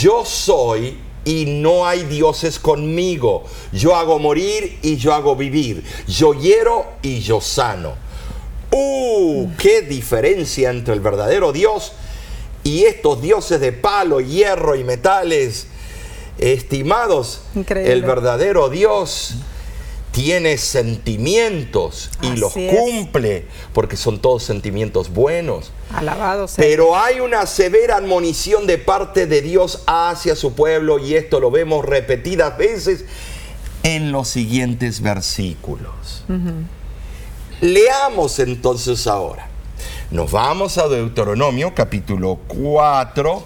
yo 0.00 0.24
soy 0.24 0.98
y 1.24 1.46
no 1.46 1.86
hay 1.86 2.04
dioses 2.04 2.58
conmigo. 2.58 3.44
Yo 3.72 3.94
hago 3.94 4.18
morir 4.18 4.78
y 4.82 4.96
yo 4.96 5.14
hago 5.14 5.36
vivir. 5.36 5.84
Yo 6.06 6.34
hiero 6.34 6.86
y 7.00 7.20
yo 7.20 7.40
sano. 7.40 7.94
¡Uh! 8.76 9.50
¡Qué 9.56 9.82
diferencia 9.82 10.70
entre 10.70 10.94
el 10.94 11.00
verdadero 11.00 11.52
Dios 11.52 11.92
y 12.64 12.84
estos 12.84 13.22
dioses 13.22 13.60
de 13.60 13.70
palo, 13.72 14.20
hierro 14.20 14.74
y 14.74 14.82
metales! 14.82 15.68
Estimados, 16.38 17.42
el 17.54 18.02
verdadero 18.02 18.68
Dios 18.68 19.36
tiene 20.10 20.58
sentimientos 20.58 22.10
y 22.22 22.36
los 22.36 22.52
cumple, 22.52 23.46
porque 23.72 23.96
son 23.96 24.18
todos 24.20 24.42
sentimientos 24.42 25.10
buenos. 25.12 25.70
Alabado 25.92 26.48
sea. 26.48 26.64
Pero 26.64 26.96
hay 26.96 27.20
una 27.20 27.46
severa 27.46 27.96
admonición 27.96 28.66
de 28.66 28.78
parte 28.78 29.28
de 29.28 29.42
Dios 29.42 29.84
hacia 29.86 30.34
su 30.34 30.54
pueblo 30.54 30.98
y 30.98 31.14
esto 31.14 31.38
lo 31.38 31.52
vemos 31.52 31.84
repetidas 31.84 32.58
veces 32.58 33.04
en 33.84 34.10
los 34.10 34.28
siguientes 34.28 35.00
versículos. 35.00 36.24
Leamos 37.60 38.40
entonces 38.40 39.06
ahora. 39.06 39.48
Nos 40.10 40.30
vamos 40.32 40.76
a 40.76 40.88
Deuteronomio 40.88 41.74
capítulo 41.74 42.40
4, 42.48 43.42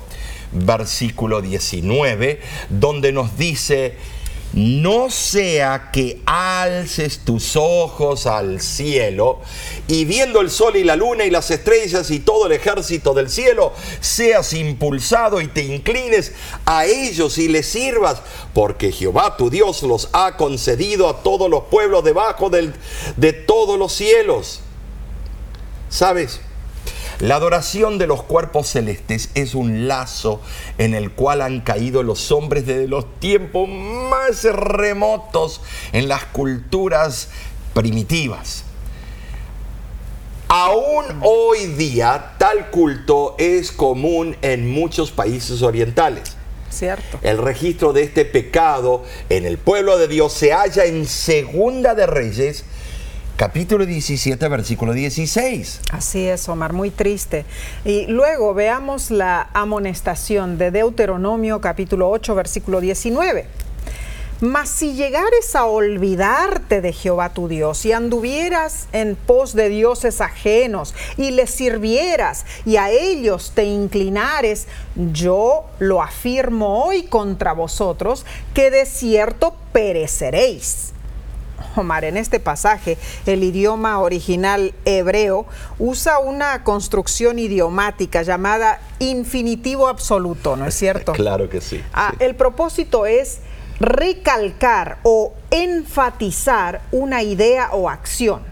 versículo 0.52 1.42
19, 1.42 2.40
donde 2.70 3.12
nos 3.12 3.36
dice, 3.36 3.96
no 4.58 5.08
sea 5.08 5.90
que 5.92 6.20
alces 6.26 7.20
tus 7.20 7.54
ojos 7.54 8.26
al 8.26 8.60
cielo 8.60 9.38
y 9.86 10.04
viendo 10.04 10.40
el 10.40 10.50
sol 10.50 10.74
y 10.74 10.82
la 10.82 10.96
luna 10.96 11.24
y 11.24 11.30
las 11.30 11.52
estrellas 11.52 12.10
y 12.10 12.18
todo 12.18 12.46
el 12.46 12.52
ejército 12.52 13.14
del 13.14 13.30
cielo, 13.30 13.72
seas 14.00 14.52
impulsado 14.54 15.40
y 15.40 15.46
te 15.46 15.62
inclines 15.62 16.32
a 16.66 16.86
ellos 16.86 17.38
y 17.38 17.46
les 17.46 17.68
sirvas, 17.68 18.20
porque 18.52 18.90
Jehová 18.90 19.36
tu 19.36 19.48
Dios 19.48 19.84
los 19.84 20.08
ha 20.12 20.36
concedido 20.36 21.08
a 21.08 21.22
todos 21.22 21.48
los 21.48 21.64
pueblos 21.64 22.02
debajo 22.02 22.50
de 22.50 23.32
todos 23.32 23.78
los 23.78 23.92
cielos. 23.92 24.60
¿Sabes? 25.88 26.40
La 27.20 27.34
adoración 27.34 27.98
de 27.98 28.06
los 28.06 28.22
cuerpos 28.22 28.68
celestes 28.68 29.30
es 29.34 29.56
un 29.56 29.88
lazo 29.88 30.40
en 30.78 30.94
el 30.94 31.10
cual 31.10 31.42
han 31.42 31.62
caído 31.62 32.04
los 32.04 32.30
hombres 32.30 32.64
desde 32.64 32.86
los 32.86 33.18
tiempos 33.18 33.68
más 33.68 34.44
remotos 34.44 35.60
en 35.92 36.06
las 36.06 36.26
culturas 36.26 37.30
primitivas. 37.74 38.62
Aún 40.46 41.06
hoy 41.22 41.66
día 41.66 42.34
tal 42.38 42.70
culto 42.70 43.34
es 43.36 43.72
común 43.72 44.36
en 44.40 44.70
muchos 44.70 45.10
países 45.10 45.62
orientales. 45.62 46.36
Cierto. 46.70 47.18
El 47.22 47.38
registro 47.38 47.92
de 47.92 48.04
este 48.04 48.26
pecado 48.26 49.02
en 49.28 49.44
el 49.44 49.58
pueblo 49.58 49.98
de 49.98 50.06
Dios 50.06 50.32
se 50.34 50.52
halla 50.52 50.84
en 50.84 51.04
Segunda 51.04 51.96
de 51.96 52.06
Reyes, 52.06 52.64
capítulo 53.38 53.86
17, 53.86 54.48
versículo 54.48 54.92
16. 54.92 55.82
Así 55.92 56.26
es, 56.26 56.48
Omar, 56.48 56.72
muy 56.72 56.90
triste. 56.90 57.44
Y 57.84 58.06
luego 58.08 58.52
veamos 58.52 59.12
la 59.12 59.48
amonestación 59.54 60.58
de 60.58 60.72
Deuteronomio 60.72 61.60
capítulo 61.60 62.10
8, 62.10 62.34
versículo 62.34 62.80
19. 62.80 63.46
Mas 64.40 64.68
si 64.68 64.94
llegares 64.94 65.54
a 65.54 65.66
olvidarte 65.66 66.80
de 66.80 66.92
Jehová 66.92 67.32
tu 67.32 67.46
Dios 67.46 67.84
y 67.86 67.92
anduvieras 67.92 68.88
en 68.92 69.14
pos 69.14 69.54
de 69.54 69.68
dioses 69.68 70.20
ajenos 70.20 70.92
y 71.16 71.30
les 71.30 71.50
sirvieras 71.50 72.44
y 72.66 72.76
a 72.76 72.90
ellos 72.90 73.52
te 73.54 73.64
inclinares, 73.64 74.66
yo 75.12 75.64
lo 75.78 76.02
afirmo 76.02 76.84
hoy 76.84 77.04
contra 77.04 77.52
vosotros, 77.52 78.26
que 78.52 78.72
de 78.72 78.84
cierto 78.84 79.54
pereceréis. 79.72 80.92
Omar, 81.78 82.04
en 82.04 82.16
este 82.16 82.40
pasaje, 82.40 82.98
el 83.26 83.42
idioma 83.42 84.00
original 84.00 84.74
hebreo 84.84 85.46
usa 85.78 86.18
una 86.18 86.64
construcción 86.64 87.38
idiomática 87.38 88.22
llamada 88.22 88.80
infinitivo 88.98 89.88
absoluto, 89.88 90.56
¿no 90.56 90.66
es 90.66 90.74
cierto? 90.78 91.12
Claro 91.12 91.48
que 91.48 91.60
sí. 91.60 91.82
Ah, 91.92 92.12
sí. 92.18 92.24
El 92.24 92.34
propósito 92.34 93.06
es 93.06 93.38
recalcar 93.80 94.98
o 95.02 95.34
enfatizar 95.50 96.82
una 96.90 97.22
idea 97.22 97.70
o 97.72 97.88
acción. 97.88 98.42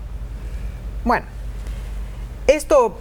Bueno, 1.05 1.27
esto 2.47 2.99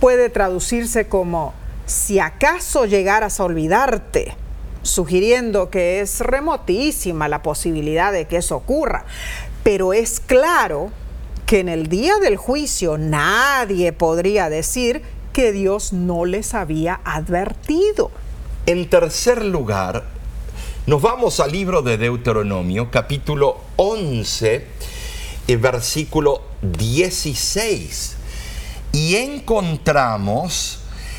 puede 0.00 0.28
traducirse 0.30 1.06
como 1.08 1.54
si 1.86 2.18
acaso 2.18 2.84
llegaras 2.86 3.40
a 3.40 3.44
olvidarte, 3.44 4.34
sugiriendo 4.82 5.70
que 5.70 6.00
es 6.00 6.20
remotísima 6.20 7.28
la 7.28 7.42
posibilidad 7.42 8.12
de 8.12 8.26
que 8.26 8.38
eso 8.38 8.56
ocurra. 8.56 9.04
Pero 9.66 9.92
es 9.92 10.20
claro 10.20 10.92
que 11.44 11.58
en 11.58 11.68
el 11.68 11.88
día 11.88 12.18
del 12.18 12.36
juicio 12.36 12.98
nadie 12.98 13.92
podría 13.92 14.48
decir 14.48 15.02
que 15.32 15.50
Dios 15.50 15.92
no 15.92 16.24
les 16.24 16.54
había 16.54 17.00
advertido. 17.02 18.12
En 18.66 18.88
tercer 18.88 19.44
lugar, 19.44 20.04
nos 20.86 21.02
vamos 21.02 21.40
al 21.40 21.50
libro 21.50 21.82
de 21.82 21.98
Deuteronomio, 21.98 22.92
capítulo 22.92 23.58
11, 23.74 24.66
eh, 25.48 25.56
versículo 25.56 26.42
16. 26.62 28.16
Y 28.92 29.16
encontramos 29.16 30.78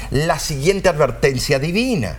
la 0.09 0.39
siguiente 0.39 0.87
advertencia 0.87 1.59
divina. 1.59 2.17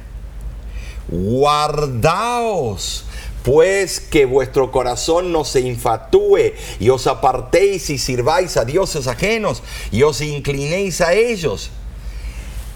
Guardaos, 1.09 3.07
pues 3.49 3.99
que 3.99 4.27
vuestro 4.27 4.71
corazón 4.71 5.33
no 5.33 5.43
se 5.43 5.61
infatúe 5.61 6.53
y 6.79 6.91
os 6.91 7.07
apartéis 7.07 7.89
y 7.89 7.97
sirváis 7.97 8.59
a 8.59 8.67
dioses 8.67 9.07
ajenos 9.07 9.63
y 9.91 10.03
os 10.03 10.21
inclinéis 10.21 11.01
a 11.01 11.15
ellos. 11.15 11.71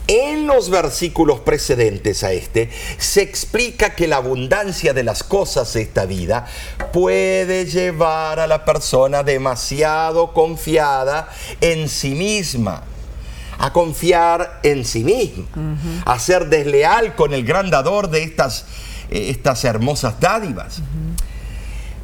En 0.07 0.47
los 0.47 0.71
versículos 0.71 1.41
precedentes 1.41 2.25
a 2.25 2.33
este 2.33 2.71
se 2.97 3.21
explica 3.21 3.95
que 3.95 4.09
la 4.09 4.17
abundancia 4.17 4.95
de 4.95 5.05
las 5.05 5.23
cosas 5.23 5.75
de 5.75 5.83
esta 5.83 6.07
vida 6.07 6.47
puede 6.91 7.67
llevar 7.67 8.41
a 8.41 8.47
la 8.47 8.65
persona 8.65 9.23
demasiado 9.23 10.33
confiada 10.33 11.29
en 11.61 11.91
sí 11.91 12.15
misma 12.15 12.85
a 13.59 13.73
confiar 13.73 14.59
en 14.65 14.85
sí 14.85 15.05
misma, 15.05 15.45
a 16.05 16.19
ser 16.19 16.49
desleal 16.49 17.15
con 17.15 17.33
el 17.33 17.45
gran 17.45 17.71
dador 17.71 18.11
de 18.11 18.25
estas, 18.25 18.65
estas 19.13 19.65
hermosas 19.65 20.19
dádivas. 20.21 20.81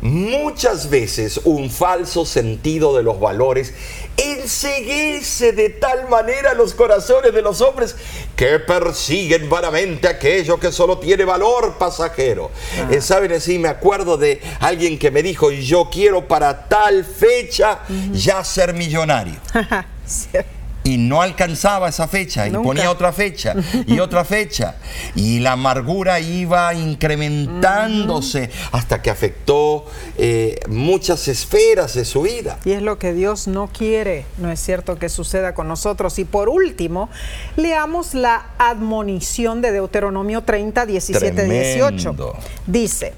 Muchas 0.01 0.91
veces 0.91 1.41
un 1.43 1.71
falso 1.71 2.25
sentido 2.25 2.97
de 2.97 3.03
los 3.03 3.19
valores 3.19 3.75
enseguece 4.17 5.53
de 5.53 5.71
tal 5.71 6.09
manera 6.09 6.55
los 6.55 6.75
corazones 6.75 7.35
de 7.35 7.43
los 7.43 7.61
hombres 7.61 7.97
que 8.37 8.61
persiguen 8.61 9.51
vanamente 9.51 10.07
aquello 10.07 10.61
que 10.61 10.71
solo 10.71 10.99
tiene 10.99 11.25
valor 11.25 11.79
pasajero. 11.79 12.53
Eh, 12.91 13.01
Saben 13.01 13.33
así, 13.33 13.59
me 13.59 13.69
acuerdo 13.69 14.17
de 14.17 14.41
alguien 14.61 15.01
que 15.01 15.11
me 15.11 15.23
dijo, 15.23 15.51
yo 15.51 15.89
quiero 15.91 16.29
para 16.29 16.69
tal 16.69 17.05
fecha 17.05 17.81
ya 18.13 18.45
ser 18.45 18.75
millonario. 18.75 19.35
y 20.89 20.97
no 20.97 21.21
alcanzaba 21.21 21.91
esa 21.91 22.09
fecha 22.09 22.49
y 22.49 22.51
ponía 22.51 22.91
otra 22.91 23.13
fecha 23.13 23.55
y 23.87 24.01
otra 24.01 24.25
fecha 24.25 24.77
y 25.15 25.39
la 25.39 25.53
amargura 25.53 26.19
iba 26.19 26.73
incrementándose 26.73 28.49
hasta 28.73 29.03
que 29.03 29.11
afectó 29.11 29.85
eh, 30.17 30.59
muchas 30.67 31.29
esferas 31.29 31.93
de 31.93 32.07
su 32.07 32.23
vida. 32.23 32.59
Y 32.65 32.73
es 32.73 32.81
lo 32.81 32.99
que 32.99 33.13
Dios 33.13 33.49
no 33.49 33.69
quiere, 33.69 34.25
no 34.39 34.51
es 34.51 34.61
cierto 34.61 34.99
que 34.99 35.11
suceda 35.11 35.53
con 35.53 35.69
nosotros. 35.69 36.19
Y 36.19 36.25
por 36.25 36.49
último, 36.49 37.11
leamos 37.57 38.15
la 38.15 38.47
admonición 38.57 39.61
de 39.61 39.73
Deuteronomio 39.73 40.43
30, 40.45 40.87
17, 40.87 41.45
18. 41.45 41.97
Tremendo. 41.99 42.35
Dice, 42.67 43.13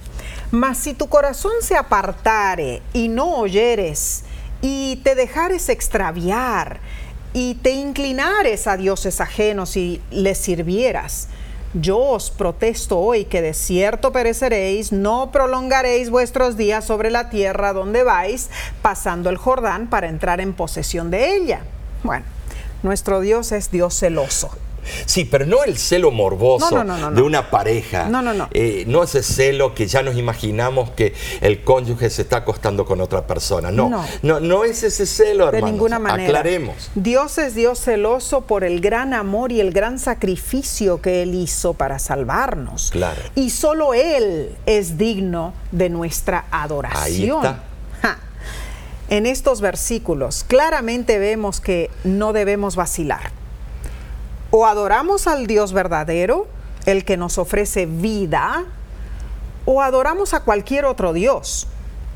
mas 0.50 0.76
si 0.78 0.94
tu 0.94 1.08
corazón 1.08 1.52
se 1.62 1.76
apartare 1.76 2.82
y 2.92 3.06
no 3.06 3.36
oyeres 3.36 4.24
y 4.60 4.96
te 5.04 5.14
dejares 5.14 5.68
extraviar 5.68 6.80
y 7.32 7.54
te 7.54 7.72
inclinares 7.72 8.66
a 8.66 8.76
dioses 8.76 9.20
ajenos 9.20 9.76
y 9.76 10.00
les 10.10 10.38
sirvieras, 10.38 11.28
yo 11.74 11.98
os 11.98 12.30
protesto 12.30 12.98
hoy 12.98 13.26
que 13.26 13.42
de 13.42 13.54
cierto 13.54 14.10
pereceréis, 14.10 14.90
no 14.90 15.30
prolongaréis 15.30 16.10
vuestros 16.10 16.56
días 16.56 16.84
sobre 16.84 17.10
la 17.10 17.30
tierra 17.30 17.72
donde 17.72 18.02
vais, 18.02 18.50
pasando 18.82 19.30
el 19.30 19.36
Jordán 19.36 19.88
para 19.88 20.08
entrar 20.08 20.40
en 20.40 20.52
posesión 20.52 21.12
de 21.12 21.36
ella. 21.36 21.60
Bueno, 22.02 22.24
nuestro 22.82 23.20
Dios 23.20 23.52
es 23.52 23.70
Dios 23.70 23.96
celoso. 23.96 24.50
Sí, 25.06 25.24
pero 25.24 25.46
no 25.46 25.64
el 25.64 25.76
celo 25.78 26.10
morboso 26.10 26.70
No, 26.76 26.84
no, 26.84 26.96
no, 26.98 27.10
no, 27.10 27.16
de 27.16 27.22
una 27.22 27.50
pareja. 27.50 28.08
No, 28.08 28.22
no, 28.22 28.32
no. 28.34 28.48
Eh, 28.52 28.84
no 28.86 29.02
ese 29.02 29.22
celo 29.22 29.74
que 29.74 29.86
ya 29.86 30.02
nos 30.02 30.16
imaginamos 30.16 30.90
que 30.90 31.14
el 31.40 31.62
cónyuge 31.62 32.10
se 32.10 32.22
está 32.22 32.38
acostando 32.38 32.84
con 32.84 33.00
otra 33.00 33.26
persona. 33.26 33.70
No, 33.70 33.88
no, 34.22 34.40
No. 34.40 34.64
es 34.64 34.82
ese 34.82 35.06
celo, 35.06 35.44
De 35.50 35.58
hermanos. 35.58 35.70
ninguna 35.72 35.98
manera. 35.98 36.28
Aclaremos. 36.28 36.90
Dios 36.94 37.38
es 37.38 37.54
Dios 37.54 37.80
celoso 37.80 38.42
por 38.42 38.64
el 38.64 38.80
gran 38.80 39.14
amor 39.14 39.52
y 39.52 39.60
el 39.60 39.72
gran 39.72 39.98
sacrificio 39.98 41.00
que 41.00 41.22
Él 41.22 41.34
hizo 41.34 41.74
para 41.74 41.98
salvarnos. 41.98 42.90
Claro. 42.90 43.20
Y 43.34 43.50
solo 43.50 43.94
Él 43.94 44.56
es 44.66 44.98
digno 44.98 45.54
de 45.72 45.88
nuestra 45.90 46.46
adoración. 46.50 47.00
Ahí 47.02 47.24
está. 47.48 47.62
Ja. 48.02 48.18
En 49.08 49.26
estos 49.26 49.60
versículos 49.60 50.44
claramente 50.44 51.18
vemos 51.18 51.60
que 51.60 51.90
no 52.04 52.32
debemos 52.32 52.76
vacilar. 52.76 53.32
O 54.50 54.66
adoramos 54.66 55.26
al 55.26 55.46
Dios 55.46 55.72
verdadero, 55.72 56.48
el 56.86 57.04
que 57.04 57.16
nos 57.16 57.38
ofrece 57.38 57.86
vida, 57.86 58.64
o 59.64 59.82
adoramos 59.82 60.34
a 60.34 60.40
cualquier 60.40 60.84
otro 60.84 61.12
Dios 61.12 61.68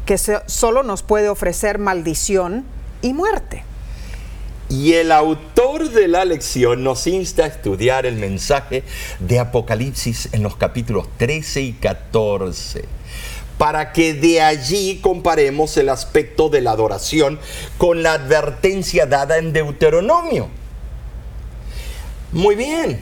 que 0.06 0.18
solo 0.18 0.82
nos 0.82 1.02
puede 1.02 1.28
ofrecer 1.28 1.78
maldición 1.78 2.64
y 3.02 3.12
muerte. 3.12 3.64
Y 4.68 4.94
el 4.94 5.12
autor 5.12 5.90
de 5.90 6.08
la 6.08 6.24
lección 6.24 6.84
nos 6.84 7.06
insta 7.06 7.44
a 7.44 7.46
estudiar 7.46 8.06
el 8.06 8.16
mensaje 8.16 8.82
de 9.18 9.38
Apocalipsis 9.38 10.30
en 10.32 10.42
los 10.42 10.56
capítulos 10.56 11.06
13 11.18 11.60
y 11.60 11.72
14, 11.74 12.84
para 13.58 13.92
que 13.92 14.14
de 14.14 14.40
allí 14.40 15.00
comparemos 15.02 15.76
el 15.76 15.90
aspecto 15.90 16.48
de 16.48 16.60
la 16.60 16.72
adoración 16.72 17.38
con 17.78 18.02
la 18.02 18.14
advertencia 18.14 19.06
dada 19.06 19.38
en 19.38 19.52
Deuteronomio. 19.52 20.48
Muy 22.34 22.56
bien, 22.56 23.00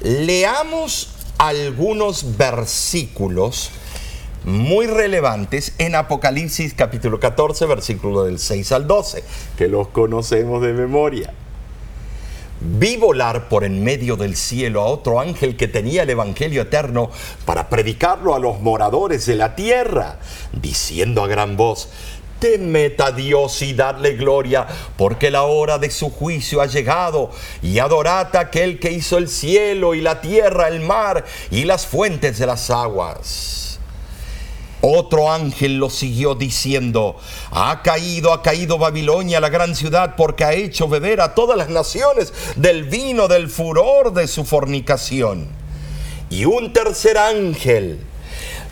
leamos 0.00 1.10
algunos 1.36 2.38
versículos 2.38 3.70
muy 4.44 4.86
relevantes 4.86 5.74
en 5.76 5.94
Apocalipsis 5.94 6.72
capítulo 6.72 7.20
14, 7.20 7.66
versículo 7.66 8.24
del 8.24 8.38
6 8.38 8.72
al 8.72 8.86
12, 8.86 9.22
que 9.58 9.68
los 9.68 9.88
conocemos 9.88 10.62
de 10.62 10.72
memoria. 10.72 11.34
Vi 12.62 12.96
volar 12.96 13.50
por 13.50 13.62
en 13.62 13.84
medio 13.84 14.16
del 14.16 14.36
cielo 14.36 14.80
a 14.80 14.86
otro 14.86 15.20
ángel 15.20 15.54
que 15.54 15.68
tenía 15.68 16.04
el 16.04 16.08
Evangelio 16.08 16.62
eterno 16.62 17.10
para 17.44 17.68
predicarlo 17.68 18.34
a 18.34 18.38
los 18.38 18.58
moradores 18.62 19.26
de 19.26 19.34
la 19.34 19.54
tierra, 19.54 20.18
diciendo 20.50 21.22
a 21.22 21.26
gran 21.26 21.58
voz, 21.58 21.90
Temed 22.44 23.00
a 23.00 23.10
Dios 23.10 23.62
y 23.62 23.72
dadle 23.72 24.16
gloria, 24.16 24.66
porque 24.98 25.30
la 25.30 25.44
hora 25.44 25.78
de 25.78 25.90
su 25.90 26.10
juicio 26.10 26.60
ha 26.60 26.66
llegado, 26.66 27.30
y 27.62 27.78
adorad 27.78 28.36
a 28.36 28.40
aquel 28.40 28.78
que 28.78 28.92
hizo 28.92 29.16
el 29.16 29.30
cielo 29.30 29.94
y 29.94 30.02
la 30.02 30.20
tierra, 30.20 30.68
el 30.68 30.82
mar 30.82 31.24
y 31.50 31.64
las 31.64 31.86
fuentes 31.86 32.38
de 32.38 32.46
las 32.46 32.68
aguas. 32.68 33.78
Otro 34.82 35.32
ángel 35.32 35.78
lo 35.78 35.88
siguió 35.88 36.34
diciendo, 36.34 37.16
ha 37.50 37.80
caído, 37.80 38.30
ha 38.34 38.42
caído 38.42 38.76
Babilonia, 38.76 39.40
la 39.40 39.48
gran 39.48 39.74
ciudad, 39.74 40.14
porque 40.14 40.44
ha 40.44 40.52
hecho 40.52 40.86
beber 40.86 41.22
a 41.22 41.34
todas 41.34 41.56
las 41.56 41.70
naciones 41.70 42.34
del 42.56 42.84
vino 42.84 43.26
del 43.26 43.48
furor 43.48 44.12
de 44.12 44.28
su 44.28 44.44
fornicación. 44.44 45.48
Y 46.28 46.44
un 46.44 46.74
tercer 46.74 47.16
ángel 47.16 48.04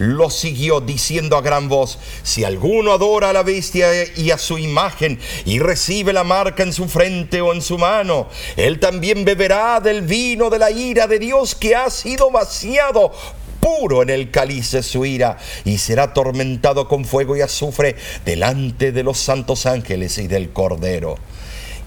lo 0.02 0.30
siguió 0.30 0.80
diciendo 0.80 1.36
a 1.36 1.42
gran 1.42 1.68
voz, 1.68 1.96
si 2.24 2.42
alguno 2.42 2.92
adora 2.92 3.30
a 3.30 3.32
la 3.32 3.44
bestia 3.44 3.88
y 4.16 4.32
a 4.32 4.38
su 4.38 4.58
imagen 4.58 5.20
y 5.44 5.60
recibe 5.60 6.12
la 6.12 6.24
marca 6.24 6.64
en 6.64 6.72
su 6.72 6.88
frente 6.88 7.40
o 7.40 7.52
en 7.52 7.62
su 7.62 7.78
mano, 7.78 8.26
él 8.56 8.80
también 8.80 9.24
beberá 9.24 9.78
del 9.78 10.02
vino 10.02 10.50
de 10.50 10.58
la 10.58 10.72
ira 10.72 11.06
de 11.06 11.20
Dios 11.20 11.54
que 11.54 11.76
ha 11.76 11.88
sido 11.88 12.32
vaciado 12.32 13.12
puro 13.60 14.02
en 14.02 14.10
el 14.10 14.32
cáliz 14.32 14.72
de 14.72 14.82
su 14.82 15.04
ira 15.04 15.38
y 15.64 15.78
será 15.78 16.04
atormentado 16.04 16.88
con 16.88 17.04
fuego 17.04 17.36
y 17.36 17.42
azufre 17.42 17.94
delante 18.24 18.90
de 18.90 19.04
los 19.04 19.18
santos 19.18 19.66
ángeles 19.66 20.18
y 20.18 20.26
del 20.26 20.52
Cordero. 20.52 21.16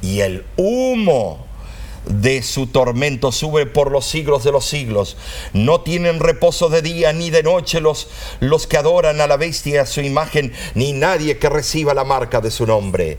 Y 0.01 0.21
el 0.21 0.45
humo 0.55 1.44
de 2.07 2.43
su 2.43 2.67
tormento 2.67 3.31
sube 3.31 3.65
por 3.65 3.91
los 3.91 4.05
siglos 4.05 4.43
de 4.43 4.51
los 4.51 4.65
siglos. 4.65 5.17
No 5.53 5.81
tienen 5.81 6.19
reposo 6.19 6.69
de 6.69 6.81
día 6.81 7.13
ni 7.13 7.29
de 7.29 7.43
noche 7.43 7.81
los, 7.81 8.07
los 8.39 8.67
que 8.67 8.77
adoran 8.77 9.21
a 9.21 9.27
la 9.27 9.37
bestia 9.37 9.81
a 9.81 9.85
su 9.85 10.01
imagen, 10.01 10.53
ni 10.73 10.93
nadie 10.93 11.37
que 11.37 11.49
reciba 11.49 11.93
la 11.93 12.03
marca 12.03 12.41
de 12.41 12.51
su 12.51 12.65
nombre. 12.65 13.17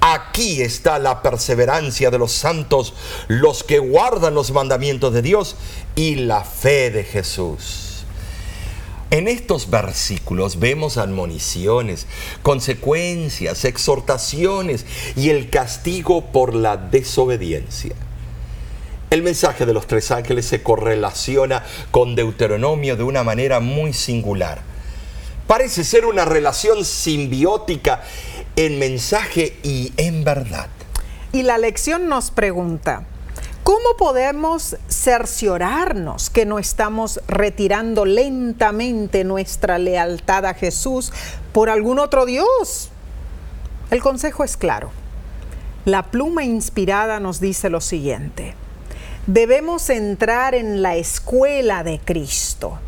Aquí 0.00 0.62
está 0.62 0.98
la 0.98 1.22
perseverancia 1.22 2.10
de 2.10 2.18
los 2.18 2.32
santos, 2.32 2.94
los 3.28 3.64
que 3.64 3.78
guardan 3.78 4.34
los 4.34 4.50
mandamientos 4.50 5.12
de 5.12 5.22
Dios 5.22 5.56
y 5.96 6.16
la 6.16 6.44
fe 6.44 6.90
de 6.90 7.04
Jesús. 7.04 7.84
En 9.10 9.28
estos 9.28 9.70
versículos 9.70 10.58
vemos 10.58 10.96
admoniciones, 10.96 12.08
consecuencias, 12.42 13.64
exhortaciones 13.64 14.86
y 15.14 15.30
el 15.30 15.50
castigo 15.50 16.32
por 16.32 16.52
la 16.52 16.76
desobediencia. 16.76 17.94
El 19.14 19.22
mensaje 19.22 19.64
de 19.64 19.72
los 19.72 19.86
tres 19.86 20.10
ángeles 20.10 20.44
se 20.44 20.64
correlaciona 20.64 21.62
con 21.92 22.16
Deuteronomio 22.16 22.96
de 22.96 23.04
una 23.04 23.22
manera 23.22 23.60
muy 23.60 23.92
singular. 23.92 24.60
Parece 25.46 25.84
ser 25.84 26.04
una 26.04 26.24
relación 26.24 26.84
simbiótica 26.84 28.02
en 28.56 28.80
mensaje 28.80 29.56
y 29.62 29.92
en 29.98 30.24
verdad. 30.24 30.66
Y 31.30 31.44
la 31.44 31.58
lección 31.58 32.08
nos 32.08 32.32
pregunta, 32.32 33.04
¿cómo 33.62 33.96
podemos 33.96 34.78
cerciorarnos 34.88 36.28
que 36.28 36.44
no 36.44 36.58
estamos 36.58 37.20
retirando 37.28 38.06
lentamente 38.06 39.22
nuestra 39.22 39.78
lealtad 39.78 40.44
a 40.44 40.54
Jesús 40.54 41.12
por 41.52 41.70
algún 41.70 42.00
otro 42.00 42.26
Dios? 42.26 42.90
El 43.92 44.02
consejo 44.02 44.42
es 44.42 44.56
claro. 44.56 44.90
La 45.84 46.02
pluma 46.02 46.42
inspirada 46.42 47.20
nos 47.20 47.38
dice 47.38 47.70
lo 47.70 47.80
siguiente 47.80 48.56
debemos 49.26 49.88
entrar 49.90 50.54
en 50.54 50.82
la 50.82 50.96
escuela 50.96 51.82
de 51.82 51.98
Cristo. 51.98 52.78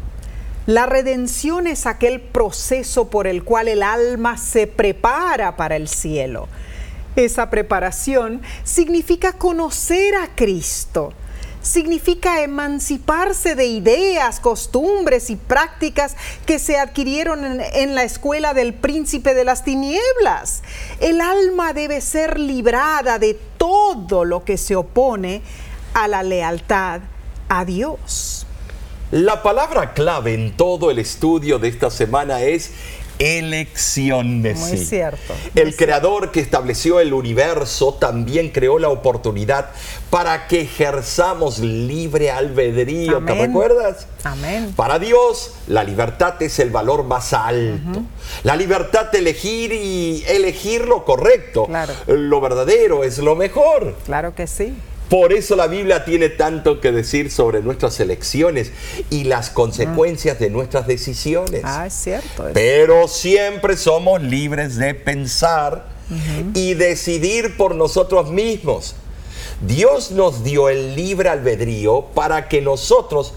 La 0.66 0.87
redención 0.87 1.66
es 1.66 1.87
aquel 1.87 2.20
proceso 2.20 3.09
por 3.09 3.26
el 3.26 3.45
cual 3.45 3.68
el 3.68 3.82
alma 3.82 4.37
se 4.37 4.66
prepara 4.66 5.57
para 5.57 5.76
el 5.76 5.89
cielo. 5.89 6.49
Esa 7.14 7.49
preparación 7.51 8.43
significa 8.64 9.32
conocer 9.32 10.16
a 10.16 10.34
Cristo, 10.34 11.12
significa 11.62 12.43
emanciparse 12.43 13.55
de 13.55 13.66
ideas, 13.66 14.41
costumbres 14.41 15.30
y 15.30 15.37
prácticas 15.37 16.16
que 16.47 16.59
se 16.59 16.78
adquirieron 16.78 17.61
en, 17.61 17.95
la 17.95 18.03
escuela 18.03 18.53
del 18.53 18.74
príncipe 18.74 19.34
de 19.34 19.45
las 19.45 19.64
tinieblas. 19.64 20.62
El 21.01 21.20
alma 21.20 21.72
debe 21.72 22.01
ser 22.01 22.39
librada 22.39 23.18
de 23.18 23.39
todo 23.57 24.24
lo 24.24 24.45
que 24.45 24.59
se 24.59 24.76
opone 24.76 25.43
a 25.97 26.09
la 26.09 26.22
lealtad 26.22 27.01
a 27.49 27.64
Dios. 27.64 28.47
La 29.11 29.42
palabra 29.42 29.94
clave 29.94 30.34
en 30.34 30.55
todo 30.55 30.90
el 30.90 30.99
estudio 30.99 31.59
de 31.59 31.68
esta 31.68 31.90
semana 31.90 32.42
es 32.42 32.72
elección. 33.18 34.42
Muy 34.42 34.76
cierto. 34.76 35.32
el 35.55 35.74
creador 35.74 36.32
que 36.32 36.40
estableció 36.40 37.01
el 37.01 37.14
universo 37.14 37.94
también 37.94 38.51
creó 38.51 38.78
la 38.78 38.90
oportunidad 38.90 39.70
para 40.11 40.49
que 40.49 40.61
ejerzamos 40.61 41.61
libre 41.61 42.30
albedrío. 42.30 43.24
¿Te 43.24 43.34
recuerdas? 43.34 44.07
Amén. 44.22 44.74
Para 44.76 44.99
Dios, 44.99 45.55
la 45.66 45.82
libertad 45.82 46.34
es 46.42 46.59
el 46.59 46.68
valor 46.68 47.05
más 47.05 47.32
alto. 47.32 48.03
La 48.42 48.55
libertad 48.55 49.11
de 49.11 49.20
elegir 49.20 49.72
y 49.72 50.24
elegir 50.28 50.86
lo 50.86 51.07
correcto. 51.07 51.64
Claro. 51.64 51.94
Lo 52.07 52.42
verdadero 52.42 53.03
es 53.03 53.16
lo 53.16 53.34
mejor. 53.34 53.94
Claro 54.05 54.34
que 54.34 54.47
sí. 54.47 54.74
Por 55.09 55.32
eso 55.32 55.54
la 55.54 55.68
Biblia 55.68 56.04
tiene 56.04 56.28
tanto 56.28 56.80
que 56.80 56.90
decir 56.90 57.30
sobre 57.30 57.62
nuestras 57.62 58.00
elecciones 58.00 58.72
y 59.09 59.24
las 59.24 59.50
consecuencias 59.50 60.38
de 60.38 60.50
nuestras 60.50 60.86
decisiones. 60.86 61.62
Ah, 61.64 61.86
es 61.86 61.94
cierto. 61.94 62.46
Pero 62.52 63.07
siempre 63.07 63.76
somos 63.76 64.20
libres 64.22 64.76
de 64.76 64.94
pensar 64.94 65.88
y 66.54 66.74
decidir 66.74 67.57
por 67.57 67.74
nosotros 67.74 68.30
mismos. 68.30 68.96
Dios 69.61 70.11
nos 70.11 70.44
dio 70.44 70.68
el 70.68 70.96
libre 70.96 71.28
albedrío 71.28 72.07
para 72.14 72.48
que 72.48 72.61
nosotros 72.61 73.32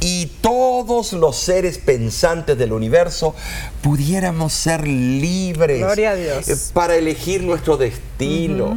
y 0.00 0.26
todos 0.40 1.14
los 1.14 1.36
seres 1.36 1.78
pensantes 1.78 2.58
del 2.58 2.72
universo 2.72 3.34
pudiéramos 3.82 4.52
ser 4.52 4.86
libres 4.86 5.78
Gloria 5.78 6.10
a 6.10 6.16
Dios. 6.16 6.70
Para 6.74 6.96
elegir 6.96 7.42
nuestro 7.42 7.76
destino. 7.76 8.76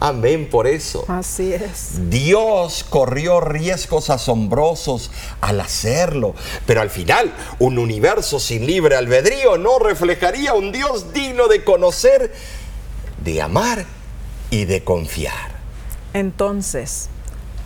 Amén 0.00 0.48
por 0.48 0.66
eso. 0.66 1.04
Así 1.08 1.52
es. 1.52 2.08
Dios 2.08 2.86
corrió 2.88 3.42
riesgos 3.42 4.08
asombrosos 4.08 5.10
al 5.42 5.60
hacerlo, 5.60 6.34
pero 6.66 6.80
al 6.80 6.88
final 6.88 7.34
un 7.58 7.78
universo 7.78 8.40
sin 8.40 8.66
libre 8.66 8.96
albedrío 8.96 9.58
no 9.58 9.78
reflejaría 9.78 10.54
un 10.54 10.72
Dios 10.72 11.12
digno 11.12 11.48
de 11.48 11.64
conocer, 11.64 12.32
de 13.22 13.42
amar 13.42 13.84
y 14.48 14.64
de 14.64 14.82
confiar. 14.82 15.60
Entonces, 16.14 17.10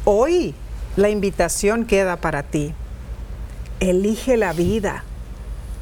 hoy 0.05 0.57
la 0.97 1.11
invitación 1.11 1.87
queda 1.87 2.16
para 2.16 2.43
ti. 2.43 2.74
Elige 3.78 4.37
la 4.37 4.53
vida, 4.53 5.05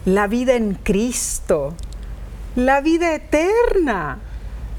la 0.05 0.27
vida 0.27 0.55
en 0.55 0.75
Cristo, 0.75 1.75
la 2.57 2.83
vida 2.83 3.15
eterna. 3.15 4.19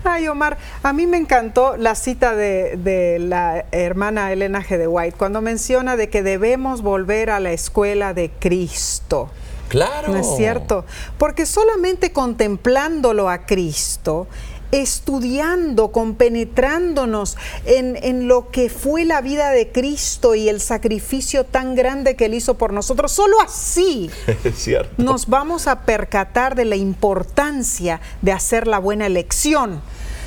Ay, 0.03 0.27
Omar, 0.27 0.57
a 0.83 0.91
mí 0.93 1.07
me 1.07 1.17
encantó 1.17 1.77
la 1.77 1.95
cita 1.95 2.35
de, 2.35 3.17
la 3.19 3.65
hermana 3.71 4.31
Elena 4.31 4.61
G. 4.61 4.77
de 4.77 4.87
White 4.87 5.17
cuando 5.17 5.41
menciona 5.41 5.95
de 5.95 6.09
que 6.09 6.23
debemos 6.23 6.81
volver 6.81 7.29
a 7.29 7.39
la 7.39 7.51
escuela 7.51 8.13
de 8.13 8.29
Cristo. 8.29 9.29
Claro. 9.69 10.09
¿No 10.11 10.17
es 10.17 10.27
cierto? 10.35 10.85
Porque 11.17 11.45
solamente 11.45 12.11
contemplándolo 12.11 13.29
a 13.29 13.45
Cristo, 13.45 14.27
estudiando, 14.73 15.91
compenetrándonos 15.91 17.37
en, 17.65 17.95
en, 18.01 18.27
lo 18.27 18.49
que 18.49 18.69
fue 18.69 19.05
la 19.05 19.21
vida 19.21 19.51
de 19.51 19.71
Cristo 19.71 20.33
y 20.33 20.49
el 20.49 20.59
sacrificio 20.59 21.45
tan 21.45 21.75
grande 21.75 22.15
que 22.15 22.25
Él 22.25 22.33
hizo 22.33 22.55
por 22.55 22.73
nosotros. 22.73 23.11
Solo 23.11 23.39
así 23.39 24.09
nos 24.97 25.27
vamos 25.27 25.67
a 25.67 25.85
percatar 25.85 26.55
de 26.55 26.65
la 26.65 26.75
importancia 26.75 28.01
de 28.23 28.31
hacer 28.31 28.65
la 28.65 28.79
buena 28.79 29.05
elección 29.05 29.81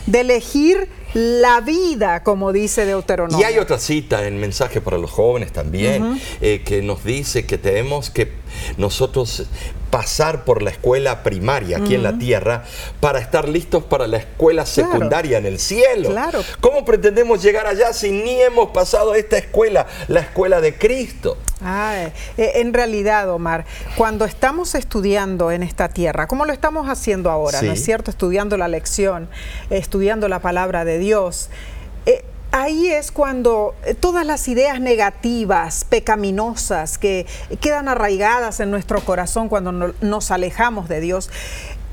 de 0.06 0.20
elegir 0.20 0.88
la 1.14 1.60
vida, 1.60 2.22
como 2.22 2.52
dice 2.52 2.84
Deuteronomio. 2.84 3.40
Y 3.40 3.44
hay 3.44 3.58
otra 3.58 3.78
cita 3.78 4.26
en 4.26 4.38
mensaje 4.38 4.80
para 4.80 4.98
los 4.98 5.10
jóvenes 5.10 5.52
también, 5.52 6.20
eh, 6.40 6.62
que 6.64 6.82
nos 6.82 7.04
dice 7.04 7.46
que 7.46 7.58
tenemos 7.58 8.10
que 8.10 8.32
nosotros 8.76 9.46
pasar 9.90 10.44
por 10.44 10.62
la 10.62 10.70
escuela 10.70 11.22
primaria 11.22 11.78
aquí 11.78 11.94
en 11.94 12.02
la 12.02 12.18
tierra 12.18 12.64
para 13.00 13.18
estar 13.18 13.48
listos 13.48 13.84
para 13.84 14.06
la 14.06 14.18
escuela 14.18 14.66
secundaria 14.66 15.38
en 15.38 15.46
el 15.46 15.58
cielo. 15.58 16.10
Claro. 16.10 16.42
¿Cómo 16.60 16.84
pretendemos 16.84 17.42
llegar 17.42 17.66
allá 17.66 17.92
si 17.92 18.10
ni 18.10 18.40
hemos 18.42 18.70
pasado 18.70 19.14
esta 19.14 19.38
escuela, 19.38 19.86
la 20.08 20.20
escuela 20.20 20.60
de 20.60 20.76
Cristo? 20.76 21.38
Ah, 21.62 22.10
en 22.36 22.74
realidad, 22.74 23.30
Omar, 23.30 23.64
cuando 23.96 24.24
estamos 24.24 24.74
estudiando 24.74 25.50
en 25.50 25.62
esta 25.62 25.88
tierra, 25.88 26.26
como 26.26 26.44
lo 26.44 26.52
estamos 26.52 26.88
haciendo 26.88 27.30
ahora, 27.30 27.62
¿no 27.62 27.72
es 27.72 27.82
cierto? 27.82 28.10
Estudiando 28.10 28.56
la 28.56 28.68
lección, 28.68 29.28
estudiando 29.70 30.28
la 30.28 30.40
palabra 30.40 30.84
de 30.84 30.98
Dios. 30.98 31.48
Ahí 32.56 32.90
es 32.90 33.12
cuando 33.12 33.74
eh, 33.84 33.92
todas 33.92 34.24
las 34.24 34.48
ideas 34.48 34.80
negativas, 34.80 35.84
pecaminosas, 35.84 36.96
que 36.96 37.26
quedan 37.60 37.86
arraigadas 37.86 38.60
en 38.60 38.70
nuestro 38.70 39.02
corazón 39.02 39.50
cuando 39.50 39.72
nos 39.72 40.30
alejamos 40.30 40.88
de 40.88 41.00
Dios, 41.00 41.28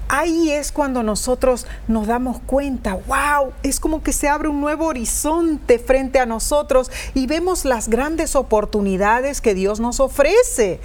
ahí 0.07 0.51
es 0.51 0.71
cuando 0.71 1.03
nosotros 1.03 1.67
nos 1.89 2.07
damos 2.07 2.39
cuenta, 2.39 2.93
wow, 2.93 3.51
es 3.61 3.81
como 3.81 4.03
que 4.03 4.13
se 4.13 4.29
abre 4.29 4.47
un 4.47 4.61
nuevo 4.61 4.85
horizonte 4.85 5.79
frente 5.79 6.19
a 6.19 6.25
nosotros 6.25 6.89
y 7.13 7.27
vemos 7.27 7.65
las 7.65 7.89
grandes 7.89 8.37
oportunidades 8.37 9.41
que 9.41 9.55
Dios 9.55 9.81
nos 9.81 9.99
ofrece. 9.99 10.79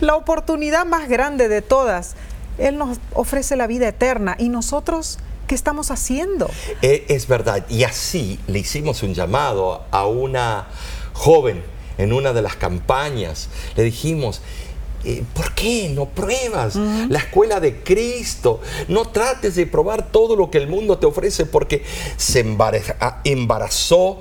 La 0.00 0.14
oportunidad 0.14 0.86
más 0.86 1.08
grande 1.08 1.48
de 1.48 1.60
todas 1.60 2.14
Él 2.56 2.78
nos 2.78 3.00
ofrece 3.12 3.56
la 3.56 3.66
vida 3.66 3.88
eterna 3.88 4.36
y 4.38 4.48
nosotros, 4.48 5.18
¿qué 5.46 5.54
estamos 5.54 5.90
haciendo? 5.90 6.50
Eh, 6.82 7.04
es 7.08 7.26
verdad, 7.26 7.64
y 7.68 7.84
así 7.84 8.38
le 8.46 8.60
hicimos 8.60 9.02
un 9.02 9.14
llamado 9.14 9.84
a 9.90 10.06
una 10.06 10.66
joven 11.12 11.62
en 11.98 12.12
una 12.12 12.32
de 12.32 12.42
las 12.42 12.56
campañas. 12.56 13.48
Le 13.76 13.84
dijimos, 13.84 14.40
eh, 15.04 15.22
¿por 15.34 15.52
qué 15.52 15.90
no 15.90 16.06
pruebas 16.06 16.76
la 16.76 17.18
escuela 17.18 17.60
de 17.60 17.82
Cristo? 17.82 18.60
No 18.88 19.06
trates 19.08 19.54
de 19.54 19.66
probar 19.66 20.10
todo 20.10 20.34
lo 20.34 20.50
que 20.50 20.58
el 20.58 20.66
mundo 20.66 20.98
te 20.98 21.06
ofrece 21.06 21.44
porque 21.44 21.84
se 22.16 22.40
embarazó 23.24 24.20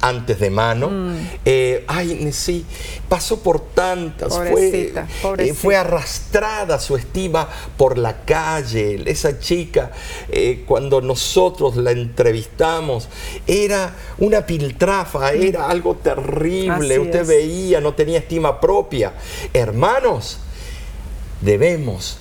antes 0.00 0.38
de 0.40 0.50
mano. 0.50 0.90
Mm. 0.90 1.16
Eh, 1.44 1.84
ay, 1.86 2.32
sí, 2.32 2.64
pasó 3.08 3.40
por 3.40 3.60
tantas, 3.60 4.36
fue, 4.36 4.92
eh, 5.38 5.54
fue, 5.54 5.76
arrastrada 5.76 6.78
su 6.78 6.96
estima 6.96 7.48
por 7.76 7.98
la 7.98 8.24
calle. 8.24 9.02
Esa 9.06 9.38
chica, 9.38 9.90
eh, 10.28 10.64
cuando 10.66 11.00
nosotros 11.00 11.76
la 11.76 11.92
entrevistamos, 11.92 13.08
era 13.46 13.94
una 14.18 14.44
piltrafa, 14.44 15.32
mm. 15.32 15.42
era 15.42 15.68
algo 15.68 15.96
terrible. 15.96 16.98
Usted 16.98 17.26
veía, 17.26 17.80
no 17.80 17.94
tenía 17.94 18.18
estima 18.18 18.60
propia. 18.60 19.14
Hermanos, 19.52 20.38
debemos 21.40 22.18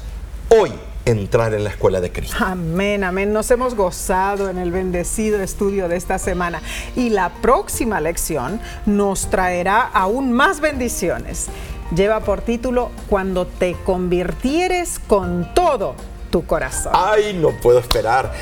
hoy 0.49 0.71
entrar 1.05 1.53
en 1.53 1.63
la 1.63 1.69
escuela 1.69 2.01
de 2.01 2.11
Cristo. 2.11 2.35
Amén, 2.39 3.03
amén. 3.03 3.33
Nos 3.33 3.49
hemos 3.51 3.75
gozado 3.75 4.49
en 4.49 4.57
el 4.57 4.71
bendecido 4.71 5.41
estudio 5.41 5.87
de 5.87 5.97
esta 5.97 6.17
semana 6.17 6.61
y 6.95 7.09
la 7.09 7.29
próxima 7.29 7.99
lección 7.99 8.59
nos 8.85 9.29
traerá 9.29 9.81
aún 9.81 10.31
más 10.31 10.59
bendiciones. 10.59 11.47
Lleva 11.95 12.21
por 12.21 12.41
título 12.41 12.89
Cuando 13.09 13.45
te 13.45 13.75
convirtieres 13.85 14.99
con 14.99 15.53
todo 15.53 15.95
tu 16.31 16.45
corazón. 16.45 16.93
Ay, 16.95 17.37
no 17.39 17.51
puedo 17.61 17.77
esperar. 17.77 18.33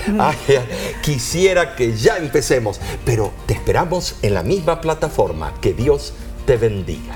quisiera 1.01 1.75
que 1.75 1.97
ya 1.97 2.17
empecemos, 2.17 2.79
pero 3.03 3.31
te 3.45 3.53
esperamos 3.53 4.15
en 4.21 4.33
la 4.33 4.43
misma 4.43 4.79
plataforma. 4.79 5.53
Que 5.59 5.73
Dios 5.73 6.13
te 6.45 6.55
bendiga. 6.55 7.15